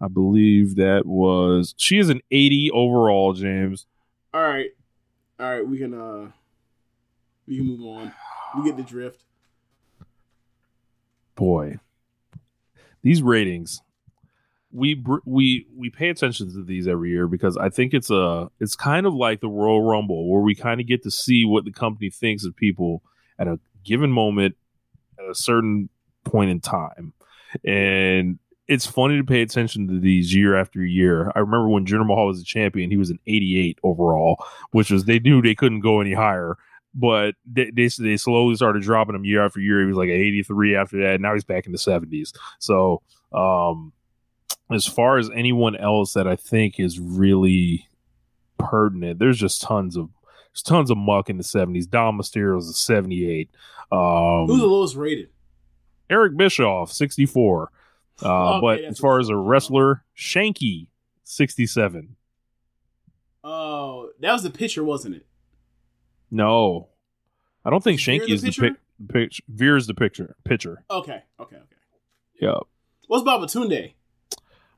[0.00, 1.74] I believe that was.
[1.76, 3.86] She is an 80 overall, James.
[4.32, 4.70] All right,
[5.38, 5.66] all right.
[5.66, 6.30] We can uh,
[7.46, 8.12] we can move on.
[8.56, 9.22] We get the drift.
[11.34, 11.78] Boy,
[13.04, 13.80] these ratings.
[14.72, 18.74] We we we pay attention to these every year because I think it's a it's
[18.74, 21.70] kind of like the Royal Rumble where we kind of get to see what the
[21.70, 23.02] company thinks of people
[23.38, 24.56] at a given moment
[25.20, 25.90] at a certain
[26.24, 27.12] point in time.
[27.64, 31.30] And it's funny to pay attention to these year after year.
[31.36, 35.04] I remember when Jinder Mahal was a champion, he was an 88 overall, which was
[35.04, 36.56] they knew they couldn't go any higher.
[36.94, 39.80] But they, they they slowly started dropping him year after year.
[39.80, 41.20] He was like an 83 after that.
[41.20, 42.32] Now he's back in the 70s.
[42.60, 43.02] So
[43.32, 43.92] um,
[44.70, 47.88] as far as anyone else that I think is really
[48.58, 50.08] pertinent, there's just tons of
[50.52, 51.90] there's tons of muck in the 70s.
[51.90, 53.50] Dom Mysterio is a 78.
[53.90, 55.30] Um, Who's the lowest rated?
[56.08, 57.70] Eric Bischoff, 64.
[58.22, 60.86] Uh, Okay, but as far as a wrestler, Shanky,
[61.24, 62.14] 67.
[63.42, 65.26] Oh, that was the pitcher, wasn't it?
[66.34, 66.88] No,
[67.64, 68.62] I don't think Shanky is the pitcher?
[68.62, 69.42] pic- pitch.
[69.48, 70.34] Veer's the picture.
[70.44, 70.84] Pitcher.
[70.90, 71.64] Okay, okay, okay.
[72.40, 72.56] Yeah.
[73.06, 73.92] What's Babatunde?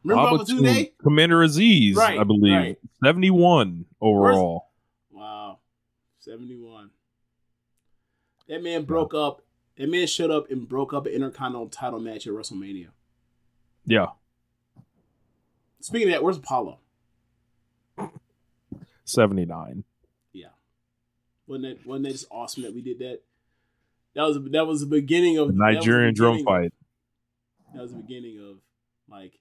[0.05, 0.93] Remember Babatunde- Babatunde?
[1.03, 2.53] Commander Azeez, Right, I believe.
[2.53, 2.79] right.
[3.03, 4.69] 71 overall.
[5.11, 5.59] Wow,
[6.19, 6.91] seventy-one.
[8.49, 9.43] That man broke up.
[9.79, 12.89] That man showed up and broke up an intercontinental title match at WrestleMania.
[13.87, 14.07] Yeah.
[15.81, 16.79] Speaking of that, where's Apollo?
[19.05, 19.85] 79.
[21.47, 23.21] Wasn't that wasn't that just awesome that we did that?
[24.15, 26.73] That was that was the beginning of The Nigerian drum of- fight.
[27.75, 28.57] That was the beginning of
[29.09, 29.39] like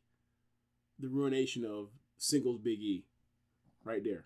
[0.99, 1.87] the ruination of
[2.17, 3.05] singles Big E,
[3.83, 4.25] right there.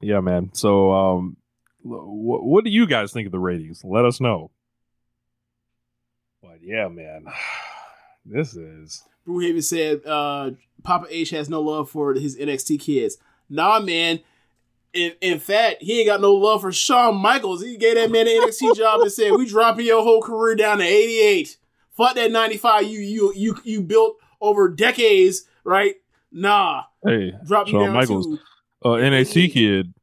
[0.00, 0.50] Yeah, man.
[0.52, 1.36] So, um,
[1.82, 3.82] what, what do you guys think of the ratings?
[3.84, 4.50] Let us know.
[6.42, 7.26] But yeah, man,
[8.26, 10.50] this is Brewhaven said uh,
[10.82, 13.16] Papa H has no love for his NXT kids.
[13.48, 14.20] Nah, man.
[14.96, 17.62] In, in fact, he ain't got no love for Shawn Michaels.
[17.62, 20.78] He gave that man an NXT job and said, "We dropping your whole career down
[20.78, 21.56] to 88.
[21.96, 25.96] Fuck that 95 you you you you built over decades, right?
[26.32, 29.94] Nah, hey, drop Shawn down Michaels, to uh, NXT kid,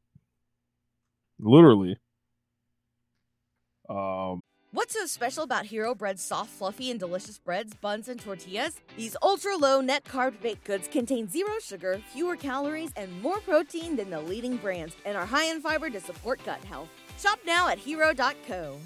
[1.40, 1.98] literally.
[3.90, 4.41] Um,
[4.74, 8.82] What's so special about Hero Bread's soft, fluffy, and delicious breads, buns, and tortillas?
[8.98, 13.95] These ultra low net carb baked goods contain zero sugar, fewer calories, and more protein
[13.95, 16.90] than the leading brands, and are high in fiber to support gut health.
[17.20, 18.80] Shop now at hero.co.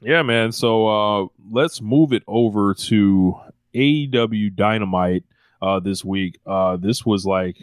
[0.00, 0.52] Yeah, man.
[0.52, 3.36] So uh, let's move it over to
[3.74, 5.24] AEW Dynamite
[5.60, 6.38] uh, this week.
[6.46, 7.56] Uh, this was like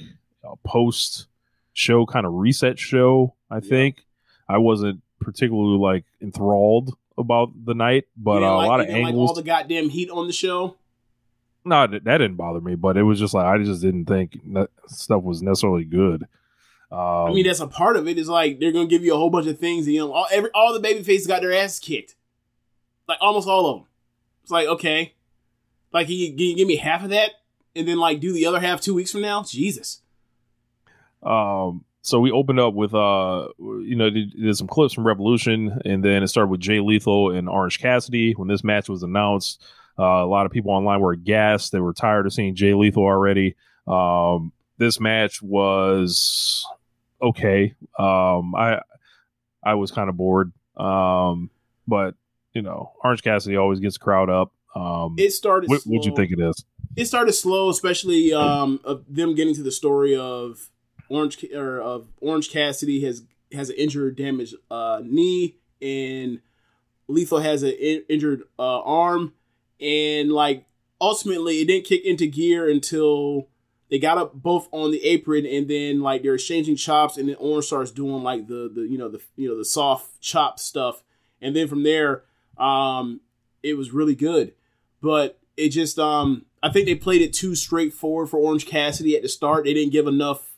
[0.44, 1.27] a post
[1.72, 3.36] show kind of reset show.
[3.49, 4.03] I think
[4.49, 9.01] I wasn't particularly like enthralled about the night, but uh, like- a lot of didn't
[9.01, 9.29] like angles.
[9.29, 10.75] all the goddamn heat on the show.
[11.63, 14.69] no, that, didn't bother me, but it was just like I just didn't think that
[14.87, 16.23] stuff was necessarily good.
[16.91, 18.17] Um, I mean, that's a part of it.
[18.17, 19.85] Is like they're gonna give you a whole bunch of things.
[19.85, 22.15] And, you know, all every all the baby faces got their ass kicked,
[23.07, 23.87] like almost all of them.
[24.43, 25.13] It's like okay,
[25.91, 27.31] like can you, can you give me half of that,
[27.75, 29.41] and then like do the other half two weeks from now?
[29.43, 30.01] Jesus.
[31.23, 35.80] Um, so we opened up with uh, you know, did, did some clips from Revolution,
[35.86, 38.34] and then it started with Jay Lethal and Orange Cassidy.
[38.34, 39.64] When this match was announced,
[39.98, 41.72] uh, a lot of people online were aghast.
[41.72, 43.56] They were tired of seeing Jay Lethal already.
[43.88, 46.65] Um, this match was
[47.22, 47.73] okay.
[47.98, 48.82] Um, I
[49.64, 50.52] I was kind of bored.
[50.77, 51.49] Um,
[51.88, 52.15] but
[52.53, 54.52] you know, Orange Cassidy always gets crowd up.
[54.76, 55.69] Um, It started.
[55.69, 56.65] what would you think it is?
[56.95, 60.69] it started slow, especially um, of them getting to the story of
[61.10, 63.23] Orange or of Orange Cassidy has
[63.53, 66.41] has an injured, damaged uh, knee, and
[67.07, 69.34] Lethal has an in- injured uh, arm,
[69.80, 70.65] and like
[70.99, 73.49] ultimately, it didn't kick into gear until
[73.90, 77.36] they got up both on the apron, and then like they're exchanging chops, and then
[77.40, 81.03] Orange starts doing like the the you know the you know the soft chop stuff,
[81.41, 82.23] and then from there,
[82.57, 83.22] um,
[83.61, 84.53] it was really good,
[85.02, 89.22] but it just um I think they played it too straightforward for Orange Cassidy at
[89.22, 89.65] the start.
[89.65, 90.55] They didn't give enough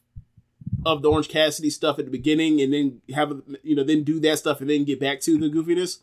[0.88, 4.20] of the Orange Cassidy stuff at the beginning, and then have you know then do
[4.22, 6.00] that stuff and then get back to the goofiness,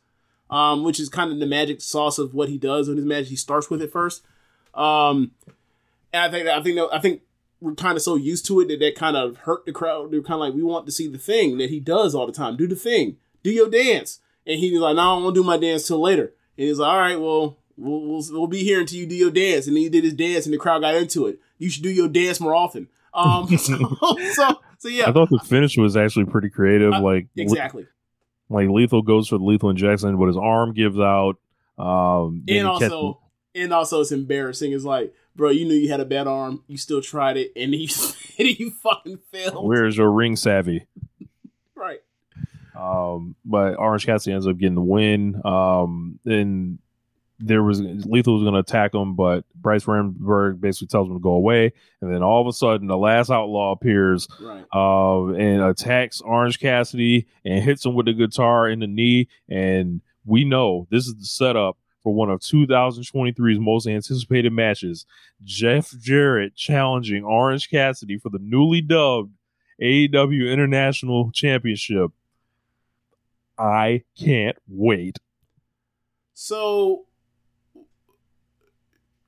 [0.50, 3.28] um, which is kind of the magic sauce of what he does in his magic.
[3.28, 4.22] He starts with it first,
[4.74, 5.32] um,
[6.12, 7.22] and I think I think I think
[7.60, 10.10] we're kind of so used to it that that kind of hurt the crowd.
[10.10, 12.32] They're kind of like we want to see the thing that he does all the
[12.32, 12.56] time.
[12.56, 15.86] Do the thing, do your dance, and he's like, no, I to do my dance
[15.86, 16.34] till later.
[16.56, 19.30] And he's like, all right, well, we'll, we'll, we'll be here until you do your
[19.30, 19.66] dance.
[19.66, 21.40] And then he did his dance, and the crowd got into it.
[21.58, 22.88] You should do your dance more often.
[23.12, 23.96] Um, so,
[24.32, 26.92] so, so yeah, I thought the finish was actually pretty creative.
[26.92, 27.86] Uh, like exactly.
[28.50, 31.38] like lethal goes for the lethal injection, but his arm gives out.
[31.78, 33.18] Um, And also,
[33.54, 34.72] and also, it's embarrassing.
[34.72, 37.74] It's like, bro, you knew you had a bad arm, you still tried it, and
[37.74, 37.88] you,
[38.38, 39.66] and you fucking failed.
[39.66, 40.86] where's your ring savvy?
[41.74, 42.02] Right.
[42.78, 45.40] Um, but Orange Cassidy ends up getting the win.
[45.46, 46.78] Um, and
[47.40, 51.20] there was Lethal was going to attack him, but Bryce Remsburg basically tells him to
[51.20, 51.72] go away.
[52.00, 54.64] And then all of a sudden, the last outlaw appears Right.
[54.72, 59.28] uh, and attacks Orange Cassidy and hits him with the guitar in the knee.
[59.48, 65.04] And we know this is the setup for one of 2023's most anticipated matches.
[65.42, 69.32] Jeff Jarrett challenging Orange Cassidy for the newly dubbed
[69.82, 72.12] AEW International Championship.
[73.58, 75.18] I can't wait.
[76.32, 77.06] So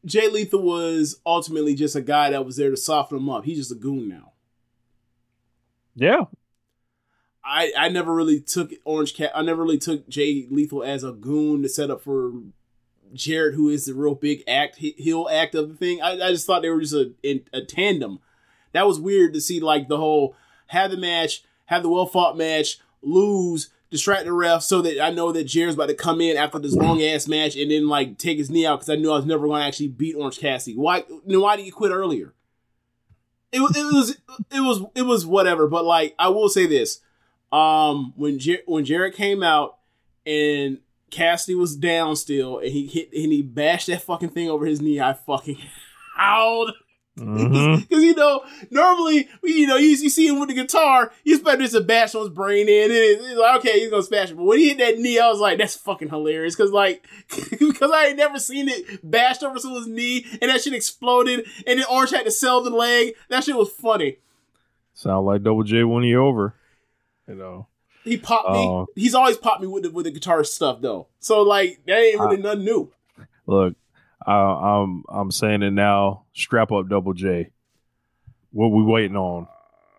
[0.07, 3.45] Jay Lethal was ultimately just a guy that was there to soften him up.
[3.45, 4.33] He's just a goon now.
[5.95, 6.25] Yeah.
[7.45, 9.33] I I never really took Orange Cat.
[9.35, 12.33] I never really took Jay Lethal as a goon to set up for
[13.13, 16.01] Jarrett, who is the real big act he- heel act of the thing.
[16.01, 18.21] I, I just thought they were just a in, a tandem.
[18.73, 20.37] That was weird to see, like the whole
[20.69, 25.11] have the match, have the well fought match, lose, distract the ref, so that I
[25.11, 28.19] know that Jarrett's about to come in after this long ass match and then like
[28.19, 30.39] take his knee out because I knew I was never going to actually beat Orange
[30.39, 30.77] Cassidy.
[30.77, 31.05] Why?
[31.27, 32.35] Then why did you quit earlier?
[33.53, 34.17] It, it was
[34.51, 35.69] it was it was whatever.
[35.69, 37.01] But like I will say this
[37.53, 39.79] um when Jer- when Jarrett came out
[40.27, 40.79] and
[41.11, 44.81] Cassidy was down still and he hit and he bashed that fucking thing over his
[44.81, 45.59] knee, I fucking
[46.17, 46.73] howled.
[47.19, 47.81] Mm-hmm.
[47.89, 51.61] Because you know, normally you know you, you see him with the guitar, you expect
[51.61, 54.31] just to bash on his brain in, and it's, it's like okay, he's gonna smash
[54.31, 54.37] it.
[54.37, 56.55] But when he hit that knee, I was like, that's fucking hilarious.
[56.55, 57.07] Because like,
[57.51, 61.79] because I had never seen it bashed over someone's knee, and that shit exploded, and
[61.79, 63.15] then Orange had to sell the leg.
[63.31, 64.19] That shit was funny.
[64.93, 66.55] Sound like Double J won you over.
[67.27, 67.67] You know.
[68.05, 68.59] He popped me.
[68.59, 68.87] Oh.
[68.95, 71.09] He's always popped me with the with the guitar stuff though.
[71.19, 72.93] So like that ain't really nothing new.
[73.47, 73.75] Look,
[74.27, 76.25] I, I'm I'm saying it now.
[76.35, 77.51] Strap up, Double J.
[78.51, 79.47] What we waiting on?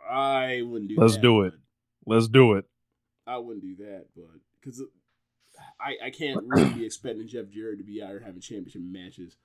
[0.10, 0.96] I wouldn't do.
[0.98, 1.54] Let's that, do it.
[2.06, 2.66] Let's do it.
[3.26, 4.26] I wouldn't do that, but
[4.60, 4.82] because
[5.80, 9.38] I I can't really be expecting Jeff Jarrett to be out here having championship matches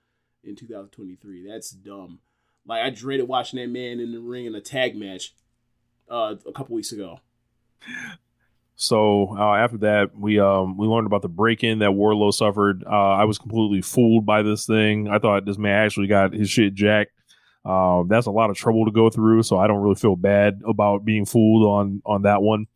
[0.42, 1.48] in 2023.
[1.48, 2.18] That's dumb.
[2.66, 5.34] Like I dreaded watching that man in the ring in a tag match
[6.10, 7.20] uh, a couple weeks ago.
[8.77, 12.85] So uh, after that, we um, we learned about the break in that Wardlow suffered.
[12.85, 15.09] Uh, I was completely fooled by this thing.
[15.09, 17.12] I thought this man actually got his shit jacked.
[17.65, 20.62] Uh, that's a lot of trouble to go through, so I don't really feel bad
[20.66, 22.66] about being fooled on on that one.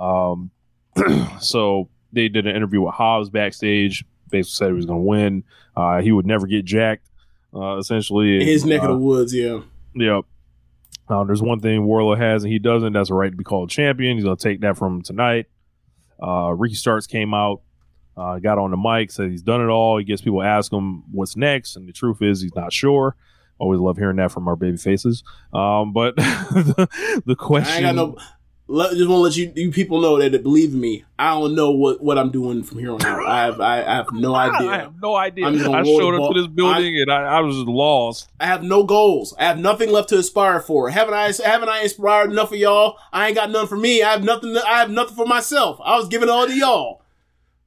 [0.00, 0.50] Um,
[1.40, 4.04] so they did an interview with Hobbs backstage.
[4.30, 5.44] Basically said he was going to win.
[5.76, 7.08] Uh, he would never get jacked.
[7.52, 9.60] Uh, essentially, his neck of uh, the woods, yeah.
[9.94, 10.24] Yep.
[11.08, 12.92] Um, there's one thing Wardlow has and he doesn't.
[12.92, 14.16] That's a right to be called champion.
[14.16, 15.46] He's gonna take that from tonight.
[16.22, 17.62] Uh, Ricky Starks came out,
[18.16, 19.98] uh, got on the mic, said he's done it all.
[19.98, 23.16] He gets people ask him what's next, and the truth is he's not sure.
[23.58, 25.22] Always love hearing that from our baby faces.
[25.52, 28.16] Um, but the, the question, I ain't no.
[28.66, 31.04] Let, just want to let you, you people know that believe me.
[31.18, 33.26] I don't know what, what I'm doing from here on out.
[33.26, 34.68] I have I, I have no idea.
[34.70, 35.46] I have no idea.
[35.46, 38.30] I showed up to this building and I, I was lost.
[38.40, 39.34] I have no goals.
[39.38, 40.88] I have nothing left to aspire for.
[40.88, 41.30] Haven't I?
[41.44, 42.98] Haven't I inspired enough of y'all?
[43.12, 44.02] I ain't got none for me.
[44.02, 44.56] I have nothing.
[44.56, 45.78] I have nothing for myself.
[45.84, 47.02] I was giving all to y'all.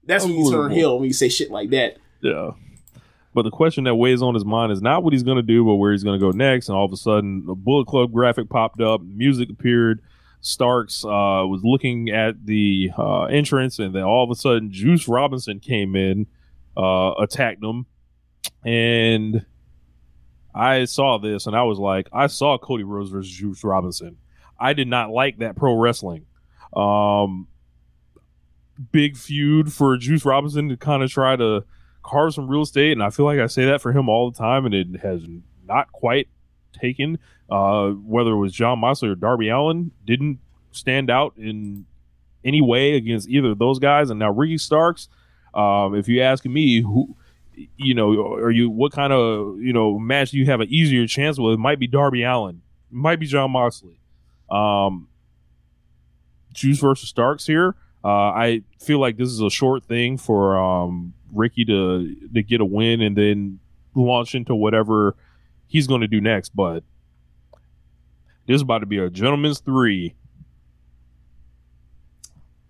[0.03, 1.97] That's when you turn heel when you say shit like that.
[2.21, 2.51] Yeah.
[3.35, 5.63] But the question that weighs on his mind is not what he's going to do,
[5.63, 6.69] but where he's going to go next.
[6.69, 10.01] And all of a sudden, a Bullet Club graphic popped up, music appeared.
[10.41, 15.07] Starks uh, was looking at the uh, entrance, and then all of a sudden, Juice
[15.07, 16.27] Robinson came in,
[16.75, 17.85] uh, attacked him,
[18.63, 19.45] and
[20.53, 24.17] I saw this, and I was like, I saw Cody Rhodes versus Juice Robinson.
[24.59, 26.25] I did not like that pro wrestling.
[26.75, 27.47] Um,
[28.91, 31.63] big feud for Juice Robinson to kind of try to
[32.03, 34.37] carve some real estate, and I feel like I say that for him all the
[34.37, 35.23] time, and it has
[35.65, 36.27] not quite
[36.73, 37.19] taken.
[37.49, 40.39] Uh, whether it was Jon Moxley or Darby Allin, didn't
[40.71, 41.85] stand out in
[42.43, 44.09] any way against either of those guys.
[44.09, 45.07] And now Ricky Starks,
[45.53, 47.15] um, if you ask me, who
[47.75, 51.07] you know, are you what kind of you know match do you have an easier
[51.07, 51.53] chance with?
[51.53, 52.61] It might be Darby Allin,
[52.91, 53.99] it might be Jon Moxley.
[54.49, 55.09] Um,
[56.53, 57.75] Juice versus Starks here.
[58.03, 62.61] Uh, I feel like this is a short thing for um, Ricky to to get
[62.61, 63.59] a win and then
[63.95, 65.15] launch into whatever
[65.67, 66.55] he's going to do next.
[66.55, 66.83] But
[68.47, 70.15] this is about to be a gentleman's three.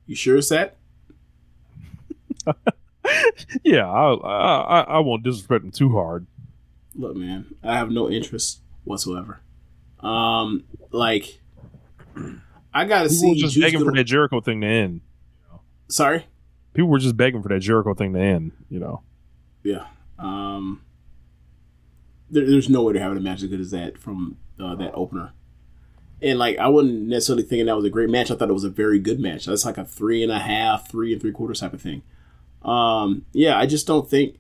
[0.06, 0.78] You sure it's that?
[3.64, 6.28] Yeah, I, I I- won't disrespect him too hard.
[6.96, 9.40] Look, man, I have no interest whatsoever.
[10.02, 11.40] Um, like,
[12.74, 13.42] I gotta People were see.
[13.42, 15.02] just Juice begging for that Jericho thing to end.
[15.88, 16.26] Sorry.
[16.74, 18.52] People were just begging for that Jericho thing to end.
[18.70, 19.02] You know.
[19.64, 19.86] Yeah.
[20.20, 20.82] Um,
[22.30, 24.92] there, there's no way they're having a match as good as that from uh, that
[24.94, 25.32] opener.
[26.22, 28.32] And like, I wasn't necessarily thinking that was a great match.
[28.32, 29.46] I thought it was a very good match.
[29.46, 32.02] That's like a three and a half, three and three quarters type of thing.
[32.64, 34.38] Um, yeah, I just don't think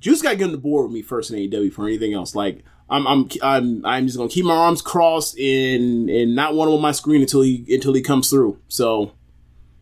[0.00, 2.34] Juice got to get on the board with me first in AEW for anything else.
[2.34, 6.68] Like, I'm, I'm, I'm, I'm just gonna keep my arms crossed and and not want
[6.70, 8.60] him on my screen until he until he comes through.
[8.68, 9.12] So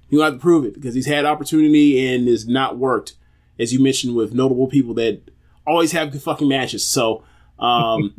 [0.09, 3.15] you have to prove it because he's had opportunity and has not worked,
[3.59, 5.21] as you mentioned with notable people that
[5.67, 6.85] always have good fucking matches.
[6.85, 7.25] So,
[7.59, 8.15] um,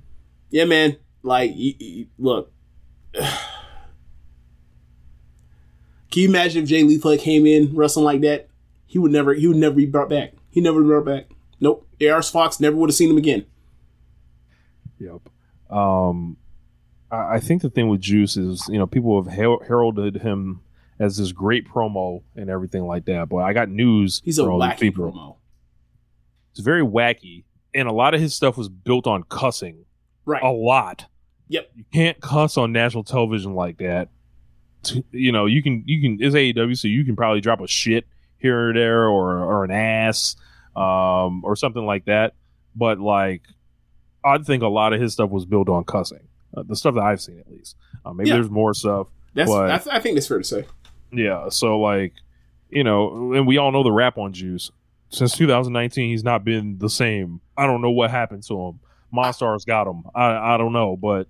[0.50, 2.51] yeah, man, like, y- y- look,
[3.14, 3.28] can
[6.22, 8.48] you imagine if Jay Lethal came in wrestling like that?
[8.86, 10.34] He would never, he would never be brought back.
[10.50, 11.30] He never be brought back.
[11.60, 11.86] Nope.
[12.06, 13.46] AR Fox never would have seen him again.
[14.98, 15.28] Yep.
[15.70, 16.36] Um,
[17.10, 20.60] I, I think the thing with Juice is, you know, people have her- heralded him
[20.98, 23.28] as this great promo and everything like that.
[23.28, 24.20] But I got news.
[24.24, 25.36] He's a wacky promo.
[26.50, 27.44] It's very wacky,
[27.74, 29.86] and a lot of his stuff was built on cussing.
[30.26, 30.42] Right.
[30.42, 31.06] A lot.
[31.52, 31.70] Yep.
[31.76, 34.08] You can't cuss on national television like that.
[35.12, 38.06] You know, you can you can it's AEW, so you can probably drop a shit
[38.38, 40.34] here or there, or or an ass,
[40.74, 42.34] um, or something like that.
[42.74, 43.42] But like,
[44.24, 46.26] I'd think a lot of his stuff was built on cussing.
[46.56, 47.76] Uh, the stuff that I've seen, at least.
[48.04, 48.36] Uh, maybe Yeah.
[48.36, 49.06] there's more stuff.
[49.34, 50.64] That's, but- I, th- I think that's fair to say.
[51.12, 52.14] Yeah, so like,
[52.70, 54.70] you know, and we all know the rap on Juice.
[55.10, 57.40] Since 2019, he's not been the same.
[57.56, 58.80] I don't know what happened to him.
[59.14, 60.04] Monstars got him.
[60.14, 61.28] I I don't know, but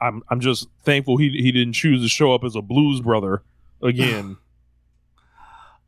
[0.00, 3.42] I'm I'm just thankful he he didn't choose to show up as a blues brother
[3.82, 4.36] again.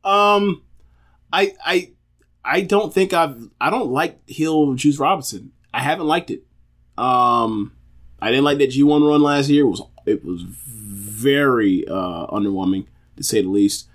[0.03, 0.63] Um,
[1.31, 1.91] I I
[2.43, 5.51] I don't think I've I don't like Hill Juice Robinson.
[5.71, 6.43] I haven't liked it.
[6.97, 7.73] Um,
[8.19, 9.63] I didn't like that G one run last year.
[9.63, 13.87] It was it was very uh underwhelming to say the least.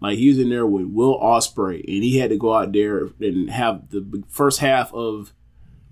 [0.00, 3.08] Like he was in there with Will Ospreay, and he had to go out there
[3.20, 5.32] and have the first half of,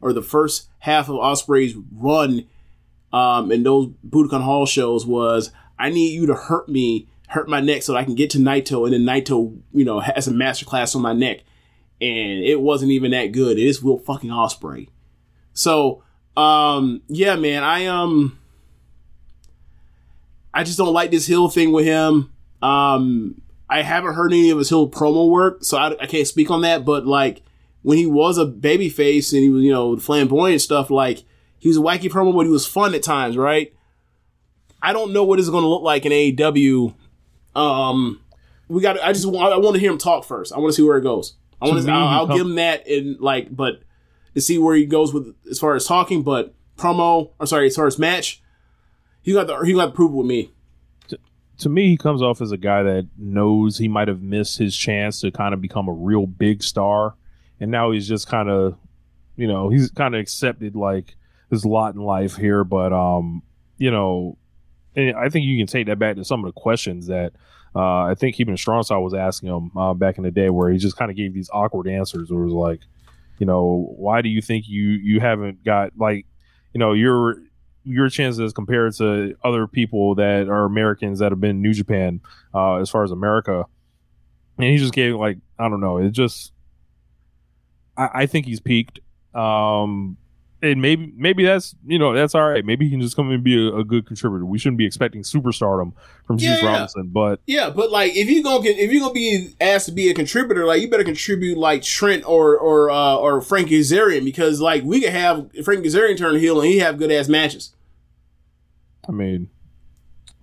[0.02, 2.46] or the first half of Ospreay's run,
[3.12, 7.60] um, in those Budokan Hall shows was, I need you to hurt me, hurt my
[7.60, 10.64] neck so I can get to Naito, and then Naito, you know, has a master
[10.64, 11.40] class on my neck,
[12.00, 13.58] and it wasn't even that good.
[13.58, 14.88] It is Will fucking Ospreay.
[15.52, 16.02] So,
[16.36, 18.38] um, yeah, man, I um,
[20.54, 22.32] I just don't like this Hill thing with him.
[22.62, 26.50] Um, I haven't heard any of his Hill promo work, so I, I can't speak
[26.50, 26.84] on that.
[26.84, 27.42] But like
[27.82, 31.24] when he was a babyface and he was, you know, flamboyant stuff, like
[31.62, 33.72] he was a wacky promo, but he was fun at times, right?
[34.82, 36.92] I don't know what it's going to look like in AEW.
[37.54, 38.20] Um,
[38.66, 39.00] we got.
[39.00, 39.52] I just want.
[39.52, 40.52] I want to hear him talk first.
[40.52, 41.36] I want to see where it goes.
[41.60, 41.92] I want To to.
[41.92, 43.84] I'll, I'll give him that and like, but
[44.34, 47.30] to see where he goes with as far as talking, but promo.
[47.38, 48.42] I'm sorry, as far as match,
[49.22, 50.50] he got the he got prove it with me.
[51.58, 54.76] to me, he comes off as a guy that knows he might have missed his
[54.76, 57.14] chance to kind of become a real big star,
[57.60, 58.76] and now he's just kind of,
[59.36, 61.14] you know, he's kind of accepted like
[61.52, 62.64] his lot in life here.
[62.64, 63.42] But um,
[63.76, 64.38] you know,
[64.96, 67.32] I think you can take that back to some of the questions that
[67.76, 70.78] uh, I think even Strongstyle was asking him uh, back in the day, where he
[70.78, 72.30] just kind of gave these awkward answers.
[72.30, 72.80] Where it was like,
[73.38, 76.26] you know, why do you think you you haven't got like,
[76.72, 77.36] you know, your
[77.84, 82.20] your chances compared to other people that are Americans that have been New Japan
[82.54, 83.66] uh, as far as America,
[84.56, 86.52] and he just gave like I don't know, it just
[87.96, 89.00] I, I think he's peaked.
[89.34, 90.16] Um,
[90.62, 92.64] and maybe maybe that's you know that's all right.
[92.64, 94.46] Maybe he can just come and be a, a good contributor.
[94.46, 95.92] We shouldn't be expecting superstardom
[96.24, 96.64] from Yeah.
[96.64, 100.08] Robinson, but Yeah, but like if you gonna if you're gonna be asked to be
[100.08, 104.60] a contributor, like you better contribute like Trent or or uh, or Frank Kazarian because
[104.60, 107.74] like we could have Frank Kazarian turn heel and he have good ass matches.
[109.08, 109.50] I mean,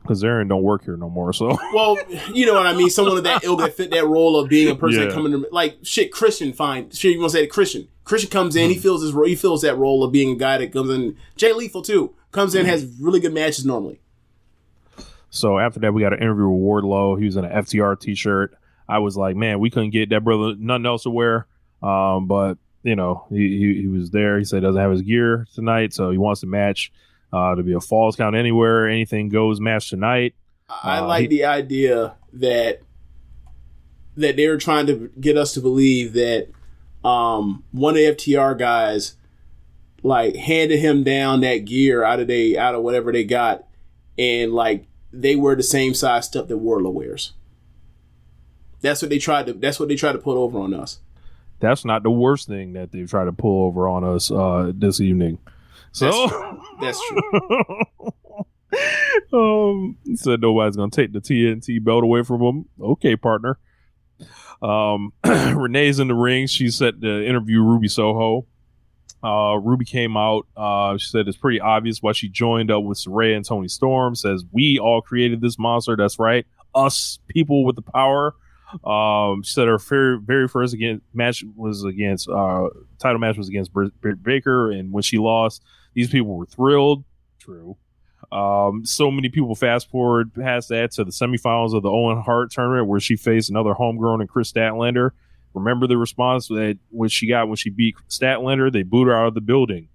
[0.09, 1.95] because Aaron don't work here no more, so Well,
[2.33, 2.89] you know what I mean.
[2.89, 5.13] Someone of that ilk that fit that role of being a person that Yeah.
[5.13, 6.11] coming to like shit.
[6.11, 6.89] Christian, fine.
[6.89, 7.87] Shit, you want to say Christian?
[8.05, 8.65] Christian comes in.
[8.65, 8.71] Hmm.
[8.71, 9.27] He feels his role.
[9.27, 11.15] He feels that role of being a guy that comes in.
[11.35, 13.99] Jay Lethal too comes in has really good matches normally.
[15.29, 17.19] So after that, we got an interview with Wardlow.
[17.19, 18.55] He was in an FTR T-shirt.
[18.87, 21.45] I was like, man, we couldn't get that brother nothing else to wear.
[21.83, 24.39] Um, but you know, he, he he was there.
[24.39, 26.91] He said he doesn't have his gear tonight, so he wants to match.
[27.31, 30.33] Uh, to be a falls count anywhere, anything goes match tonight.
[30.67, 32.81] I Uh, like he- the idea that
[34.17, 36.47] that they were trying to get us to believe that
[37.03, 39.15] um, one of the FTR guys
[40.03, 43.65] like handed him down that gear out of they out of whatever they got,
[44.17, 47.33] and like they wear the same size stuff that Wardlow wears.
[48.81, 49.53] That's what they tried to.
[49.53, 50.99] That's what they tried to put over on us.
[51.59, 54.99] That's not the worst thing that they've tried to pull over on us uh, this
[55.01, 55.39] evening.
[55.91, 57.83] So That's true.
[59.33, 62.65] um, said nobody's gonna take the TNT belt away from him.
[62.79, 63.57] Okay, partner.
[64.61, 66.47] Um, Renee's in the ring.
[66.47, 68.45] She said to interview Ruby Soho.
[69.23, 70.47] Uh, Ruby came out.
[70.55, 74.15] Uh, she said it's pretty obvious why she joined up with Saraya and Toni Storm.
[74.15, 75.95] Says we all created this monster.
[75.95, 78.35] That's right, us people with the power.
[78.83, 82.67] Um, she said her very very first against match was against uh
[82.99, 85.63] title match was against Britt Baker, and when she lost,
[85.99, 87.03] these people were thrilled.
[87.39, 87.75] True.
[88.31, 92.51] Um, so many people fast forward past that to the semifinals of the Owen Hart
[92.51, 95.11] tournament where she faced another homegrown and Kris Statlander.
[95.53, 99.27] Remember the response that when she got when she beat Statlander, they booed her out
[99.27, 99.89] of the building.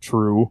[0.00, 0.50] True.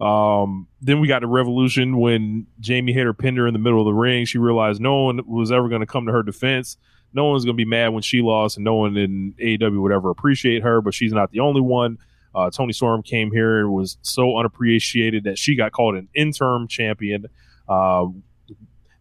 [0.00, 3.80] Um, then we got the revolution when Jamie hit her pinned her in the middle
[3.80, 4.24] of the ring.
[4.24, 6.78] She realized no one was ever going to come to her defense.
[7.12, 9.92] No one's going to be mad when she lost, and no one in AEW would
[9.92, 10.80] ever appreciate her.
[10.80, 11.98] But she's not the only one.
[12.34, 16.66] Uh, Toni Storm came here and was so unappreciated that she got called an interim
[16.66, 17.26] champion.
[17.68, 18.22] Um,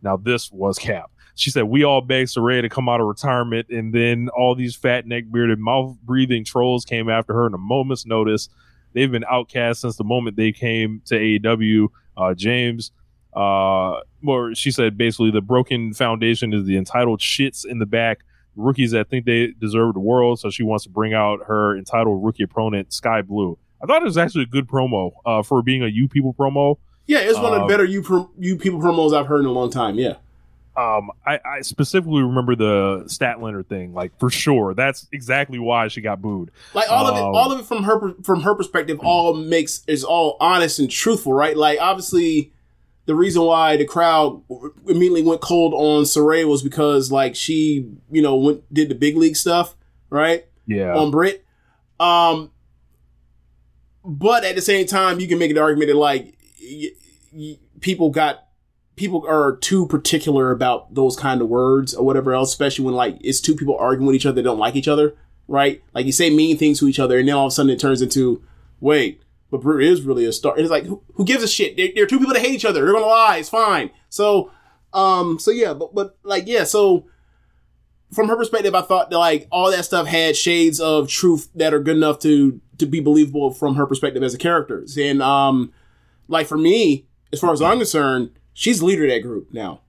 [0.01, 1.09] now this was Cap.
[1.35, 4.75] She said we all begged Saraya to come out of retirement, and then all these
[4.75, 8.49] fat neck bearded mouth breathing trolls came after her in a moment's notice.
[8.93, 11.87] They've been outcast since the moment they came to AEW.
[12.15, 12.91] Uh, James,
[13.35, 18.19] uh, or she said basically the broken foundation is the entitled shits in the back
[18.55, 20.39] rookies that think they deserve the world.
[20.39, 23.57] So she wants to bring out her entitled rookie opponent, Skye Blue.
[23.81, 26.77] I thought it was actually a good promo uh, for being a you people promo.
[27.05, 29.45] Yeah, it's one of the Um, better you pro- you people promos I've heard in
[29.45, 29.95] a long time.
[29.95, 30.15] Yeah.
[30.75, 34.73] Um, I, I specifically remember the Statlander thing, like for sure.
[34.73, 36.49] That's exactly why she got booed.
[36.73, 39.83] Like all of it, Um, all of it from her from her perspective, all makes
[39.85, 41.55] is all honest and truthful, right?
[41.55, 42.53] Like obviously,
[43.05, 44.41] the reason why the crowd
[44.87, 49.17] immediately went cold on Saray was because like she, you know, went did the big
[49.17, 49.75] league stuff,
[50.09, 50.45] right?
[50.67, 50.95] Yeah.
[50.95, 51.45] On Britt,
[51.99, 52.51] um,
[54.05, 56.91] but at the same time, you can make an argument that like y-
[57.33, 58.47] y- people got
[58.95, 63.17] people are too particular about those kind of words or whatever else, especially when like
[63.21, 65.15] it's two people arguing with each other that don't like each other,
[65.47, 65.81] right?
[65.93, 67.79] Like you say mean things to each other, and then all of a sudden it
[67.79, 68.43] turns into,
[68.79, 69.22] wait,
[69.53, 70.57] but Britt is really a star.
[70.57, 71.77] It's like, who, who gives a shit?
[71.77, 72.83] They're, they're two people that hate each other.
[72.83, 73.37] They're gonna lie.
[73.37, 73.91] It's fine.
[74.09, 74.51] So,
[74.93, 77.05] um, so yeah, but but like yeah, so
[78.11, 81.71] from her perspective, I thought that like all that stuff had shades of truth that
[81.71, 84.83] are good enough to to be believable from her perspective as a character.
[84.97, 85.71] And um,
[86.27, 89.81] like for me, as far as I'm concerned, she's the leader of that group now.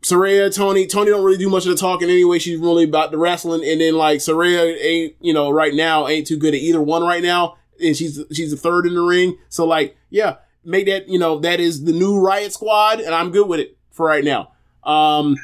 [0.00, 2.38] Saraya, Toni, Toni don't really do much of the talking anyway.
[2.38, 6.26] She's really about the wrestling, and then like Saraya ain't, you know, right now ain't
[6.26, 9.38] too good at either one right now, and she's she's the third in the ring.
[9.48, 13.30] So like, yeah, make that you know that is the new Riot Squad, and I'm
[13.30, 14.52] good with it for right now.
[14.84, 15.36] Um,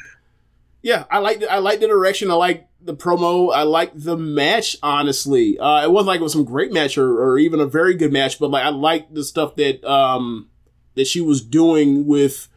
[0.81, 2.31] yeah, I like the, I like the direction.
[2.31, 3.53] I like the promo.
[3.53, 4.77] I like the match.
[4.83, 7.95] Honestly, uh, it wasn't like it was some great match or, or even a very
[7.95, 10.49] good match, but like I like the stuff that um
[10.95, 12.47] that she was doing with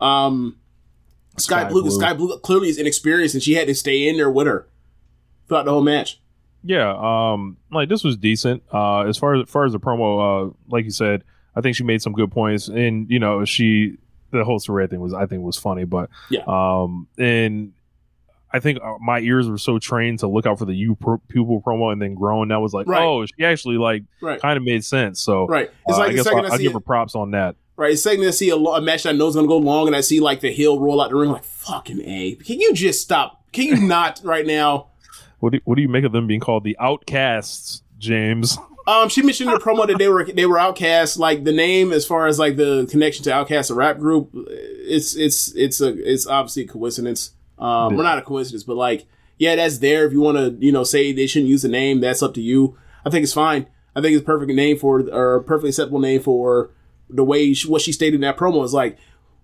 [0.00, 0.58] um
[1.36, 1.82] Skye, Skye Blue.
[1.82, 1.90] Blue.
[1.90, 4.68] Skye Blue clearly is inexperienced, and she had to stay in there with her
[5.48, 6.20] throughout the whole match.
[6.62, 8.62] Yeah, um, like this was decent.
[8.72, 11.24] Uh, as far as, far as the promo, uh, like you said,
[11.56, 13.96] I think she made some good points, and you know, she
[14.30, 16.42] the whole Saraya thing was, I think, was funny, but Yeah.
[16.46, 17.72] um, and
[18.52, 21.18] I think uh, my ears were so trained to look out for the you pro-
[21.28, 23.02] pupil promo, and then growing, that was like, Right.
[23.02, 25.20] oh, she actually like Right, kind of made sense.
[25.22, 25.70] So right.
[25.88, 27.56] It's uh, like I guess I, I I see give her props on that.
[27.76, 29.56] Right, it's second to see a, lo- a match I know is going to go
[29.56, 31.30] long, and I see like the heel roll out the ring.
[31.30, 33.42] Like fucking a, can you just stop?
[33.52, 34.89] Can you not right now?
[35.40, 38.58] What do, what do you make of them being called the Outcasts, James?
[38.86, 41.16] Um, she mentioned in the promo that they were they were outcasts.
[41.18, 45.14] Like the name, as far as like the connection to Outcast, a rap group, it's
[45.14, 47.32] it's it's a it's obviously a coincidence.
[47.58, 49.06] Um, well, not a coincidence, but like
[49.38, 50.06] yeah, that's there.
[50.06, 52.42] If you want to, you know, say they shouldn't use the name, that's up to
[52.42, 52.76] you.
[53.04, 53.66] I think it's fine.
[53.94, 56.70] I think it's a perfect name for or a perfectly acceptable name for
[57.08, 58.98] the way she, what she stated in that promo is like.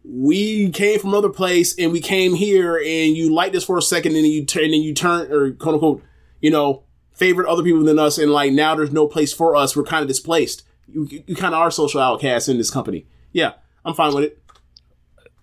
[0.09, 3.83] We came from another place and we came here and you like this for a
[3.83, 6.03] second and then you turn and then you turn or quote unquote,
[6.41, 9.75] you know, favored other people than us, and like now there's no place for us.
[9.75, 10.63] We're kind of displaced.
[10.87, 13.07] You, you kind of are social outcasts in this company.
[13.33, 13.55] Yeah,
[13.85, 14.43] I'm fine with it.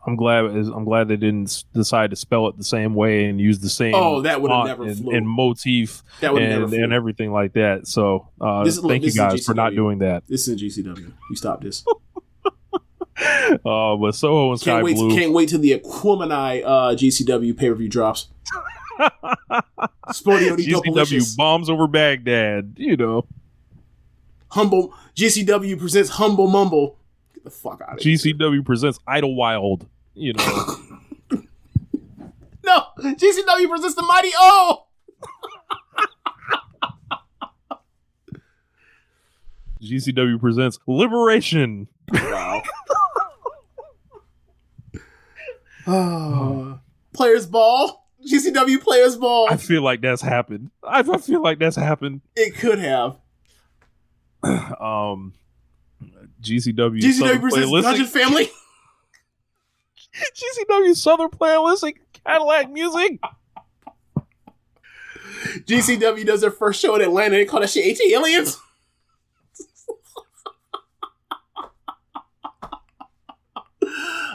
[0.06, 3.60] I'm glad I'm glad they didn't decide to spell it the same way and use
[3.60, 7.88] the same Oh, that would've never and, and motif That and, and everything like that.
[7.88, 10.24] So uh, This look, thank you guys for not doing that.
[10.28, 11.12] This is GCW.
[11.30, 11.86] You stop this.
[13.66, 14.96] Uh, but Soho and Skye Can't wait.
[14.96, 18.30] Blue, Can't wait till the Aquemini uh, GCW pay per view drops.
[20.12, 22.74] Sporty GCW bombs over Baghdad.
[22.78, 23.28] You know,
[24.50, 26.98] Humble GCW presents Humble Mumble.
[27.36, 28.16] Get the fuck out of here.
[28.18, 29.86] GCW presents Idlewild.
[30.16, 30.76] You know,
[32.64, 34.86] No, GCW presents the Mighty O.
[39.82, 41.88] GCW presents Liberation.
[42.14, 42.62] Wow.
[45.86, 48.00] Players Ball.
[48.26, 49.48] GCW Players Ball.
[49.50, 50.72] I feel like that's happened.
[50.82, 52.22] I, I feel like that's happened.
[52.36, 53.18] It could have.
[54.80, 55.34] Um,
[56.42, 58.52] GCW GCW Southern Playalistic- Dungeon Family.
[60.36, 61.96] GCW Southern Playalistic
[62.26, 63.20] Cadillac Music.
[65.66, 67.36] GCW does their first show in Atlanta.
[67.36, 68.58] They call that shit ATLiens.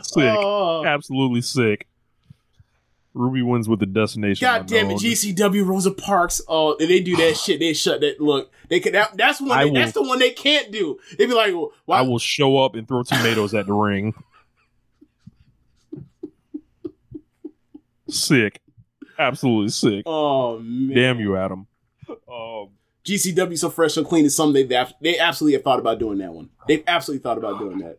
[0.08, 0.36] Sick.
[0.38, 0.84] Oh.
[0.86, 1.86] Absolutely sick.
[3.14, 4.44] Ruby wins with the destination.
[4.44, 4.98] God damn it.
[4.98, 6.40] GCW Rosa Parks.
[6.48, 7.60] Oh, if they do that shit.
[7.60, 8.20] They shut that.
[8.20, 8.92] Look, they can.
[8.92, 9.52] That, that's one.
[9.52, 10.98] I They, that's the one they can't do.
[11.18, 11.98] They'd be like, well, why?
[11.98, 14.14] I will show up and throw tomatoes at the ring.
[18.08, 18.60] Sick.
[19.18, 20.04] Absolutely sick.
[20.06, 21.66] oh man, Damn you, Adam.
[22.08, 22.68] Um,
[23.04, 26.32] GCW so fresh and clean is something they they absolutely have thought about doing that
[26.32, 26.50] one.
[26.68, 27.98] They've absolutely thought about doing that.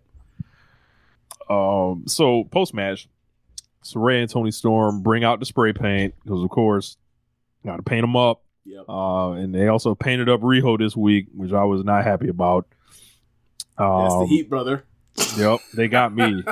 [1.50, 3.08] Um, so post match,
[3.84, 6.98] Saray and Toni Storm bring out the spray paint because, of course,
[7.66, 8.42] got to paint them up.
[8.66, 8.86] Yep.
[8.88, 12.68] Uh, and they also painted up Riho this week, which I was not happy about.
[13.78, 14.84] That's the Um, heat, brother.
[15.38, 16.44] Yep, they got me.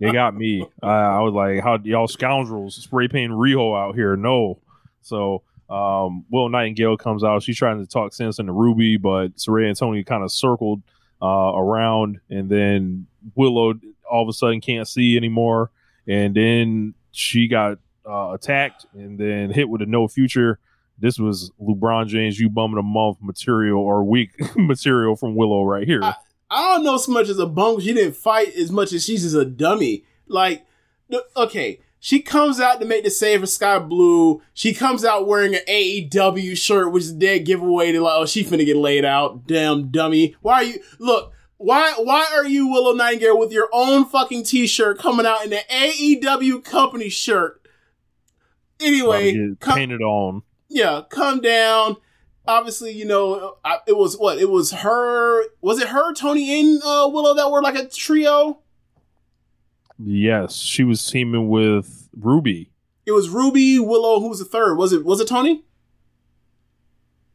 [0.00, 0.66] they got me.
[0.82, 4.58] I, I was like, "How y'all scoundrels spray paint Riho out here?" No.
[5.02, 7.42] So, um, Will Nightingale comes out.
[7.42, 10.82] She's trying to talk sense into Ruby, but Saray and Toni kind of circled
[11.22, 13.74] uh, around, and then Willow
[14.10, 15.70] all of a sudden can't see anymore,
[16.06, 17.78] and then she got
[18.08, 20.58] uh, attacked and then hit with a no future.
[20.98, 25.86] This was LeBron James, you bumming a month material or week material from Willow right
[25.86, 26.02] here.
[26.02, 26.14] I-
[26.48, 27.80] I don't know so much as a bum.
[27.80, 30.04] She didn't fight as much as she's just a dummy.
[30.28, 30.64] Like,
[31.36, 34.40] okay, she comes out to make the save for Skye Blue.
[34.54, 37.90] She comes out wearing an AEW shirt, which is a dead giveaway.
[37.90, 39.48] To like, oh, she finna get laid out.
[39.48, 40.36] Damn dummy.
[40.40, 40.78] Why are you?
[41.00, 45.50] Look, why why are you Willow Nightingale with your own fucking T-shirt coming out in
[45.50, 47.66] the AEW company shirt?
[48.80, 50.42] Anyway, come- painted on.
[50.68, 51.96] yeah, come down.
[52.48, 55.42] Obviously, you know, I, it was what it was her.
[55.60, 58.60] Was it her, Toni, and uh, Willow that were like a trio?
[59.98, 62.70] Yes, she was teaming with Ruby.
[63.06, 64.20] It was Ruby, Willow.
[64.20, 64.76] Who was the third?
[64.76, 65.64] Was it was it Toni?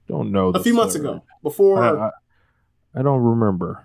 [0.07, 0.49] Don't know.
[0.49, 1.83] A few months ago, before.
[1.83, 3.83] I, I, I don't remember.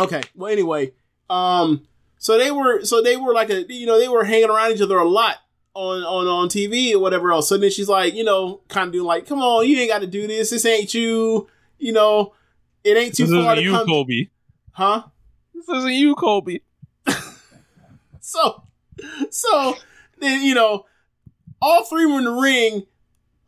[0.00, 0.22] Okay.
[0.34, 0.92] Well, anyway,
[1.28, 1.86] um,
[2.18, 4.80] so they were so they were like a you know they were hanging around each
[4.82, 5.36] other a lot
[5.74, 7.48] on on on TV or whatever else.
[7.48, 10.00] So then she's like, you know, kind of doing like, come on, you ain't got
[10.00, 10.50] to do this.
[10.50, 11.48] This ain't you.
[11.78, 12.34] You know,
[12.84, 13.86] it ain't too This far isn't to you, come.
[13.86, 14.30] Colby.
[14.72, 15.04] Huh?
[15.54, 16.62] This isn't you, Colby.
[18.20, 18.62] So,
[19.30, 19.74] so
[20.20, 20.86] then you know,
[21.60, 22.86] all three were in the ring.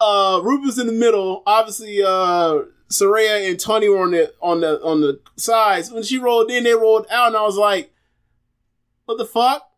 [0.01, 1.43] Uh, Ruby was in the middle.
[1.47, 2.62] Obviously, uh,
[2.93, 5.90] Saraya and Toni were on the on the on the sides.
[5.90, 7.93] When she rolled in, they rolled out, and I was like,
[9.06, 9.69] "What the fuck?"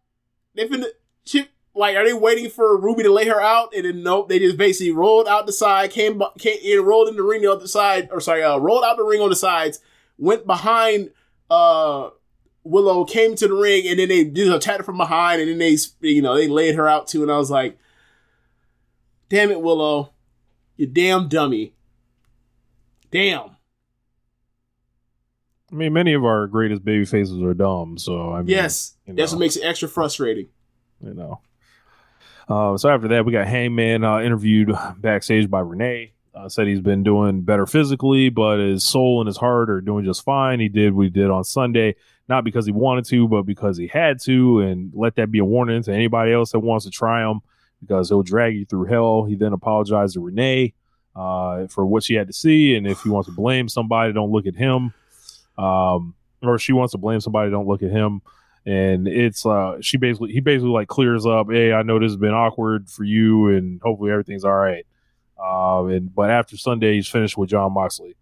[0.55, 0.86] They finna
[1.24, 3.74] she like, are they waiting for Ruby to lay her out?
[3.74, 7.16] And then nope, they just basically rolled out the side, came came in, rolled in
[7.16, 9.81] the ring the other side, or sorry, uh, rolled out the ring on the sides,
[10.19, 11.11] went behind
[11.51, 12.11] uh
[12.62, 15.59] Willow came to the ring and then they just attacked her from behind and then
[15.59, 17.23] they, you know, they laid her out too.
[17.23, 17.77] And I was like,
[19.28, 20.15] damn it, Willow,
[20.77, 21.74] you damn dummy.
[23.15, 23.51] Damn.
[25.70, 28.97] I mean, many of our greatest baby faces are dumb, so I mean, Yes.
[29.07, 30.49] you That's what makes it extra frustrating.
[31.01, 31.41] you know.
[32.49, 36.12] Uh, so after that, we got Hangman uh, interviewed backstage by Renee.
[36.35, 40.05] Uh, said he's been doing better physically, but his soul and his heart are doing
[40.05, 40.59] just fine.
[40.59, 41.95] He did what he did on Sunday,
[42.28, 44.59] not because he wanted to, but because he had to.
[44.61, 47.41] And let that be a warning to anybody else that wants to try him,
[47.81, 49.23] because he'll drag you through hell.
[49.24, 50.74] He then apologized to Renee
[51.15, 54.31] uh, for what she had to see, and if he wants to blame somebody, don't
[54.32, 54.93] look at him.
[55.57, 58.23] Um, or if she wants to blame somebody, don't look at him
[58.66, 62.16] and it's uh she basically he basically like clears up hey i know this has
[62.16, 64.86] been awkward for you and hopefully everything's all right
[65.39, 68.15] um and but after sunday he's finished with jon moxley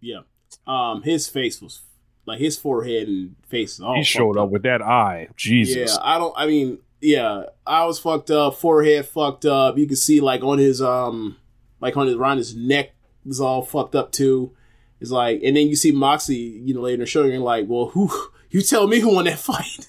[0.00, 0.20] Yeah.
[0.66, 1.82] Um, his face was
[2.24, 3.80] like his forehead and face.
[3.80, 6.34] All he showed up with that eye jesus Yeah, I don't.
[6.36, 8.54] I mean, yeah, I was fucked up.
[8.54, 9.76] Forehead fucked up.
[9.76, 11.36] You can see like on his um,
[11.80, 12.92] like on his around his neck
[13.26, 14.52] is all fucked up too.
[15.00, 17.40] It's like, and then you see Moxie, you know, later in the show, and you're
[17.40, 18.10] like, well, who?
[18.50, 19.86] You tell me who won that fight.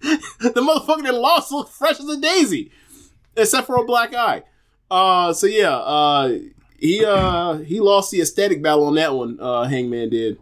[0.00, 2.70] the motherfucker that lost looked fresh as a daisy,
[3.36, 4.42] except for a black eye.
[4.90, 6.32] Uh, so yeah, uh,
[6.78, 9.38] he uh he lost the aesthetic battle on that one.
[9.40, 10.38] Uh, Hangman did.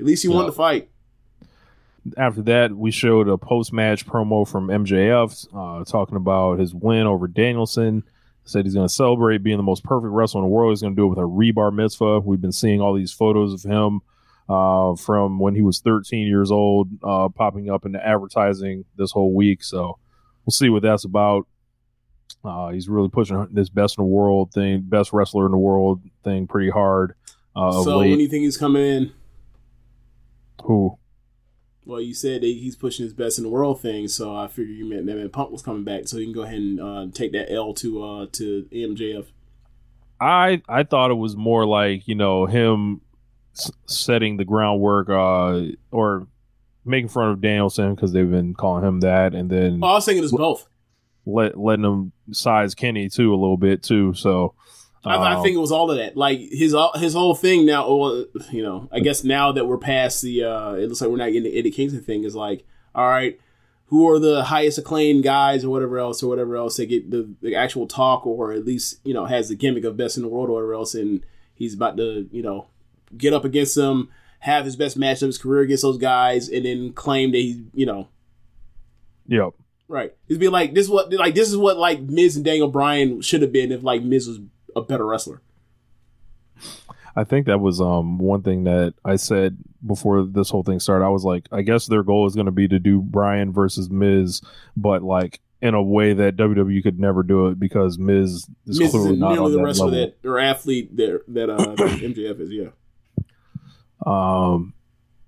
[0.00, 0.88] At least he won the fight.
[2.16, 7.28] after that we showed a post-match promo from mjf uh talking about his win over
[7.28, 8.02] danielson
[8.44, 10.94] said he's going to celebrate being the most perfect wrestler in the world he's going
[10.94, 14.00] to do it with a rebar mitzvah we've been seeing all these photos of him
[14.48, 19.10] uh, from when he was 13 years old, uh, popping up in the advertising this
[19.10, 19.62] whole week.
[19.62, 19.98] So
[20.44, 21.46] we'll see what that's about.
[22.44, 26.02] Uh, he's really pushing this best in the world thing, best wrestler in the world
[26.24, 27.14] thing pretty hard.
[27.54, 28.10] Uh, so late.
[28.10, 29.12] when do you think he's coming in?
[30.64, 30.98] Who?
[31.84, 34.76] Well, you said that he's pushing his best in the world thing, so I figured
[34.76, 37.32] you meant that Punk was coming back, so you can go ahead and uh, take
[37.32, 39.26] that L to uh, to MJF.
[40.20, 43.00] I I thought it was more like you know him
[43.56, 46.28] s- setting the groundwork uh, or
[46.84, 50.04] making fun of Danielson because they've been calling him that, and then Oh, I was
[50.04, 50.68] thinking it's both.
[51.26, 54.14] let letting him size Kenny too a little bit too.
[54.14, 54.54] So
[55.04, 56.16] I, I um, think it was all of that.
[56.16, 57.94] Like his uh, his whole thing now.
[57.94, 61.16] Well, you know, I guess now that we're past the, uh, it looks like we're
[61.16, 62.24] not getting the Eddie Kingston thing.
[62.24, 62.64] Is like,
[62.94, 63.40] all right,
[63.86, 67.28] who are the highest acclaimed guys or whatever else or whatever else that get the,
[67.40, 70.28] the actual talk or at least you know has the gimmick of best in the
[70.28, 71.24] world or whatever else, and
[71.54, 72.68] he's about to you know
[73.16, 74.08] get up against them,
[74.40, 77.64] have his best match of his career against those guys, and then claim that he
[77.74, 78.08] you know
[79.26, 79.54] Yep.
[79.88, 80.14] Right.
[80.28, 80.86] It'd be like this.
[80.86, 83.82] Is what like this is what like Miz and Daniel Bryan should have been if
[83.82, 84.40] like Miz was
[84.76, 85.42] a better wrestler.
[87.14, 91.04] I think that was um one thing that I said before this whole thing started.
[91.04, 93.90] I was like, I guess their goal is going to be to do Bryan versus
[93.90, 94.40] Miz,
[94.76, 98.90] but like in a way that WWE could never do it because Miz is Miz
[98.90, 100.12] clearly isn't not on the that wrestler level.
[100.22, 102.50] that or athlete that that uh that MJF is.
[102.50, 102.68] Yeah.
[104.04, 104.74] Um,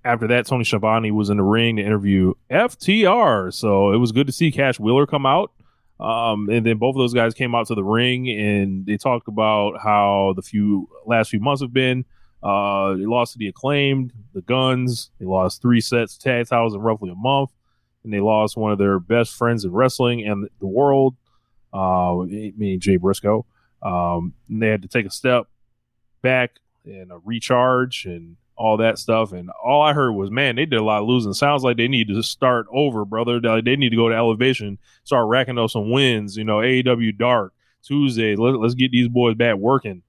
[0.03, 3.53] after that, Tony Schiavone was in the ring to interview FTR.
[3.53, 5.51] So it was good to see Cash Wheeler come out.
[5.99, 9.27] Um, and then both of those guys came out to the ring and they talked
[9.27, 12.05] about how the few last few months have been.
[12.43, 15.09] Uh, they lost to the acclaimed, the Guns.
[15.19, 17.49] They lost three sets tag titles in roughly a month,
[18.03, 21.15] and they lost one of their best friends in wrestling and the world,
[21.73, 23.45] uh, meaning Jay Briscoe.
[23.81, 25.47] Um, and they had to take a step
[26.21, 29.31] back and a recharge and all that stuff.
[29.31, 31.33] And all I heard was, man, they did a lot of losing.
[31.33, 33.39] Sounds like they need to start over, brother.
[33.39, 36.37] They need to go to elevation, start racking up some wins.
[36.37, 37.53] You know, AEW Dark
[37.83, 38.35] Tuesday.
[38.35, 40.01] Let, let's get these boys back working.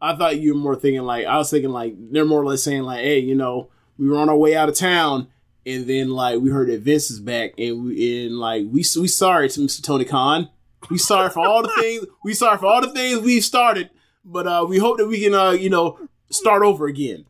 [0.00, 2.62] I thought you were more thinking like I was thinking like they're more or less
[2.62, 5.28] saying like, hey, you know, we were on our way out of town,
[5.64, 9.08] and then like we heard that Vince is back, and we and like we we
[9.08, 9.82] sorry to Mr.
[9.82, 10.50] Tony Khan.
[10.90, 13.90] We sorry for all the things we sorry for all the things we've started,
[14.24, 15.98] but uh we hope that we can uh you know
[16.30, 17.24] start over again.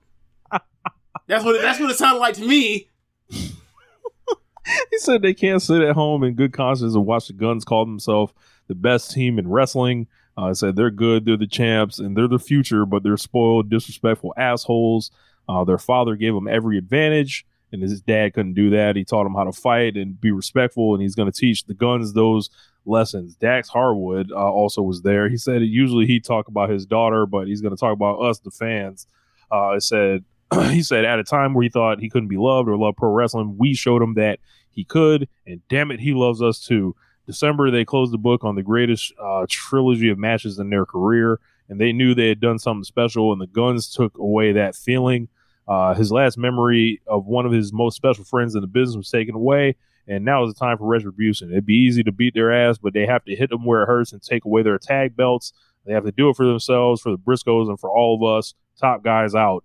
[1.27, 2.89] That's what it, that's what it sounded like to me.
[3.31, 7.85] he said they can't sit at home in good conscience and watch the Guns call
[7.85, 8.33] themselves
[8.69, 10.07] the best team in wrestling.
[10.37, 14.35] Uh, said they're good, they're the champs, and they're the future, but they're spoiled, disrespectful
[14.37, 15.11] assholes.
[15.49, 18.97] Uh, their father gave them every advantage, and his dad couldn't do that.
[18.97, 21.73] He taught them how to fight and be respectful, and he's going to teach the
[21.73, 22.51] Guns those
[22.85, 23.35] lessons.
[23.37, 25.29] Dax Harwood uh, also was there.
[25.29, 28.39] He said usually he talk about his daughter, but he's going to talk about us,
[28.39, 29.07] the fans.
[29.51, 30.25] Uh, it said
[30.71, 33.11] he said at a time where he thought he couldn't be loved or love pro
[33.11, 34.39] wrestling, we showed him that
[34.71, 36.95] he could, and damn it, he loves us too.
[37.27, 41.41] December, they closed the book on the greatest uh, trilogy of matches in their career,
[41.69, 45.29] and they knew they had done something special, and the Guns took away that feeling.
[45.67, 49.11] Uh, his last memory of one of his most special friends in the business was
[49.11, 49.75] taken away,
[50.07, 51.51] and now is the time for retribution.
[51.51, 53.87] It'd be easy to beat their ass, but they have to hit them where it
[53.87, 55.53] hurts and take away their tag belts.
[55.85, 58.55] They have to do it for themselves, for the Briscoes, and for all of us.
[58.81, 59.65] Top guys out.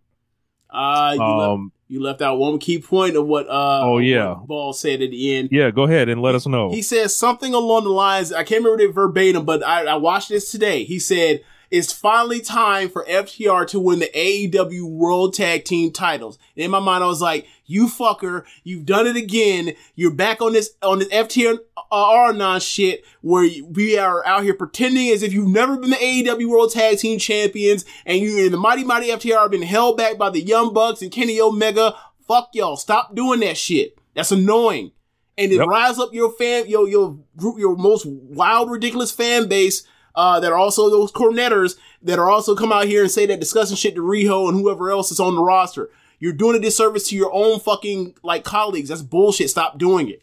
[0.72, 3.48] Uh, you, left, Um, you left out one key point of what.
[3.50, 4.36] Uh, Oh, yeah.
[4.46, 5.50] Ball said at the end.
[5.52, 6.70] yeah, go ahead and let us know.
[6.72, 8.32] He says something along the lines.
[8.32, 10.84] I can't remember it verbatim, but I, I watched this today.
[10.86, 11.42] He said
[11.72, 16.38] it's finally time for FTR to win the AEW World Tag Team titles.
[16.56, 19.74] And in my mind, I was like, "You fucker, you've done it again.
[19.96, 21.58] You're back on this on this FTR
[21.92, 25.96] uh, non shit where we are out here pretending as if you've never been the
[25.96, 29.98] AEW World Tag Team champions, and you and the Mighty Mighty FTR have been held
[29.98, 31.96] back by the Young Bucks and Kenny Omega.
[32.28, 33.98] Fuck y'all, stop doing that shit.
[34.14, 34.92] That's annoying."
[35.38, 35.68] and it Yep.
[35.68, 39.84] rise up your fan, your your group, your most wild, ridiculous fan base.
[40.14, 43.40] Uh, that are also those cornetters that are also come out here and say that
[43.40, 45.90] discussing shit to Riho and whoever else is on the roster.
[46.20, 48.90] You're doing a disservice to your own fucking like colleagues.
[48.90, 49.50] That's bullshit.
[49.50, 50.22] Stop doing it.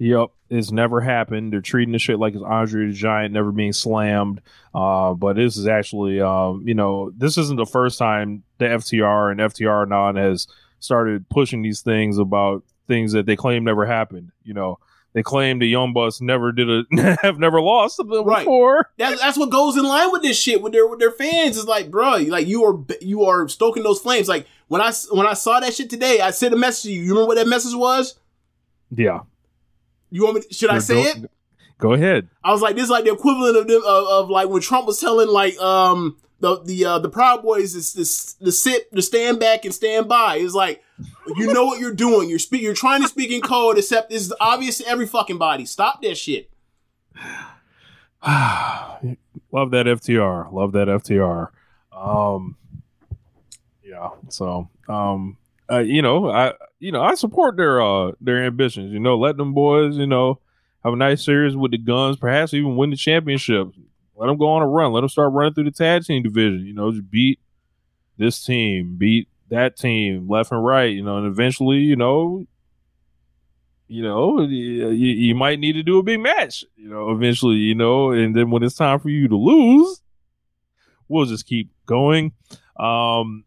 [0.00, 1.52] Yep, it's never happened.
[1.52, 4.40] They're treating the shit like it's Andre the Giant never being slammed.
[4.72, 9.32] Uh, but this is actually, um, you know, this isn't the first time the FTR
[9.32, 10.46] and FTR non has
[10.78, 14.30] started pushing these things about things that they claim never happened.
[14.44, 14.78] You know,
[15.14, 16.84] they claim the Young Bucks never did a
[17.22, 18.40] have never lost Right.
[18.40, 18.90] before.
[18.98, 21.56] That's that's what goes in line with this shit with their with their fans.
[21.56, 24.28] Is like, bro, like you are you are stoking those flames.
[24.28, 27.02] Like when I when I saw that shit today, I sent a message to you.
[27.02, 28.18] You remember what that message was?
[28.90, 29.20] Yeah,
[30.10, 30.40] You want me?
[30.42, 31.30] To, should I Go- say it?
[31.78, 32.28] Go ahead.
[32.42, 34.86] I was like, this is like the equivalent of them of, of like when Trump
[34.86, 39.00] was telling like um the the uh, the Proud Boys is this to sit to
[39.02, 40.36] stand back and stand by.
[40.36, 40.82] It's like
[41.36, 42.28] you know what you're doing.
[42.28, 42.62] You're speak.
[42.62, 45.64] You're trying to speak in code, except this is obvious to every fucking body.
[45.66, 46.50] Stop that shit.
[48.26, 50.52] Love that FTR.
[50.52, 51.50] Love that FTR.
[51.92, 52.56] Um,
[53.82, 54.10] yeah.
[54.28, 55.36] So, um,
[55.70, 58.92] uh, you know, I, you know, I support their, uh, their ambitions.
[58.92, 60.40] You know, let them boys, you know,
[60.84, 63.68] have a nice series with the guns, perhaps even win the championship.
[64.16, 64.92] Let them go on a run.
[64.92, 66.66] Let them start running through the tag team division.
[66.66, 67.38] You know, just beat
[68.16, 70.92] this team, beat that team, left and right.
[70.92, 72.46] You know, and eventually, you know,
[73.88, 77.74] you know, you, you might need to do a big match, you know, eventually, you
[77.74, 80.02] know, and then when it's time for you to lose,
[81.08, 82.32] we'll just keep going.
[82.78, 83.44] Um,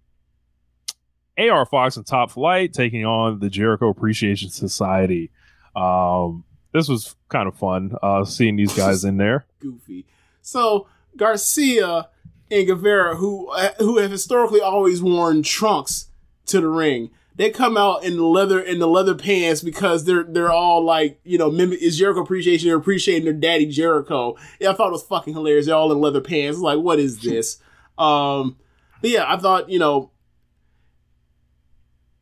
[1.38, 5.32] AR Fox and Top Flight taking on the Jericho Appreciation Society.
[5.76, 9.46] Um, this was kind of fun, uh, seeing these guys in there.
[9.60, 10.06] Goofy.
[10.42, 12.10] So Garcia
[12.52, 16.08] and Guevara, who who have historically always worn trunks
[16.48, 20.24] to the ring, they come out in the leather in the leather pants because they're
[20.24, 22.68] they're all like you know mimic is Jericho appreciation.
[22.68, 24.36] They're appreciating their daddy Jericho.
[24.60, 25.66] Yeah, I thought it was fucking hilarious.
[25.66, 26.60] They're all in leather pants.
[26.60, 27.58] Like, what is this?
[27.98, 28.58] um,
[29.02, 30.12] but yeah, I thought you know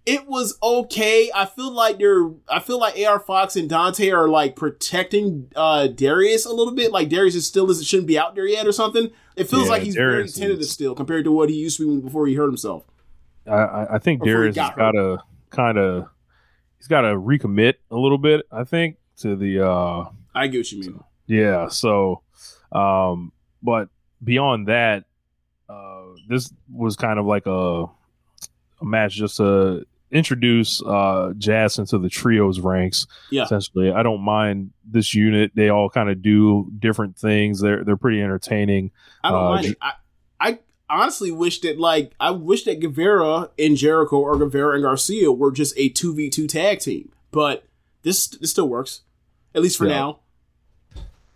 [0.06, 1.30] it was okay.
[1.36, 5.88] I feel like they're I feel like AR Fox and Dante are like protecting uh
[5.88, 6.92] Darius a little bit.
[6.92, 9.12] Like Darius is still isn't shouldn't be out there yet or something.
[9.40, 11.96] It feels Yeah, like he's very tentative is- still compared to what he used to
[11.96, 12.84] be before he hurt himself.
[13.48, 15.18] I, I, think Darius got has got to
[15.50, 16.08] kind of
[16.78, 18.46] he's got to recommit a little bit.
[18.52, 21.04] I think to the uh I get what you mean.
[21.26, 21.68] Yeah.
[21.70, 22.22] So,
[22.72, 23.32] um,
[23.64, 23.90] but
[24.24, 25.06] beyond that,
[25.68, 31.98] uh, this was kind of like a, a match just to introduce uh, Jazz into
[32.00, 33.06] the trios ranks.
[33.32, 33.44] Yeah.
[33.44, 35.52] Essentially, I don't mind this unit.
[35.56, 37.62] They all kind of do different things.
[37.62, 38.92] They're they're pretty entertaining.
[39.24, 39.78] I don't Uh, mind J- it.
[39.82, 39.94] I,
[40.40, 40.60] I
[40.90, 45.52] honestly wish that like I wish that Guevara and Jericho or Guevara and Garcia were
[45.52, 47.12] just a two v two tag team.
[47.32, 47.66] But
[48.02, 49.02] this this still works,
[49.54, 49.94] at least for Yeah.
[49.96, 50.20] now.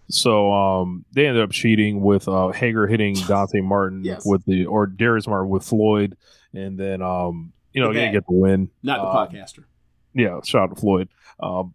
[0.09, 4.23] So um, they ended up cheating with uh, Hager hitting Dante Martin Yes.
[4.25, 6.17] with the or Darius Martin with Floyd,
[6.53, 8.69] and then um, you know they get the win.
[8.81, 9.63] Not the Uh, podcaster.
[10.13, 11.09] yeah, shout out to Floyd.
[11.39, 11.73] Um,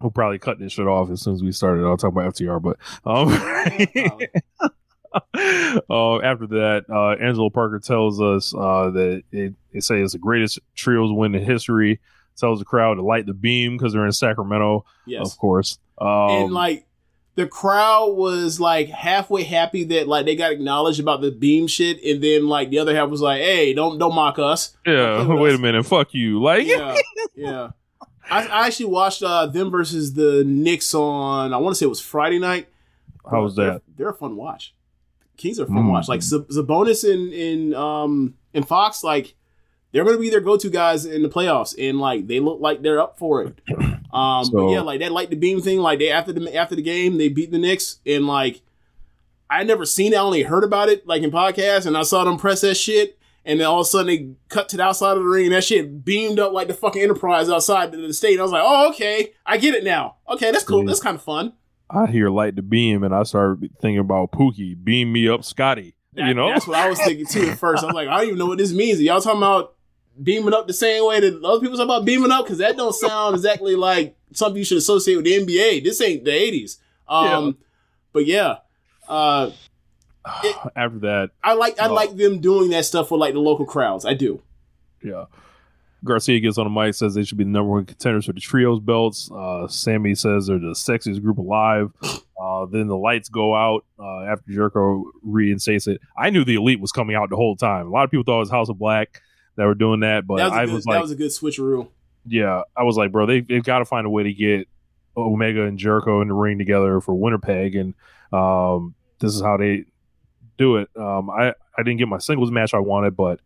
[0.00, 1.84] we'll probably cut this shit off as soon as we started.
[1.84, 3.28] I'll talk about FTR, but um,
[5.90, 10.18] uh, after that, uh, Angelo Parker tells us uh, that it, it say it's the
[10.18, 12.00] greatest trios win in history.
[12.36, 15.30] tells the crowd to light the beam because they're in Sacramento, Yes.
[15.32, 15.78] of course.
[15.98, 16.86] Um, and like
[17.38, 22.02] the crowd was like halfway happy that like they got acknowledged about the beam shit,
[22.04, 25.54] and then like the other half was like, "Hey, don't don't mock us." yeah, wait
[25.54, 26.42] a minute, fuck you.
[26.42, 26.96] Like, Yeah,
[27.36, 27.70] yeah.
[28.30, 31.88] I, I actually watched uh, them versus the Knicks on I want to say it
[31.88, 32.68] was Friday night.
[33.30, 33.82] How was They're- that?
[33.96, 34.74] They're a fun watch.
[35.36, 35.92] Kings are a fun Mm.
[35.92, 36.08] watch.
[36.08, 39.36] Like Z- Sabonis and in um and Fox, like
[39.92, 42.82] they're gonna be their go to guys in the playoffs, and like they look like
[42.82, 43.60] they're up for it.
[44.10, 45.80] Um, So- but yeah, like that light the beam thing.
[45.80, 48.62] Like they after the after the game, they beat the Knicks, and like
[49.50, 50.16] I never seen it.
[50.16, 53.18] I only heard about it like in podcasts, and I saw them press that shit.
[53.44, 55.54] And then all of a sudden they cut to the outside of the ring, and
[55.54, 58.38] that shit beamed up like the fucking Enterprise outside the state.
[58.38, 60.16] I was like, oh okay, I get it now.
[60.28, 60.80] Okay, that's cool.
[60.80, 60.86] Yeah.
[60.86, 61.52] That's kind of fun.
[61.90, 65.94] I hear light the beam, and I started thinking about Pookie, beam me up, Scotty.
[66.14, 67.82] That- you know, that's what I was thinking too at first.
[67.82, 68.98] I was like, I don't even know what this means.
[68.98, 69.74] Are y'all talking about
[70.22, 72.44] beaming up the same way that other people talk about beaming up?
[72.44, 75.84] Because that don't sound exactly like something you should associate with the NBA.
[75.84, 76.78] This ain't the '80s.
[77.08, 77.58] Um,
[78.12, 78.56] but yeah,
[79.08, 79.50] uh,
[80.76, 84.04] after that, I like I like them doing that stuff for like the local crowds.
[84.04, 84.42] I do.
[85.02, 85.26] Yeah.
[86.04, 88.40] Garcia gets on the mic, says they should be the number one contenders for the
[88.40, 89.30] trios belts.
[89.32, 91.92] Uh, Sammy says they're the sexiest group alive.
[92.40, 96.00] Uh, then the lights go out uh, after Jericho reinstates it.
[96.16, 97.88] I knew the elite was coming out the whole time.
[97.88, 99.20] A lot of people thought it was House of Black
[99.58, 101.88] that were doing that, but that was I good, was that was a good switcheroo.
[102.26, 104.68] yeah, I was like, bro, they, they've got to find a way to get
[105.16, 107.94] Omega and Jericho in the ring together for Winnipeg, and
[108.32, 109.84] um, this is how they
[110.56, 110.88] do it.
[110.96, 113.40] Um, I I didn't get my singles match I wanted, but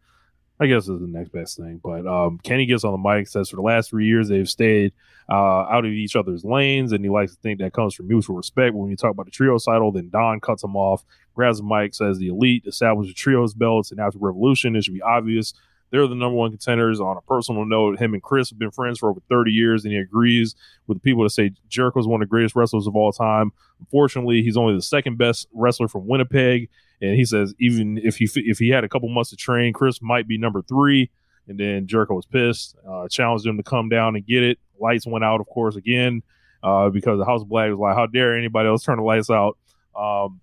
[0.60, 1.80] I guess it's the next best thing.
[1.82, 4.92] But um, Kenny gets on the mic, says for the last three years they've stayed
[5.30, 8.36] uh, out of each other's lanes, and he likes to think that comes from mutual
[8.36, 8.74] respect.
[8.74, 11.94] When you talk about the trio title, then Don cuts him off, grabs the mic,
[11.94, 15.54] says the elite established the trios belts, and after Revolution, it should be obvious
[15.92, 17.00] they're the number one contenders.
[17.00, 19.92] On a personal note, him and Chris have been friends for over 30 years, and
[19.92, 20.56] he agrees
[20.86, 23.52] with the people that say Jericho is one of the greatest wrestlers of all time.
[23.78, 26.70] Unfortunately, he's only the second best wrestler from Winnipeg,
[27.02, 30.00] and he says even if he if he had a couple months to train, Chris
[30.00, 31.10] might be number three.
[31.48, 34.58] And then Jericho was pissed, uh, challenged him to come down and get it.
[34.80, 36.22] Lights went out, of course, again
[36.62, 39.30] uh, because the House of Black was like, "How dare anybody else turn the lights
[39.30, 39.58] out?"
[39.94, 40.40] Um,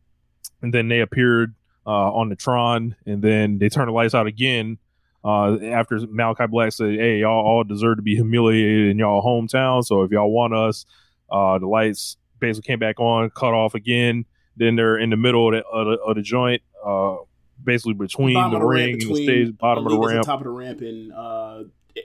[0.61, 1.55] and then they appeared
[1.85, 4.77] uh, on the Tron, and then they turned the lights out again
[5.23, 9.83] uh, after Malachi Black said, "Hey, y'all all deserve to be humiliated in y'all hometown.
[9.85, 10.85] So if y'all want us,
[11.31, 14.25] uh, the lights basically came back on, cut off again.
[14.55, 17.17] Then they're in the middle of the, of the, of the joint, uh,
[17.63, 20.15] basically between the the ramp, ring and the stage, bottom of the Elite that's on
[20.15, 20.25] ramp.
[20.25, 21.63] top of the ramp, and uh,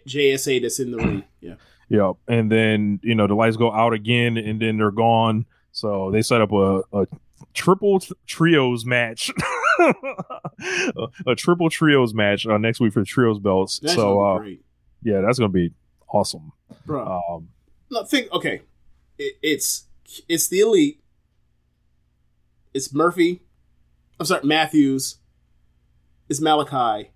[0.09, 1.25] JSA that's in the ring.
[1.41, 1.55] Yeah.
[1.89, 2.13] yeah.
[2.29, 5.45] And then, you know, the lights go out again and then they're gone.
[5.73, 7.07] So they set up a, a
[7.53, 9.31] triple t- trios match.
[9.79, 13.79] a, a triple trios match uh, next week for the trios belts.
[13.81, 14.65] That's so, gonna uh, great,
[15.03, 15.73] yeah, that's going to be
[16.09, 16.53] awesome.
[16.87, 17.21] bro.
[17.31, 17.49] Um,
[17.91, 18.63] no, think okay.
[19.19, 19.87] It, it's
[20.29, 21.01] it's the elite.
[22.73, 23.43] It's Murphy.
[24.19, 25.17] I'm sorry, Matthews.
[26.29, 27.11] It's Malachi,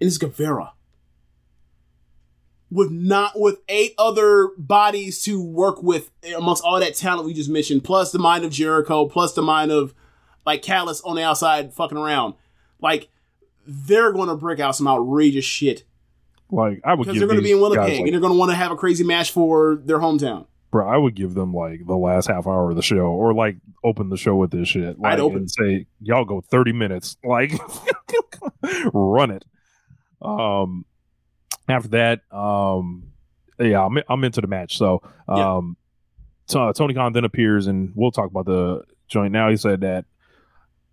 [0.00, 0.72] and it's Guevara.
[2.70, 7.50] With not with eight other bodies to work with amongst all that talent we just
[7.50, 9.94] mentioned, plus the mind of Jericho, plus the mind of
[10.46, 12.34] like Callis on the outside fucking around.
[12.80, 13.08] Like
[13.66, 15.84] they're gonna break out some outrageous shit
[16.50, 18.56] like, I would because they're gonna be in Winnipeg like, and they're gonna want to
[18.56, 20.46] have a crazy match for their hometown.
[20.70, 23.56] bro, I would give them like the last half hour of the show or like
[23.82, 24.98] open the show with this shit.
[24.98, 25.38] Like, I'd open.
[25.38, 27.16] and say, y'all go 30 minutes.
[27.24, 27.52] Like,
[28.92, 29.44] run it.
[30.22, 30.84] Um,
[31.68, 33.08] after that, um,
[33.58, 34.78] yeah, I'm, I'm into the match.
[34.78, 35.56] So, Yeah.
[35.56, 35.76] um,
[36.46, 39.50] so Tony Khan then appears, and we'll talk about the joint now.
[39.50, 40.04] He said that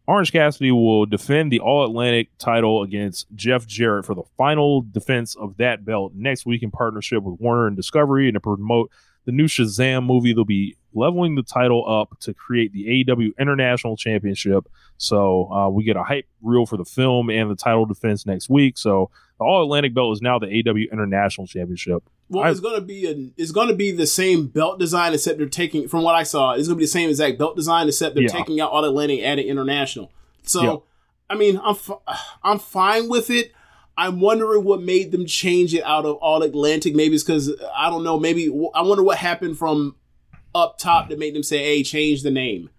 [0.08, 5.36] Orange Cassidy will defend the All Atlantic title against Jeff Jarrett for the final defense
[5.36, 8.92] of that belt next week in partnership with Warner and Discovery and to promote
[9.26, 10.34] the new Shazam movie.
[10.34, 14.68] They'll be leveling the title up to create the AEW International Championship.
[14.98, 18.50] So uh, we get a hype reel for the film and the title defense next
[18.50, 18.78] week.
[18.78, 19.10] So
[19.42, 22.04] the All Atlantic belt is now the AEW International Championship.
[22.30, 25.48] Well, I- it's gonna be a, it's gonna be the same belt design except they're
[25.50, 28.24] taking from what I saw, it's gonna be the same exact belt design except they're
[28.26, 28.30] Yeah.
[28.30, 30.12] taking out All Atlantic and adding international.
[30.44, 30.76] So, Yeah.
[31.30, 31.76] I mean, I'm
[32.44, 33.52] I'm fine with it.
[33.98, 36.94] I'm wondering what made them change it out of All Atlantic.
[36.96, 38.20] Maybe it's because I don't know.
[38.20, 39.96] Maybe I wonder what happened from
[40.54, 42.70] up top that made them say, "Hey, change the name."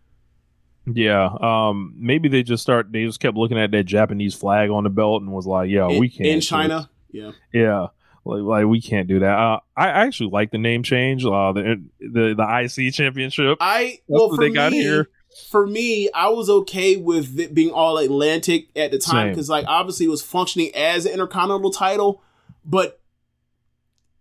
[0.86, 2.90] Yeah, um, maybe they just start.
[2.90, 5.88] They just kept looking at that Japanese flag on the belt and was like, "Yeah,
[5.88, 6.90] in, we can't." in China.
[7.12, 7.88] Yeah, yeah,
[8.24, 9.38] like, like we can't do that.
[9.38, 11.24] Uh, I, I actually like the name change.
[11.24, 13.58] Uh, the the the IC championship.
[13.60, 15.08] I well they got me, here.
[15.50, 19.66] for me, I was okay with it being all Atlantic at the time because, like,
[19.68, 22.22] obviously it was functioning as an intercontinental title,
[22.64, 23.00] but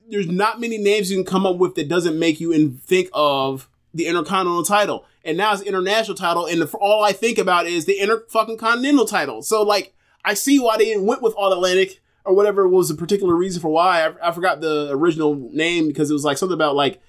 [0.10, 3.10] there's not many names you can come up with that doesn't make you in, think
[3.14, 5.06] of the Intercontinental title.
[5.24, 8.58] And now it's international title, and the, all I think about is the inter fucking
[8.58, 9.42] continental title.
[9.44, 9.94] So like,
[10.26, 13.70] I see why they went with All Atlantic or whatever was the particular reason for
[13.70, 14.08] why.
[14.08, 17.02] I, I forgot the original name because it was like something about like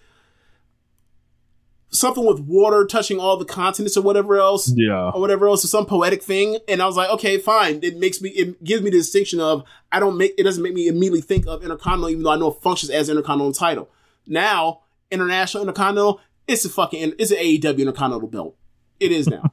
[1.91, 5.11] something with water touching all the continents or whatever else Yeah.
[5.11, 6.59] or whatever else, or some poetic thing.
[6.67, 7.81] And I was like, okay, fine.
[7.83, 10.73] It makes me, it gives me the distinction of I don't make it doesn't make
[10.73, 13.91] me immediately think of Intercontinental, even though I know it functions as Intercontinental title.
[14.27, 14.81] Now,
[15.11, 18.57] International Intercontinental, it's a fucking, it's an AEW Intercontinental belt.
[19.01, 19.53] It is now.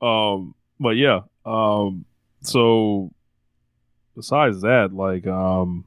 [0.06, 2.04] um but yeah um
[2.40, 3.12] so
[4.14, 5.84] besides that like um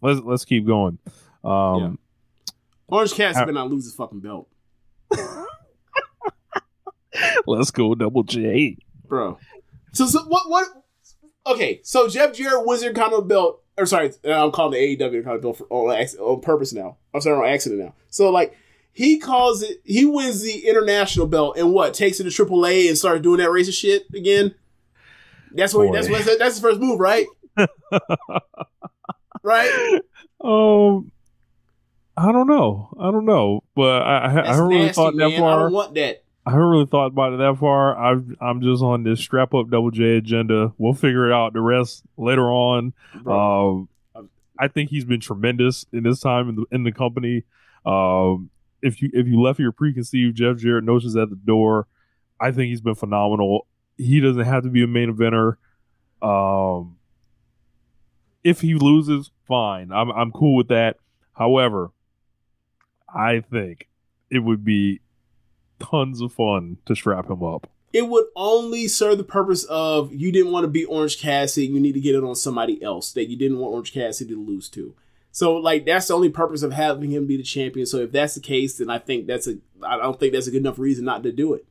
[0.00, 0.98] let's let's keep going
[1.44, 1.98] um
[2.88, 4.48] Orange Cassidy better not lose his fucking belt,
[7.46, 9.38] let's go double j bro.
[9.92, 10.48] So, so what?
[10.48, 10.68] What?
[11.46, 13.62] Okay, so Jeff Jarrett Wizard Intercontinental belt.
[13.78, 15.90] Or sorry, I'm calling the AEW Intercontinental belt for, on,
[16.20, 16.96] on purpose now.
[17.12, 17.94] I'm sorry, on accident now.
[18.08, 18.56] So like.
[18.96, 19.82] He calls it.
[19.84, 23.50] He wins the international belt and what takes it to AAA and starts doing that
[23.50, 24.54] racist shit again.
[25.52, 25.88] That's what.
[25.88, 25.92] Boy.
[25.92, 26.24] That's what.
[26.24, 27.26] That's his first move, right?
[29.42, 30.00] right.
[30.40, 31.12] um
[32.18, 35.28] i don't know i don't know but i i, I haven't really nasty, thought that
[35.28, 35.32] man.
[35.32, 36.22] I far don't want that.
[36.44, 37.98] I haven't really thought about it that far.
[37.98, 40.72] I've, I'm just on this strap up double J agenda.
[40.78, 42.92] We'll figure it out the rest later on.
[43.22, 43.88] Bro.
[44.14, 44.28] Um,
[44.58, 47.44] I think he's been tremendous in this time in the in the company.
[47.84, 48.50] Um,
[48.82, 51.86] if you if you left your preconceived Jeff Jarrett notions at the door,
[52.40, 53.66] I think he's been phenomenal.
[53.96, 55.56] He doesn't have to be a main eventer.
[56.22, 56.96] Um,
[58.44, 59.90] if he loses, fine.
[59.92, 60.96] I'm I'm cool with that.
[61.32, 61.90] However,
[63.08, 63.88] I think
[64.30, 65.00] it would be
[65.78, 67.68] tons of fun to strap him up.
[67.92, 71.80] it would only serve the purpose of you didn't want to beat Orange Cassidy, you
[71.80, 74.68] need to get it on somebody else that you didn't want Orange Cassidy to lose
[74.70, 74.94] to.
[75.36, 77.84] So like that's the only purpose of having him be the champion.
[77.84, 80.50] So if that's the case, then I think that's a I don't think that's a
[80.50, 81.66] good enough reason not to do it.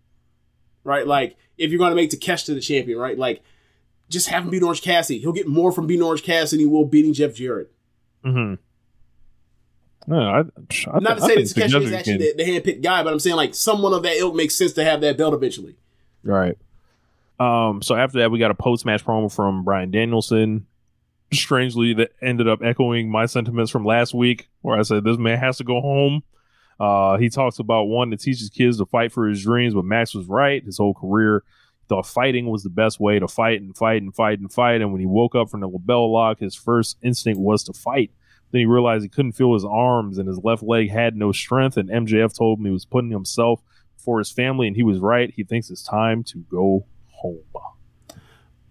[0.84, 1.08] Right?
[1.08, 3.18] Like if you're gonna make Takeshita the champion, right?
[3.18, 3.42] Like
[4.08, 5.18] just have him beat Orange Cassidy.
[5.18, 7.72] He'll get more from beating Orange Cassidy than he will beating Jeff Jarrett.
[8.24, 8.62] Mm-hmm.
[10.14, 13.02] No, I, I, Not to I say that Takeshi is actually the, the hand-picked guy,
[13.02, 15.76] but I'm saying like someone of that ilk makes sense to have that belt eventually.
[16.22, 16.56] Right.
[17.40, 17.82] Um.
[17.82, 20.68] So after that, we got a post match promo from Bryan Danielson.
[21.36, 25.38] Strangely, that ended up echoing my sentiments from last week, where I said this man
[25.40, 26.24] has to go home.
[26.80, 30.14] Uh, he talks about one that teaches kids to fight for his dreams, but Max
[30.14, 30.64] was right.
[30.64, 31.44] His whole career
[31.88, 34.82] thought fighting was the best way to fight and fight and fight and fight.
[34.82, 38.12] And when he woke up from the LeBell Lock, his first instinct was to fight.
[38.52, 41.78] Then he realized he couldn't feel his arms and his left leg had no strength.
[41.78, 43.62] And MJF told him he was putting himself
[43.98, 45.34] for his family, and he was right.
[45.36, 47.40] He thinks it's time to go home.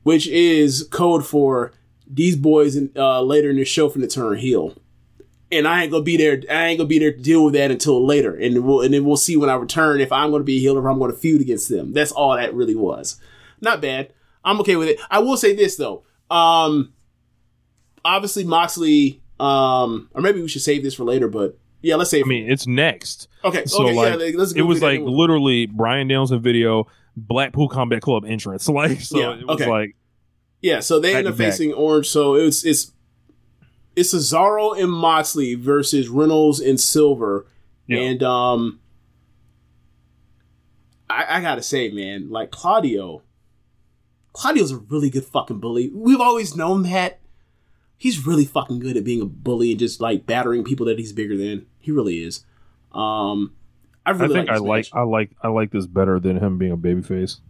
[0.03, 1.73] which is code for
[2.07, 4.75] these boys in, uh, later in the show from the turn heel.
[5.53, 6.43] And I ain't gonna be there.
[6.51, 9.05] I ain't gonna be there to deal with that until later, and we'll and then
[9.05, 11.41] we'll see when I return if I'm gonna be a heel or I'm gonna feud
[11.41, 11.93] against them.
[11.93, 13.21] That's all that really was.
[13.61, 14.13] Not bad.
[14.45, 14.99] I'm okay with it.
[15.11, 16.05] I will say this though.
[16.31, 16.93] Um,
[18.05, 19.21] obviously Moxley.
[19.41, 21.29] Um, or maybe we should save this for later.
[21.29, 22.25] But yeah, let's save.
[22.25, 23.29] I mean, it's next.
[23.45, 24.39] okay, So okay, like, yeah.
[24.39, 26.87] Let's go it was like literally Bryan Danielson video,
[27.17, 28.69] Blackpool Combat Club entrance.
[28.75, 29.71] Like, so Yeah, it was okay.
[29.71, 29.97] like,
[30.65, 31.51] Yeah, so they end up to back.
[31.53, 32.09] facing Orange.
[32.09, 32.93] So it's it's
[33.95, 37.47] it's Cesaro and Moxley versus Reynolds and Silver,
[37.87, 37.99] Yeah.
[37.99, 38.81] and um,
[41.11, 43.21] I, I gotta say, man, like Claudio,
[44.33, 45.91] Claudio's a really good fucking bully.
[45.95, 47.21] We've always known that.
[47.97, 51.13] He's really fucking good at being a bully and just like battering people that he's
[51.13, 51.67] bigger than.
[51.79, 52.45] He really is.
[52.93, 53.53] Um,
[54.07, 54.89] I I really think like I this like.
[54.95, 57.41] I like, I like this better than him being a babyface.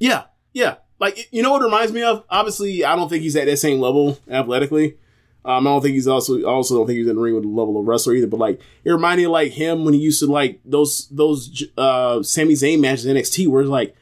[0.00, 0.76] Yeah, yeah.
[1.02, 2.22] Like you know what it reminds me of?
[2.30, 4.98] Obviously, I don't think he's at that same level athletically.
[5.44, 7.48] Um, I don't think he's also also don't think he's in the ring with the
[7.48, 8.28] level of wrestler either.
[8.28, 11.64] But like it reminded me of like him when he used to like those those
[11.76, 13.96] uh Sami Zayn matches in NXT where it's like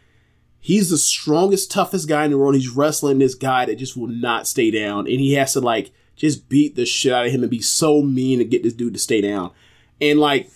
[0.61, 2.55] he's the strongest, toughest guy in the world.
[2.55, 5.93] He's wrestling this guy that just will not stay down, and he has to like
[6.17, 8.93] just beat the shit out of him and be so mean to get this dude
[8.93, 9.53] to stay down.
[10.03, 10.51] And like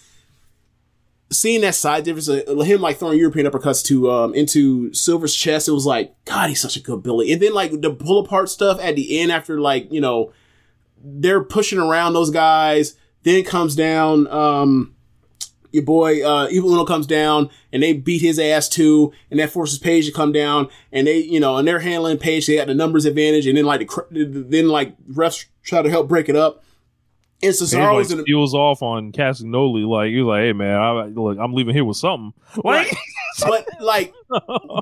[1.30, 5.68] seeing that side difference, uh, him like throwing European uppercuts to um into Silver's chest,
[5.68, 7.32] it was like, God, he's such a good Billy.
[7.32, 10.32] And then like the pull apart stuff at the end after like you know
[11.02, 12.96] they're pushing around those guys.
[13.22, 14.26] Then comes down.
[14.28, 14.94] Um,
[15.74, 19.50] your boy uh, Evil Uno comes down and they beat his ass too, and that
[19.50, 22.46] forces Page to come down, and they you know and they're handling Page.
[22.46, 26.06] They got the numbers advantage, and then like the then like refs try to help
[26.06, 26.62] break it up.
[27.44, 29.86] And Cesaro like was in the, steals off on Castagnoli.
[29.86, 32.32] Like he was like, "Hey man, I, look, I'm leaving here with something."
[32.64, 32.96] Like,
[33.40, 34.14] but like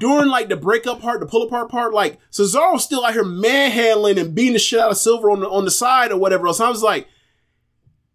[0.01, 4.18] during like the breakup part, the pull apart part, like Cesaro's still out here manhandling
[4.18, 6.60] and beating the shit out of Silver on the on the side or whatever else.
[6.60, 7.09] I was like,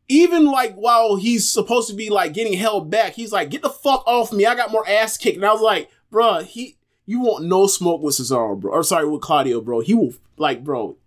[0.07, 3.69] even like while he's supposed to be like getting held back, he's like, "Get the
[3.69, 4.45] fuck off me!
[4.45, 8.01] I got more ass kicked." And I was like, "Bruh, he, you want no smoke
[8.01, 8.71] with Cesaro, bro?
[8.71, 9.79] Or sorry, with Claudio, bro?
[9.79, 10.97] He will like, bro."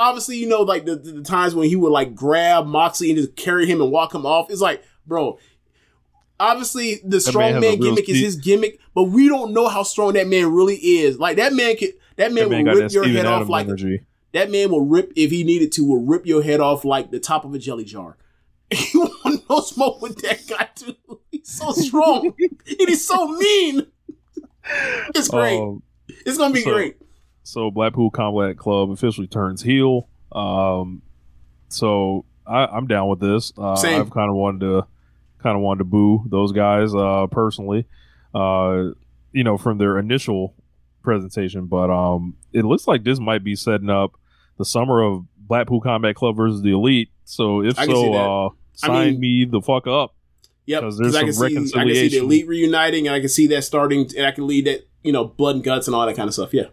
[0.00, 3.18] Obviously, you know, like the, the, the times when he would like grab Moxley and
[3.18, 4.50] just carry him and walk him off.
[4.50, 5.38] It's like, bro,
[6.38, 10.26] obviously the strong man gimmick is his gimmick, but we don't know how strong that
[10.26, 11.18] man really is.
[11.18, 13.66] Like that man could, that man, That man will rip your Steven head off like
[13.66, 14.00] energy.
[14.32, 15.84] that man will rip if he needed to.
[15.86, 18.16] Will rip your head off like the top of a jelly jar.
[18.94, 20.94] You want no smoke with that guy too.
[21.30, 23.86] He's so strong and he's so mean.
[25.14, 25.58] It's great.
[25.60, 25.82] Um,
[26.24, 26.96] it's gonna be so- great.
[27.50, 30.08] So Blackpool Combat Club officially turns heel.
[30.32, 31.02] Um,
[31.68, 33.52] so I, I'm down with this.
[33.58, 33.72] Uh.
[33.72, 34.86] I've kind of wanted to
[35.42, 37.86] kind of wanted to boo those guys uh, personally.
[38.34, 38.90] Uh,
[39.32, 40.54] you know, from their initial
[41.02, 44.12] presentation, but um, it looks like this might be setting up
[44.58, 47.10] the summer of Blackpool Combat Club versus the Elite.
[47.24, 48.18] So if I can see so, that.
[48.18, 48.50] uh, I
[48.86, 50.14] sign mean- me the fuck up.
[50.66, 50.82] Yep.
[50.82, 51.32] 'Cause Because there's I can
[51.66, 54.30] see, I can see the elite reuniting, and I can see that starting, and I
[54.30, 56.52] can lead that, you know, blood and guts and all that kind of stuff.
[56.54, 56.66] Yeah.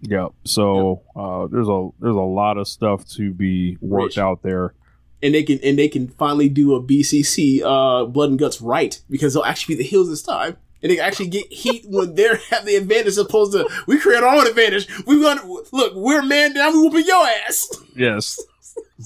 [0.00, 0.28] Yeah.
[0.44, 4.18] So uh, there's a there's a lot of stuff to be worked Rich.
[4.18, 4.74] out there.
[5.22, 9.00] and they can and they can finally do a BCC uh, blood and guts right
[9.08, 10.56] because they'll actually be the heels this time.
[10.82, 14.22] And they actually get heat when they have the advantage as opposed to we create
[14.22, 14.86] our own advantage.
[15.06, 15.42] We gonna
[15.72, 17.68] look, we're man down, we whooping your ass.
[17.96, 18.38] Yes.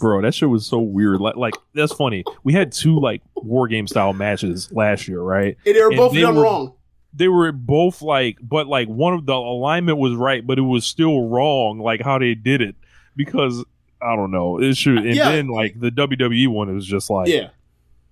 [0.00, 1.20] Bro, that shit was so weird.
[1.20, 2.24] Like, like that's funny.
[2.42, 5.56] We had two like war game style matches last year, right?
[5.64, 6.74] And they were And both they done were- wrong.
[7.12, 10.84] They were both like, but like one of the alignment was right, but it was
[10.86, 12.76] still wrong, like how they did it.
[13.16, 13.64] Because
[14.00, 14.98] I don't know, it should.
[14.98, 15.30] And Yeah.
[15.32, 17.48] then like the WWE one, it was just like Yeah.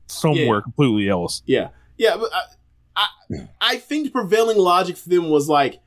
[0.08, 0.60] somewhere Yeah.
[0.62, 1.42] completely else.
[1.46, 2.42] Yeah, yeah, but I,
[3.30, 5.80] I, I think the prevailing logic for them was like,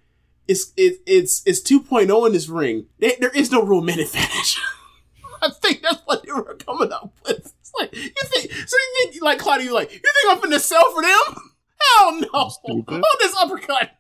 [0.48, 2.86] it's it, it's it's 2.0 in this ring.
[3.00, 4.58] There, there is no real man advantage.
[5.42, 7.54] I think that's what they were coming up with.
[7.60, 10.60] It's like you think, so you think like Claudio, you like you think I'm finna
[10.60, 11.51] sell for them?
[11.98, 12.50] Hell no!
[12.50, 13.04] Stupid.
[13.06, 13.92] Oh, this uppercut.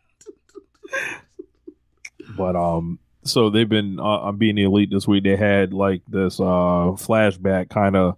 [2.37, 5.23] But um, so they've been uh, on being the elite this week.
[5.23, 8.17] They had like this uh flashback kind of.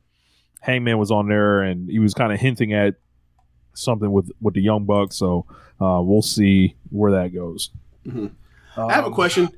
[0.61, 2.95] Hangman was on there and he was kind of hinting at
[3.73, 5.17] something with with the Young Bucks.
[5.17, 5.45] So
[5.81, 7.69] uh, we'll see where that goes.
[8.05, 8.31] Mhm.
[8.77, 9.49] I have a Um, question.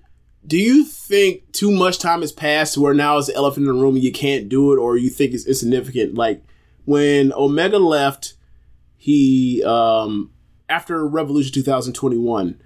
[0.48, 3.82] Do you think too much time has passed where now is the elephant in the
[3.82, 6.15] room and you can't do it, or you think it's insignificant?
[6.15, 6.44] Like
[6.86, 8.34] when Omega left,
[9.06, 10.32] he um
[10.68, 12.60] after Revolution 2021,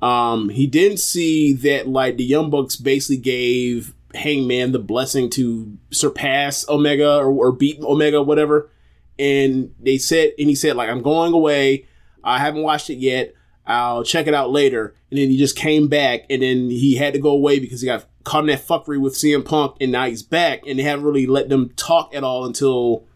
[0.00, 5.76] um he didn't see that like the Young Bucks basically gave Hangman the blessing to
[5.90, 8.70] surpass Omega or, or beat Omega, whatever.
[9.18, 11.86] And they said, and he said like I'm going away.
[12.24, 13.34] I haven't watched it yet.
[13.66, 14.94] I'll check it out later.
[15.10, 17.86] And then he just came back, and then he had to go away because he
[17.86, 21.04] got caught in that fuckery with CM Punk, and now he's back, and they haven't
[21.04, 23.06] really let them talk at all until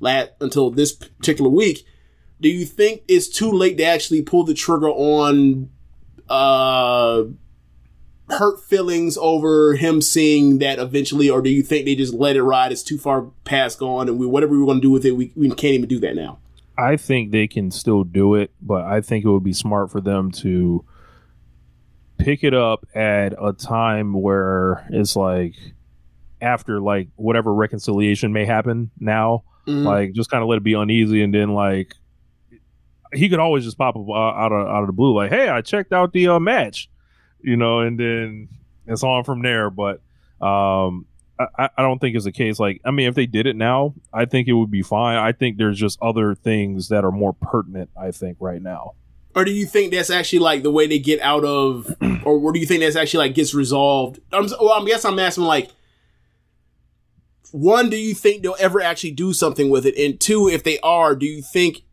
[0.00, 1.86] lat until this particular week.
[2.44, 5.70] Do you think it's too late to actually pull the trigger on
[6.28, 7.24] uh
[8.28, 12.42] hurt feelings over him seeing that eventually, or do you think they just let it
[12.42, 12.70] ride?
[12.70, 15.32] It's too far past gone, and we whatever we're going to do with it, we,
[15.34, 16.38] we can't even do that now.
[16.76, 20.02] I think they can still do it, but I think it would be smart for
[20.02, 20.84] them to
[22.18, 25.54] pick it up at a time where it's like
[26.42, 29.84] after like whatever reconciliation may happen now, Mhm.
[29.84, 31.94] like just kind of let it be uneasy, and then like
[33.14, 35.48] he could always just pop up uh, out of out of the blue, like, "Hey,
[35.48, 36.90] I checked out the uh, match,"
[37.40, 38.48] you know, and then
[38.86, 39.70] it's on from there.
[39.70, 40.00] But
[40.40, 41.06] um,
[41.38, 43.94] I, I don't think it's a case like I mean, if they did it now,
[44.12, 45.16] I think it would be fine.
[45.16, 47.90] I think there's just other things that are more pertinent.
[47.96, 48.94] I think right now.
[49.36, 52.54] Or do you think that's actually like the way they get out of, or what
[52.54, 54.20] do you think that's actually like gets resolved?
[54.32, 55.70] I'm, well, I guess I'm asking like,
[57.50, 59.96] one, do you think they'll ever actually do something with it?
[59.96, 61.83] And two, if they are, do you think,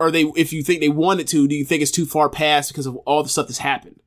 [0.00, 2.70] or they, if you think they wanted to, do you think it's too far past
[2.70, 4.00] because of all the stuff that's happened?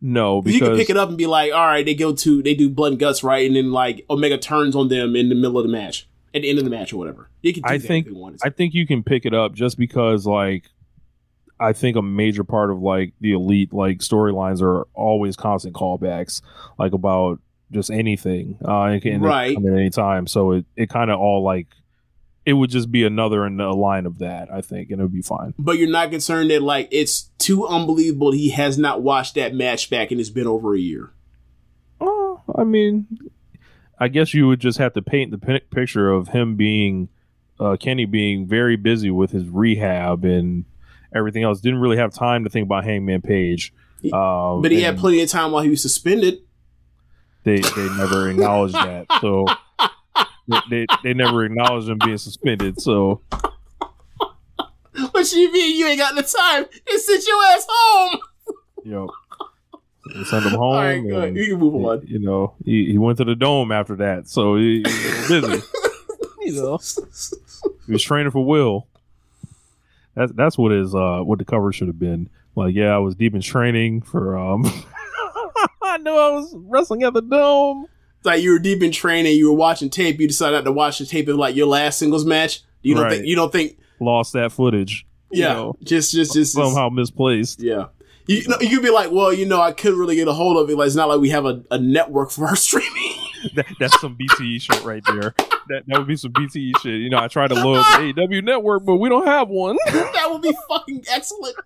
[0.00, 2.42] No, 'Cause you can pick it up and be like, all right, they go to,
[2.42, 3.46] they do blood and guts, right?
[3.46, 6.50] And then like Omega turns on them in the middle of the match, at the
[6.50, 7.30] end of the match or whatever.
[7.42, 8.36] You can do I think if they to.
[8.44, 10.64] I think you can pick it up just because like
[11.60, 16.42] I think a major part of like the elite like storylines are always constant callbacks
[16.80, 17.38] like about
[17.70, 18.58] just anything.
[18.66, 19.54] Uh it can Right.
[19.54, 20.26] come at any time.
[20.26, 21.68] So it, it kind of all like
[22.44, 25.12] it would just be another in the line of that, I think, and it would
[25.12, 25.54] be fine.
[25.58, 29.90] but you're not concerned that like it's too unbelievable he has not watched that match
[29.90, 31.12] back and it's been over a year.
[32.00, 33.06] Uh, I mean,
[33.98, 37.08] I guess you would just have to paint the picture of him being
[37.60, 40.64] uh, Kenny being very busy with his rehab and
[41.14, 41.60] everything else.
[41.60, 43.72] Didn't really have time to think about Hangman Page.
[44.12, 46.38] Um, But he had plenty of time while he was suspended.
[47.44, 49.06] They they never acknowledged that.
[49.20, 49.46] So
[50.48, 52.80] they, they they never acknowledged him being suspended.
[52.80, 53.20] So
[55.12, 56.66] What you mean you ain't got the time?
[56.86, 58.20] Just sit your ass home.
[58.84, 59.10] you know,
[60.14, 60.60] they sent him home.
[60.60, 61.34] All right, good.
[61.36, 62.06] You can move on.
[62.06, 65.62] You know, he, he went to the dome after that, so he, he was busy.
[66.42, 66.78] you know,
[67.86, 68.86] he was training for Will.
[70.14, 72.28] That's that's what his uh what the cover should have been.
[72.54, 74.64] Like, yeah, I was deep in training for um.
[75.84, 77.86] I knew I was wrestling at the dome.
[78.24, 80.98] Like you were deep in training, you were watching tape, you decided not to watch
[80.98, 82.62] the tape of like your last singles match.
[82.82, 83.12] You don't Right.
[83.12, 85.06] think you don't think Lost that footage.
[85.30, 87.60] you yeah, know, just just just, just somehow misplaced.
[87.62, 87.86] yeah.
[88.26, 90.32] You, you know, you could be like, well, you know, I couldn't really get a
[90.32, 90.76] hold of it.
[90.76, 93.14] Like, it's not like we have a, a network for our streaming.
[93.56, 95.34] That, that's some BTE shit right there.
[95.68, 97.00] That that would be some BTE shit.
[97.00, 97.82] You know, I tried to load the
[98.16, 99.76] AEW network, but we don't have one.
[99.86, 101.56] that would be fucking excellent.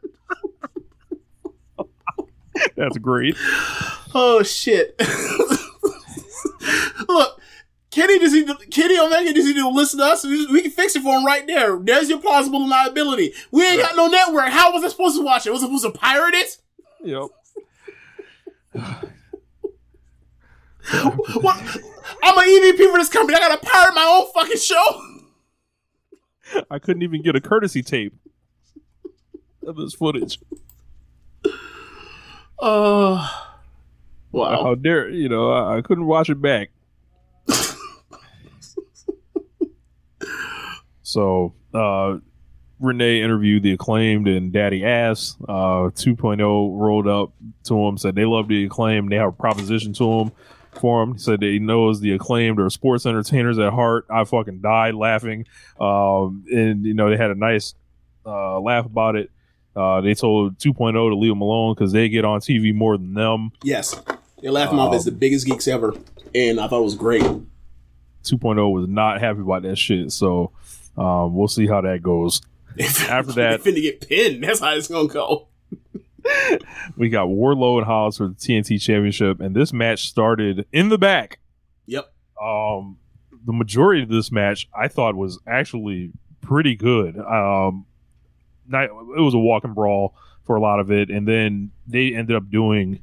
[2.75, 3.37] That's great.
[4.15, 4.95] Oh shit!
[7.09, 7.41] Look,
[7.91, 10.25] Kenny just need to, Kenny Omega just need to listen to us.
[10.25, 11.79] We, we can fix it for him right there.
[11.79, 13.33] There's your plausible liability.
[13.51, 14.49] We ain't got no network.
[14.49, 15.51] How was I supposed to watch it?
[15.51, 16.59] Was I supposed to pirate it?
[17.05, 17.29] Yep.
[21.41, 21.57] What?
[22.23, 23.37] I'm an EVP for this company.
[23.37, 25.03] I gotta pirate my own fucking show.
[26.71, 28.15] I couldn't even get a courtesy tape
[29.67, 30.39] of this footage.
[32.59, 33.29] Uh,
[34.37, 34.63] wow.
[34.63, 35.51] How dare you know?
[35.51, 36.71] I, I couldn't watch it back.
[41.03, 42.19] so, uh,
[42.79, 45.37] Renee interviewed the acclaimed and Daddy Ass.
[45.49, 46.39] Uh, 2.0
[46.79, 47.33] rolled up
[47.65, 49.11] to him, said they love the acclaimed.
[49.11, 50.33] They have a proposition to him
[50.79, 51.15] for him.
[51.15, 54.07] He said that he knows the acclaimed are sports entertainers at heart.
[54.11, 55.47] I fucking died laughing.
[55.81, 57.75] Um, and, you know, they had a nice
[58.27, 59.31] uh, laugh about it.
[59.75, 63.15] Uh, they told 2.0 to leave them alone because they get on TV more than
[63.15, 63.51] them.
[63.63, 63.95] Yes,
[64.43, 65.95] they laugh him off as the biggest geeks ever,
[66.35, 67.23] and I thought it was great.
[67.23, 70.11] 2.0 was not happy about that shit.
[70.13, 70.53] So
[70.97, 72.41] um, we'll see how that goes.
[73.09, 74.43] After that- finna get pinned.
[74.45, 75.49] That's how it's gonna go.
[76.97, 80.99] We got Wardlow and Hobbs for the TNT Championship, and this match started in the
[80.99, 81.39] back.
[81.87, 82.13] Yep.
[82.43, 82.99] Um,
[83.45, 87.17] the majority of this match I thought was actually pretty good.
[87.17, 87.87] Um,
[88.67, 92.35] not, it was a walking brawl for a lot of it, and then they ended
[92.35, 93.01] up doing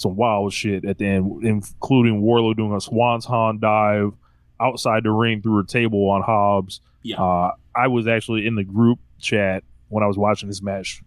[0.00, 4.14] some wild shit at the end, including Wardlow doing a Swanton dive
[4.58, 6.80] outside the ring through a table on Hobbs.
[7.02, 7.22] Yeah.
[7.22, 11.02] Uh, I was actually in the group chat when I was watching this match,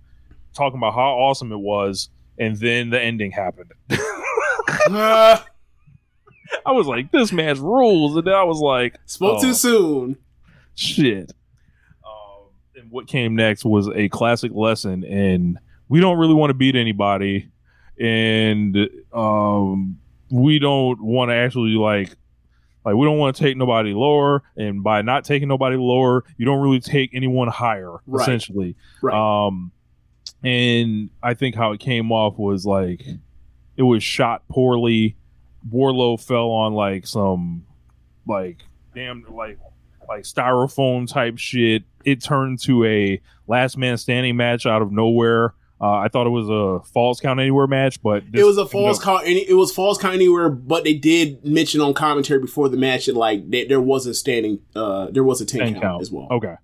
[0.54, 3.72] talking about how awesome it was, and then the ending happened.
[3.90, 5.40] Uh,
[6.66, 10.18] I was like, "This match rules," and then I was like, spoke oh, too soon.
[10.76, 11.32] shit.
[12.06, 16.56] Um, and what came next was a classic lesson in we don't really want to
[16.56, 17.50] beat anybody,
[18.00, 18.76] and
[19.14, 20.00] um,
[20.30, 22.10] we don't want to actually like
[22.86, 26.46] like we don't want to take nobody lower, and by not taking nobody lower, you
[26.46, 28.22] don't really take anyone higher, Right.
[28.22, 28.76] essentially.
[29.02, 29.16] Right.
[29.48, 29.72] Um,
[30.44, 33.06] and I think how it came off was like
[33.78, 35.16] it was shot poorly.
[35.72, 37.66] Wardlow fell on like some
[38.28, 38.64] like
[38.94, 39.58] damn like
[40.10, 41.84] like styrofoam type shit.
[42.04, 45.54] It turned to a last man standing match out of nowhere.
[45.84, 49.02] Uh, I thought it was a falls count anywhere match, but it was a up-
[49.02, 49.24] count.
[49.26, 53.08] Any, it was false count anywhere, but they did mention on commentary before the match
[53.08, 56.02] that like they, there was a standing, uh, there was a ten, 10 count, count.
[56.02, 56.30] as well.
[56.32, 56.56] Okay.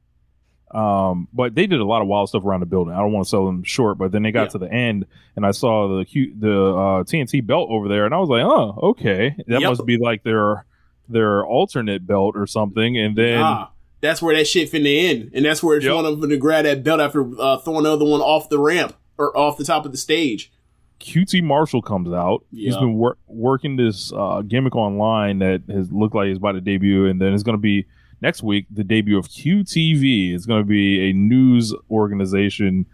[0.71, 2.93] Um, but they did a lot of wild stuff around the building.
[2.93, 4.47] I don't want to sell them short, but then they got Yeah.
[4.49, 8.13] to the end, and I saw the Q, the uh, TNT belt over there, and
[8.13, 9.69] I was like, oh, okay, that Yep.
[9.69, 10.65] must be like their
[11.11, 12.95] their alternate belt or something.
[12.97, 15.95] And then ah, that's where that shit finna end, and that's where it's Yep.
[15.95, 18.59] one of them to grab that belt after uh, throwing the other one off the
[18.59, 20.51] ramp or off the top of the stage.
[20.99, 22.43] QT Marshall comes out.
[22.51, 26.61] He's been wor- working this uh, gimmick online that has looked like he's about to
[26.61, 27.85] debut, and then it's going to be
[28.21, 30.33] next week the debut of QTV.
[30.33, 32.85] It's going to be a news organization.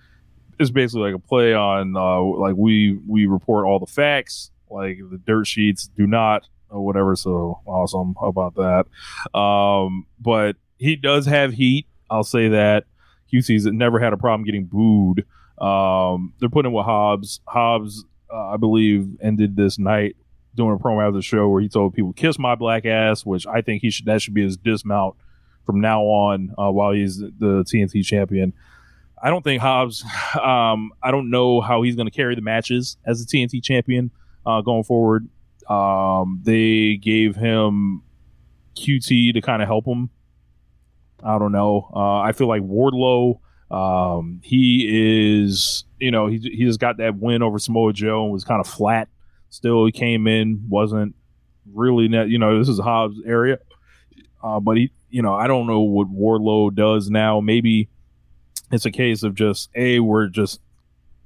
[0.60, 5.00] It's basically like a play on uh, like we we report all the facts, like
[5.10, 7.16] the dirt sheets do not or whatever.
[7.16, 9.38] So awesome about that.
[9.38, 11.88] Um, but he does have heat.
[12.10, 12.86] I'll say that.
[13.34, 15.26] QT's never had a problem getting booed.
[15.58, 17.40] Um, they're putting with Hobbs.
[17.48, 20.16] Hobbs, uh, I believe, ended this night
[20.56, 23.48] doing a promo after the show where he told people "kiss my black ass," which
[23.48, 25.16] I think he should that should be his dismount
[25.66, 28.54] from now on uh, while he's the TNT champion.
[29.22, 30.04] I don't think Hobbs.
[30.36, 34.12] Um, I don't know how he's going to carry the matches as the TNT champion
[34.46, 35.30] uh, going forward.
[35.70, 38.04] Um, they gave him
[38.76, 40.10] QT to kind of help him.
[41.24, 41.90] I don't know.
[41.96, 43.40] Uh, I feel like Wardlow.
[43.72, 48.32] Um, he is, you know, he he just got that win over Samoa Joe and
[48.32, 49.10] was kind of flat.
[49.50, 51.16] Still, he came in, wasn't
[51.74, 52.30] really net.
[52.30, 53.60] You know, this is Hobbs area.
[54.44, 57.40] Uh, but he, you know, I don't know what Wardlow does now.
[57.40, 57.90] Maybe
[58.72, 60.60] it's a case of just a we're just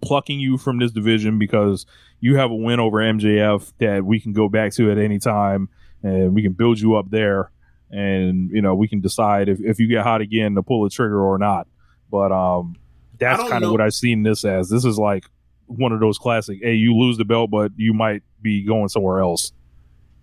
[0.01, 1.85] plucking you from this division because
[2.22, 5.69] you have a win over MJF that we can go back to at any time,
[6.03, 7.51] and we can build you up there,
[7.90, 10.90] and you know we can decide if, if you get hot again to pull the
[10.90, 11.68] trigger or not.
[12.12, 12.76] But um,
[13.20, 14.70] that's kind of what I've seen this as.
[14.70, 15.26] This is like
[15.68, 16.60] one of those classic.
[16.62, 19.52] Hey, you lose the belt, but you might be going somewhere else.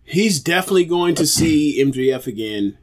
[0.02, 2.78] He's definitely going to see MJF again.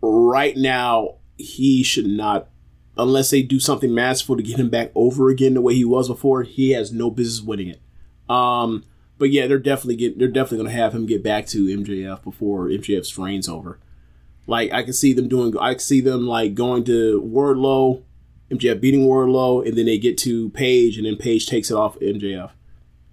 [0.00, 2.48] Right now, he should not,
[2.96, 6.08] unless they do something masterful to get him back over again the way he was
[6.08, 6.42] before.
[6.42, 7.80] He has no business winning it.
[8.28, 8.84] Um,
[9.18, 12.22] but yeah, they're definitely get, they're definitely going to have him get back to MJF
[12.22, 13.78] before MJF's reign's over.
[14.46, 18.02] Like I can see them doing, I see them like going to Wardlow,
[18.50, 21.98] MJF beating Wardlow, and then they get to Page, and then Page takes it off
[22.00, 22.50] MJF.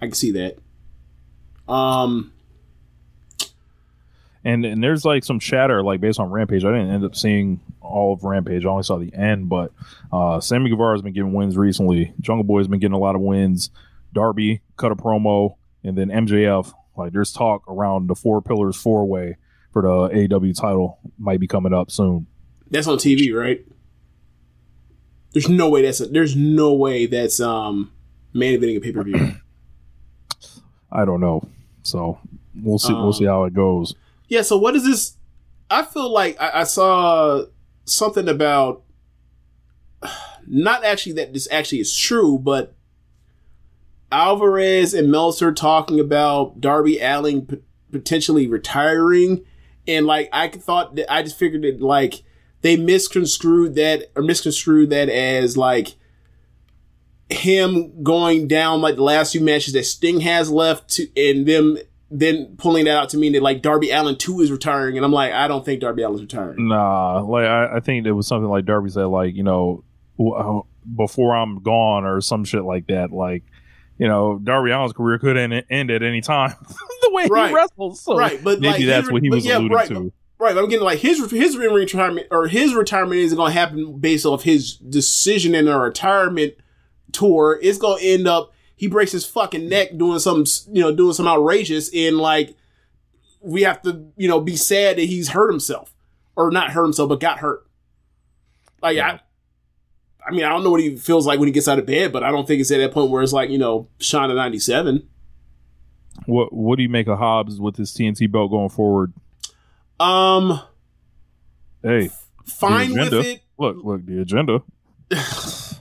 [0.02, 0.58] I can see that.
[1.72, 2.34] Um,
[4.44, 6.66] and and there's like some chatter like based on Rampage.
[6.66, 8.66] I didn't end up seeing all of Rampage.
[8.66, 9.72] I only saw the end, but
[10.12, 12.14] uh Sammy Guevara has been getting wins recently.
[12.20, 13.70] Jungle Boy's been getting a lot of wins.
[14.14, 16.74] Darby cut a promo, and then MJF.
[16.98, 19.38] Like there's talk around the four pillars four way
[19.72, 22.28] for the AEW title might be coming up soon.
[22.70, 23.66] That's on TV, right?
[25.34, 27.92] There's no way that's a, there's no way that's um
[28.34, 29.36] main eventing a pay per view.
[30.92, 31.48] I don't know.
[31.84, 32.20] So
[32.56, 32.94] we'll see.
[32.94, 33.96] Um, we'll see how it goes.
[34.28, 34.42] yeah.
[34.42, 35.18] So what is this?
[35.70, 37.46] I feel like I, I saw
[37.86, 38.84] something about
[40.48, 42.76] not actually that this actually is true, but
[44.12, 49.46] Alvarez and Meltzer talking about Darby Allin p- potentially retiring,
[49.88, 52.24] and like I thought that I just figured that like
[52.62, 55.96] they misconstrued that or misconstrued that as like
[57.30, 61.78] him going down like the last few matches that Sting has left to and them
[62.14, 65.14] then pulling that out to mean that like Darby Allin too is retiring and I'm
[65.14, 66.68] like I don't think Darby Allin's retiring.
[66.68, 69.84] Nah, like I, I think it was something like Darby said, like you know,
[70.20, 70.62] uh,
[70.96, 73.12] before I'm gone or some shit like that.
[73.12, 73.44] Like,
[74.02, 76.56] you know, Darby Allin's career could end, end at any time
[77.02, 77.50] the way Right.
[77.50, 78.02] he wrestles.
[78.02, 80.12] So right, but maybe like, that's his- what he was yeah, alluding right, to.
[80.40, 84.00] Right, but I'm getting like his his retirement or his retirement isn't going to happen
[84.00, 86.56] based off his decision in a retirement
[87.12, 87.60] tour.
[87.62, 91.14] It's going to end up he breaks his fucking neck doing some you know doing
[91.14, 92.56] some outrageous and like
[93.40, 95.94] we have to you know be sad that he's hurt himself
[96.36, 97.68] or not hurt himself but got hurt.
[98.82, 99.20] Like I.
[100.26, 102.12] I mean, I don't know what he feels like when he gets out of bed,
[102.14, 104.36] but I don't think it's at that point where it's like, you know, Sean at
[104.36, 105.08] 97.
[106.26, 109.14] What What do you make of Hobbs with his TNT belt going forward?
[110.00, 110.62] Um,
[111.84, 112.12] Hey,
[112.46, 113.42] fine with it.
[113.58, 114.62] Look, look, the agenda.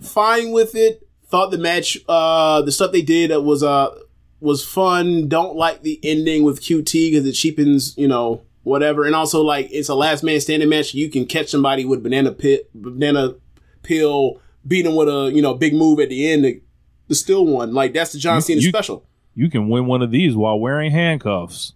[0.00, 1.06] fine with it.
[1.26, 3.94] Thought the match, uh, the stuff they did was uh
[4.40, 5.28] was fun.
[5.28, 9.04] Don't like the ending with QT because it cheapens, you know, whatever.
[9.04, 10.94] And also, like, it's a last man standing match.
[10.94, 13.34] You can catch somebody with banana pit, banana
[13.82, 16.44] peel, beat them with a you know big move at the end.
[16.44, 16.60] The,
[17.08, 19.04] the still one, like that's the John You- Cena you- special.
[19.34, 21.72] You can win one of these while wearing handcuffs.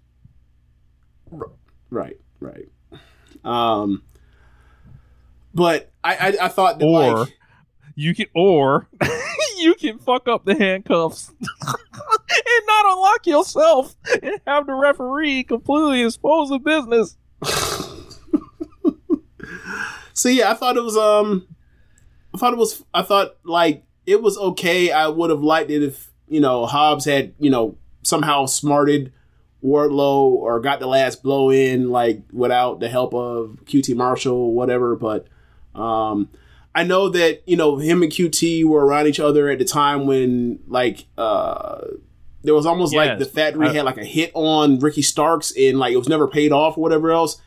[1.91, 2.69] Right, right.
[3.45, 4.03] Um,
[5.55, 7.35] but I I, I thought that Or like
[7.95, 8.89] you can, or
[9.59, 16.03] you can fuck up the handcuffs and not unlock yourself and have the referee completely
[16.03, 17.17] expose the business.
[20.17, 21.47] So yeah, I thought it was um
[22.35, 24.91] I thought it was I thought like it was okay.
[24.91, 29.13] I would have liked it if, you know, Hobbs had, you know, somehow smarted
[29.65, 34.53] Wardlow or got the last blow in like without the help of QT Marshall or
[34.55, 35.27] whatever, but
[35.75, 36.29] um
[36.77, 40.07] I know that, you know, him and QT were around each other at the time
[40.07, 41.83] when like uh
[42.43, 45.79] there was almost like the factory I- had like a hit on Ricky Starks and
[45.79, 47.41] like it was never paid off or whatever else.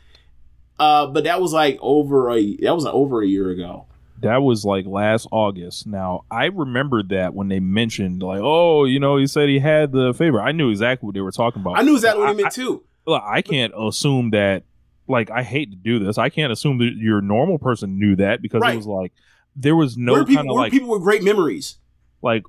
[0.80, 3.86] Uh, but that was like over a that was like over a year ago.
[4.22, 5.86] That was like last August.
[5.88, 9.92] Now I remembered that when they mentioned like, oh, you know, he said he had
[9.92, 10.42] the favor.
[10.42, 11.78] I knew exactly what they were talking about.
[11.78, 12.84] I knew exactly what I- he meant too.
[13.06, 14.64] Look, I can't assume that.
[15.10, 16.18] Like, I hate to do this.
[16.18, 18.74] I can't assume that your normal person knew that because Right.
[18.74, 19.14] it was like
[19.56, 21.78] there was no we're kind people, of we're like people with great memories.
[22.22, 22.44] like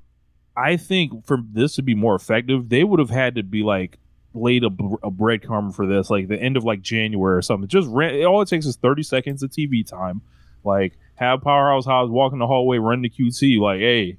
[0.57, 3.97] I think for this to be more effective, they would have had to be like
[4.33, 7.69] laid a, a breadcrumb for this, like the end of like January or something.
[7.69, 10.21] Just ran, all it takes is thirty seconds of TV time.
[10.65, 14.17] Like have Powerhouse Hobbs walking the hallway, run to QT, like, hey,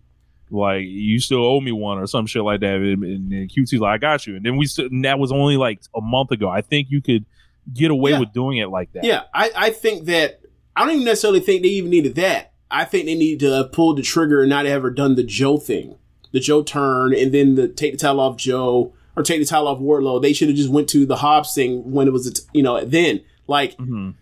[0.51, 2.75] like you still owe me one or some shit like that.
[2.77, 4.37] And, and, and QT's like, I got you.
[4.37, 6.49] And then we st- and that was only like a month ago.
[6.49, 7.25] I think you could
[7.73, 8.21] get away Yeah.
[8.21, 9.05] with doing it like that.
[9.05, 10.41] Yeah, I, I think that
[10.77, 12.53] I don't even necessarily think they even needed that.
[12.71, 15.57] I think they need to have pulled the trigger and not ever done the Joe
[15.57, 15.97] thing,
[16.33, 18.93] the Joe turn, and then the take the title off Joe.
[19.17, 20.23] or take the title off Wardlow.
[20.23, 23.21] They should have just went to the Hobbs thing when it was, you know, then.
[23.49, 24.15] Like, Mhm.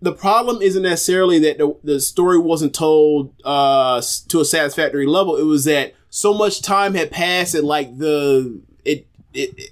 [0.00, 5.36] The problem isn't necessarily that the, the story wasn't told uh, to a satisfactory level.
[5.36, 9.70] It was that so much time had passed and like the it it it,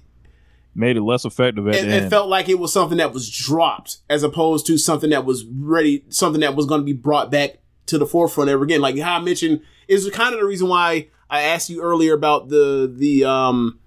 [0.74, 3.98] Made it less effective at it, it felt like it was something that was dropped
[4.10, 7.60] as opposed to something that was ready, something that was going to be brought back
[7.86, 8.82] to the forefront ever again.
[8.82, 12.50] Like how I mentioned is kind of the reason why I asked you earlier about
[12.50, 13.78] the the um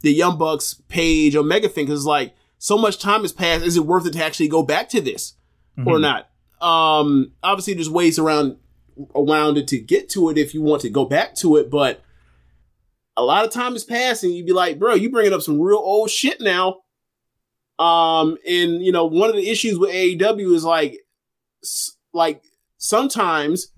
[0.00, 3.64] the Young Bucks page Omega thing because like so much time has passed.
[3.64, 5.34] Is it worth it to actually go back to this?
[5.78, 6.00] Or Mhm.
[6.00, 6.28] not.
[6.60, 8.56] Um, obviously, there's ways around
[9.16, 12.00] around it to get to it if you want to go back to it, but
[13.16, 14.30] a lot of time is passing.
[14.32, 16.76] You'd be like, bro, you bringing up some real old shit now.
[17.78, 20.96] Um, and you know, one of the issues with AEW is like,
[22.12, 22.42] like
[22.78, 23.72] sometimes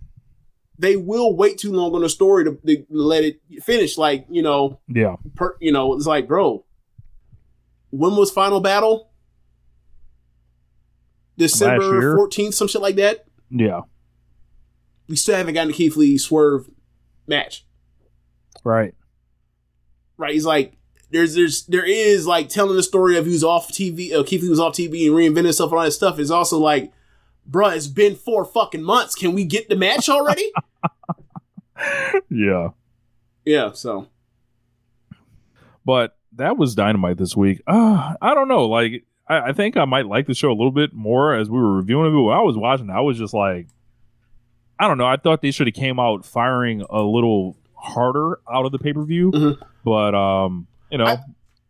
[0.79, 3.97] they will wait too long on a story to, to let it finish.
[3.97, 5.17] Like, you know, Yeah.
[5.35, 6.67] per, you know, it's like, bro,
[7.89, 9.06] when was Final Battle?
[11.37, 13.27] December fourteenth, some shit like that.
[13.51, 13.83] Yeah.
[15.09, 16.69] We still haven't gotten a Keith Lee swerve
[17.29, 17.65] match,
[18.65, 18.93] Right.
[20.17, 20.33] right?
[20.35, 20.77] He's like,
[21.13, 24.13] there's, there's, there is like telling the story of who's off TV.
[24.13, 26.19] Uh, Keith Lee was off TV and reinvented himself and all that stuff.
[26.19, 26.93] Is also like,
[27.49, 29.15] bruh, it's been four fucking months.
[29.15, 30.51] Can we get the match already?
[32.31, 32.69] Yeah.
[33.45, 33.73] yeah.
[33.73, 34.09] So
[35.85, 37.61] But that was dynamite this week.
[37.67, 38.67] Uh, I don't know.
[38.67, 41.59] Like, I, I think I might like the show a little bit more as we
[41.59, 42.11] were reviewing it.
[42.15, 43.67] But when I was watching, I was just like,
[44.79, 45.07] I don't know.
[45.07, 48.93] I thought they should have came out firing a little harder out of the pay
[48.93, 49.31] per view.
[49.33, 49.59] Mhm.
[49.85, 51.19] But um, you know, I-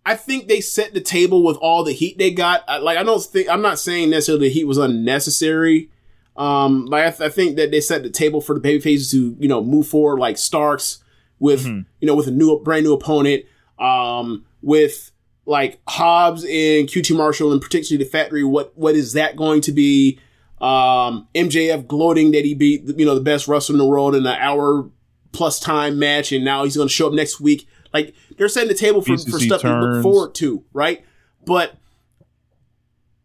[0.09, 2.63] I think they set the table with all the heat they got.
[2.69, 5.91] I- Like I don't think I'm not saying necessarily the heat was unnecessary.
[6.37, 9.11] Um, like I, th- I think that they set the table for the baby faces
[9.13, 11.03] to you know move forward, like Starks
[11.41, 11.87] with Mhm.
[12.01, 13.45] you know with a new brand new opponent.
[13.81, 15.11] Um, with
[15.47, 18.45] like Hobbs and QT Marshall and particularly the factory.
[18.45, 20.19] What what is that going to be?
[20.61, 24.27] Um, MJF gloating that he beat you know the best wrestler in the world in
[24.27, 24.91] an hour
[25.33, 27.69] plus time match, and now he's going to show up next week.
[27.95, 31.05] Like they're setting the table for, for stuff to look forward to, right?
[31.45, 31.77] But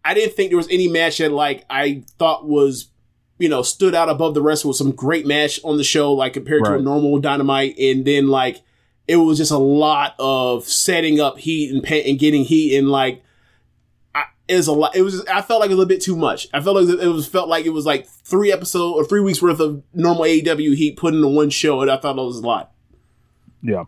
[0.06, 2.90] I didn't think there was any match that like I thought was
[3.40, 4.64] you know stood out above the rest.
[4.64, 8.06] It was some great match on the show, like compared to a normal Dynamite, and
[8.06, 8.62] then like
[9.12, 13.24] it was just a lot of setting up heat and and getting heat and like
[14.16, 14.96] I, it was a lot.
[14.96, 16.48] It was I felt like it was a little bit too much.
[16.54, 19.42] I felt like it was felt like it was like three episode or three weeks
[19.42, 22.48] worth of normal AEW heat put into one show, and I thought it was a
[22.48, 22.72] lot.
[23.62, 23.84] yeah.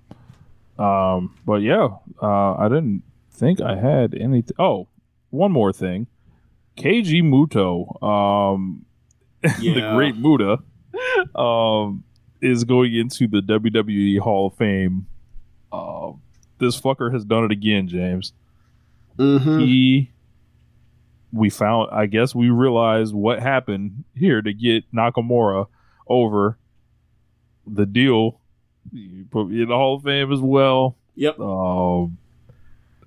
[0.78, 1.88] Um, but yeah,
[2.22, 4.56] uh, I didn't think I had anything.
[4.60, 4.88] Oh,
[5.30, 6.08] one more thing.
[6.78, 8.86] Keiji Muto, um,
[9.42, 10.60] the great Muta,
[11.40, 12.04] um,
[12.42, 15.06] is going into the WWE Hall of Fame.
[15.74, 16.12] Uh,
[16.60, 18.32] this fucker has done it again, James.
[19.18, 19.60] Mm-hmm.
[19.60, 20.12] He,
[21.32, 25.68] we found, I guess we realized what happened here to get Nakamura
[26.08, 26.58] over
[27.66, 28.40] the deal.
[28.92, 30.96] You put me in the Hall of Fame as well.
[31.16, 31.40] Yep.
[31.40, 32.18] Um,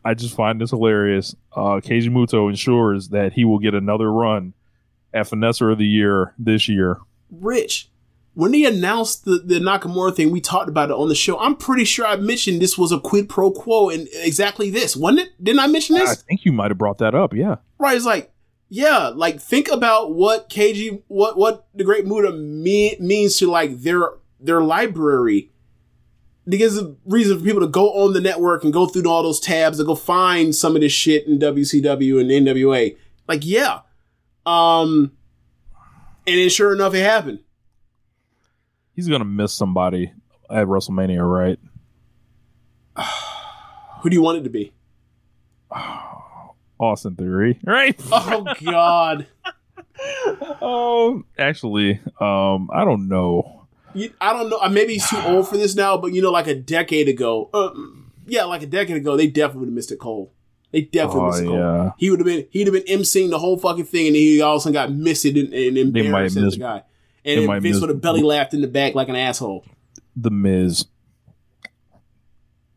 [0.05, 1.35] I just find this hilarious.
[1.53, 4.55] Uh, Keiji Muto ensures that he will get another run
[5.13, 6.99] at Finesser of the Year this year.
[7.31, 7.89] Rich,
[8.37, 11.39] when they announced the, the Nakamura thing, we talked about it on the show.
[11.39, 15.21] I'm pretty sure I mentioned this was a quid pro quo and exactly this, wasn't
[15.21, 15.43] it?
[15.43, 16.11] Didn't I mention this?
[16.11, 17.33] I think you might have brought that up.
[17.33, 17.57] Yeah.
[17.79, 17.97] Right.
[17.97, 18.35] It's like,
[18.69, 23.81] yeah, like think about what KG, what what the Great Muta me- means to like
[23.81, 25.51] their their library.
[26.47, 29.23] It gives a reason for people to go on the network and go through all
[29.23, 32.99] those tabs to go find some of this shit in WCW and NWA.
[33.27, 33.81] Like, yeah.
[34.45, 35.13] Um,
[36.27, 37.41] and then sure enough, it happened.
[38.97, 40.13] He's going to miss somebody
[40.51, 41.59] at WrestleMania, right?
[44.03, 44.73] Who do you want it to be?
[46.81, 47.99] Austin Theory, right?
[48.13, 49.27] Oh God.
[50.61, 53.67] Oh, actually, um, I don't know.
[53.95, 54.61] You, I don't know.
[54.69, 57.71] Maybe he's too old for this now, but you know, like a decade ago, uh,
[58.27, 60.31] yeah, like a decade ago, they definitely would have missed it cold.
[60.73, 61.59] They definitely Oh, missed it cold.
[61.59, 61.91] yeah.
[61.97, 64.57] He would have been he'd have been emceeing the whole fucking thing, and he all
[64.57, 66.83] of a sudden got missed and, and They might embarrassed as miss- the guy.
[67.27, 69.65] And Vince miss- would have belly laughed in the back like an asshole.
[70.15, 70.87] The Miz.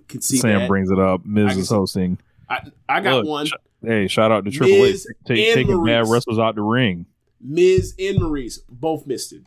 [0.08, 0.68] Could see Sam that.
[0.68, 1.24] brings it up.
[1.26, 2.18] Miz is hosting.
[2.50, 3.46] I, I got Look, one.
[3.46, 3.54] sh-
[3.84, 7.06] hey, shout out to Triple H Miz take, and taking mad wrestlers out the ring.
[7.40, 9.44] Miz and Maurice both missed it.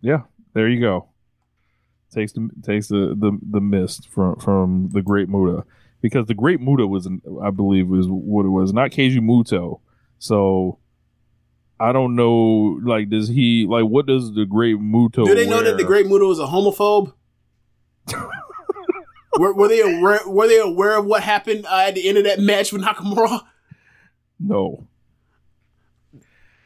[0.00, 0.22] Yeah,
[0.54, 1.08] there you go.
[2.12, 5.64] Takes the takes the the, the mist from from the Great Muta
[6.00, 7.08] because the Great Muta was
[7.42, 9.80] I believe was what it was not Keiji Muto.
[10.18, 10.78] So
[11.82, 12.78] I don't know.
[12.82, 15.24] Like, does he like what does the Great Muto?
[15.26, 15.84] Do they know that the?
[15.84, 17.12] Great Muta is a homophobe?
[19.38, 20.20] were, were they aware?
[20.26, 23.40] Were they aware of what happened uh, at the end of that match with Nakamura?
[24.38, 24.86] No.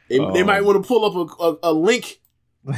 [0.08, 0.46] They, they Um.
[0.46, 2.20] might want to pull up a, a, a link.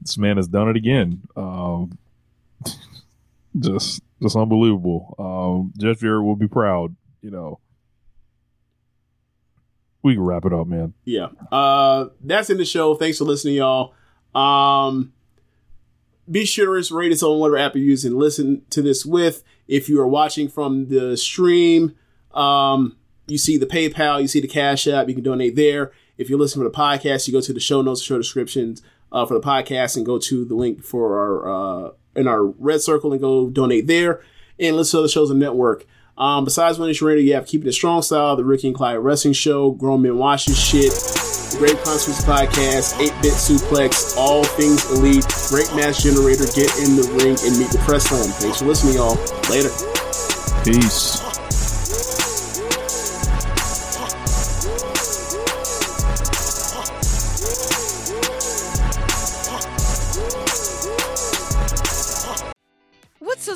[0.00, 1.22] This man has done it again.
[1.36, 1.96] Um,
[3.58, 5.14] just, just unbelievable.
[5.18, 6.96] Um, Jeff Jarrett will be proud.
[7.20, 7.60] You know.
[10.02, 10.94] We can wrap it up, man.
[11.04, 11.28] Yeah.
[11.50, 12.94] Uh, that's in the show.
[12.94, 13.94] Thanks for listening, y'all.
[14.34, 15.12] Um,
[16.30, 18.14] be sure to rate us on whatever app you're using.
[18.14, 19.44] Listen to this with.
[19.68, 21.94] If you are watching from the stream,
[22.32, 25.08] um, you see the PayPal, you see the Cash App.
[25.08, 25.92] You can donate there.
[26.18, 29.24] If you're listening to the podcast, you go to the show notes, show descriptions uh,
[29.26, 33.12] for the podcast, and go to the link for our uh, in our red circle
[33.12, 34.22] and go donate there.
[34.58, 35.86] And listen to other shows the network.
[36.16, 39.34] Um, besides Nation Radio, you have Keeping It Strong Style, the Ricky and Clive Wrestling
[39.34, 40.92] Show, Grown Men Watch This Shit,
[41.58, 47.36] Grave Consequences Podcast, 8-Bit Suplex, All Things Elite, Great Match Generator, Get in the Ring,
[47.44, 48.30] and Meet the Press Room.
[48.40, 49.16] Thanks for listening, y'all.
[49.50, 49.70] Later.
[50.64, 51.31] Peace.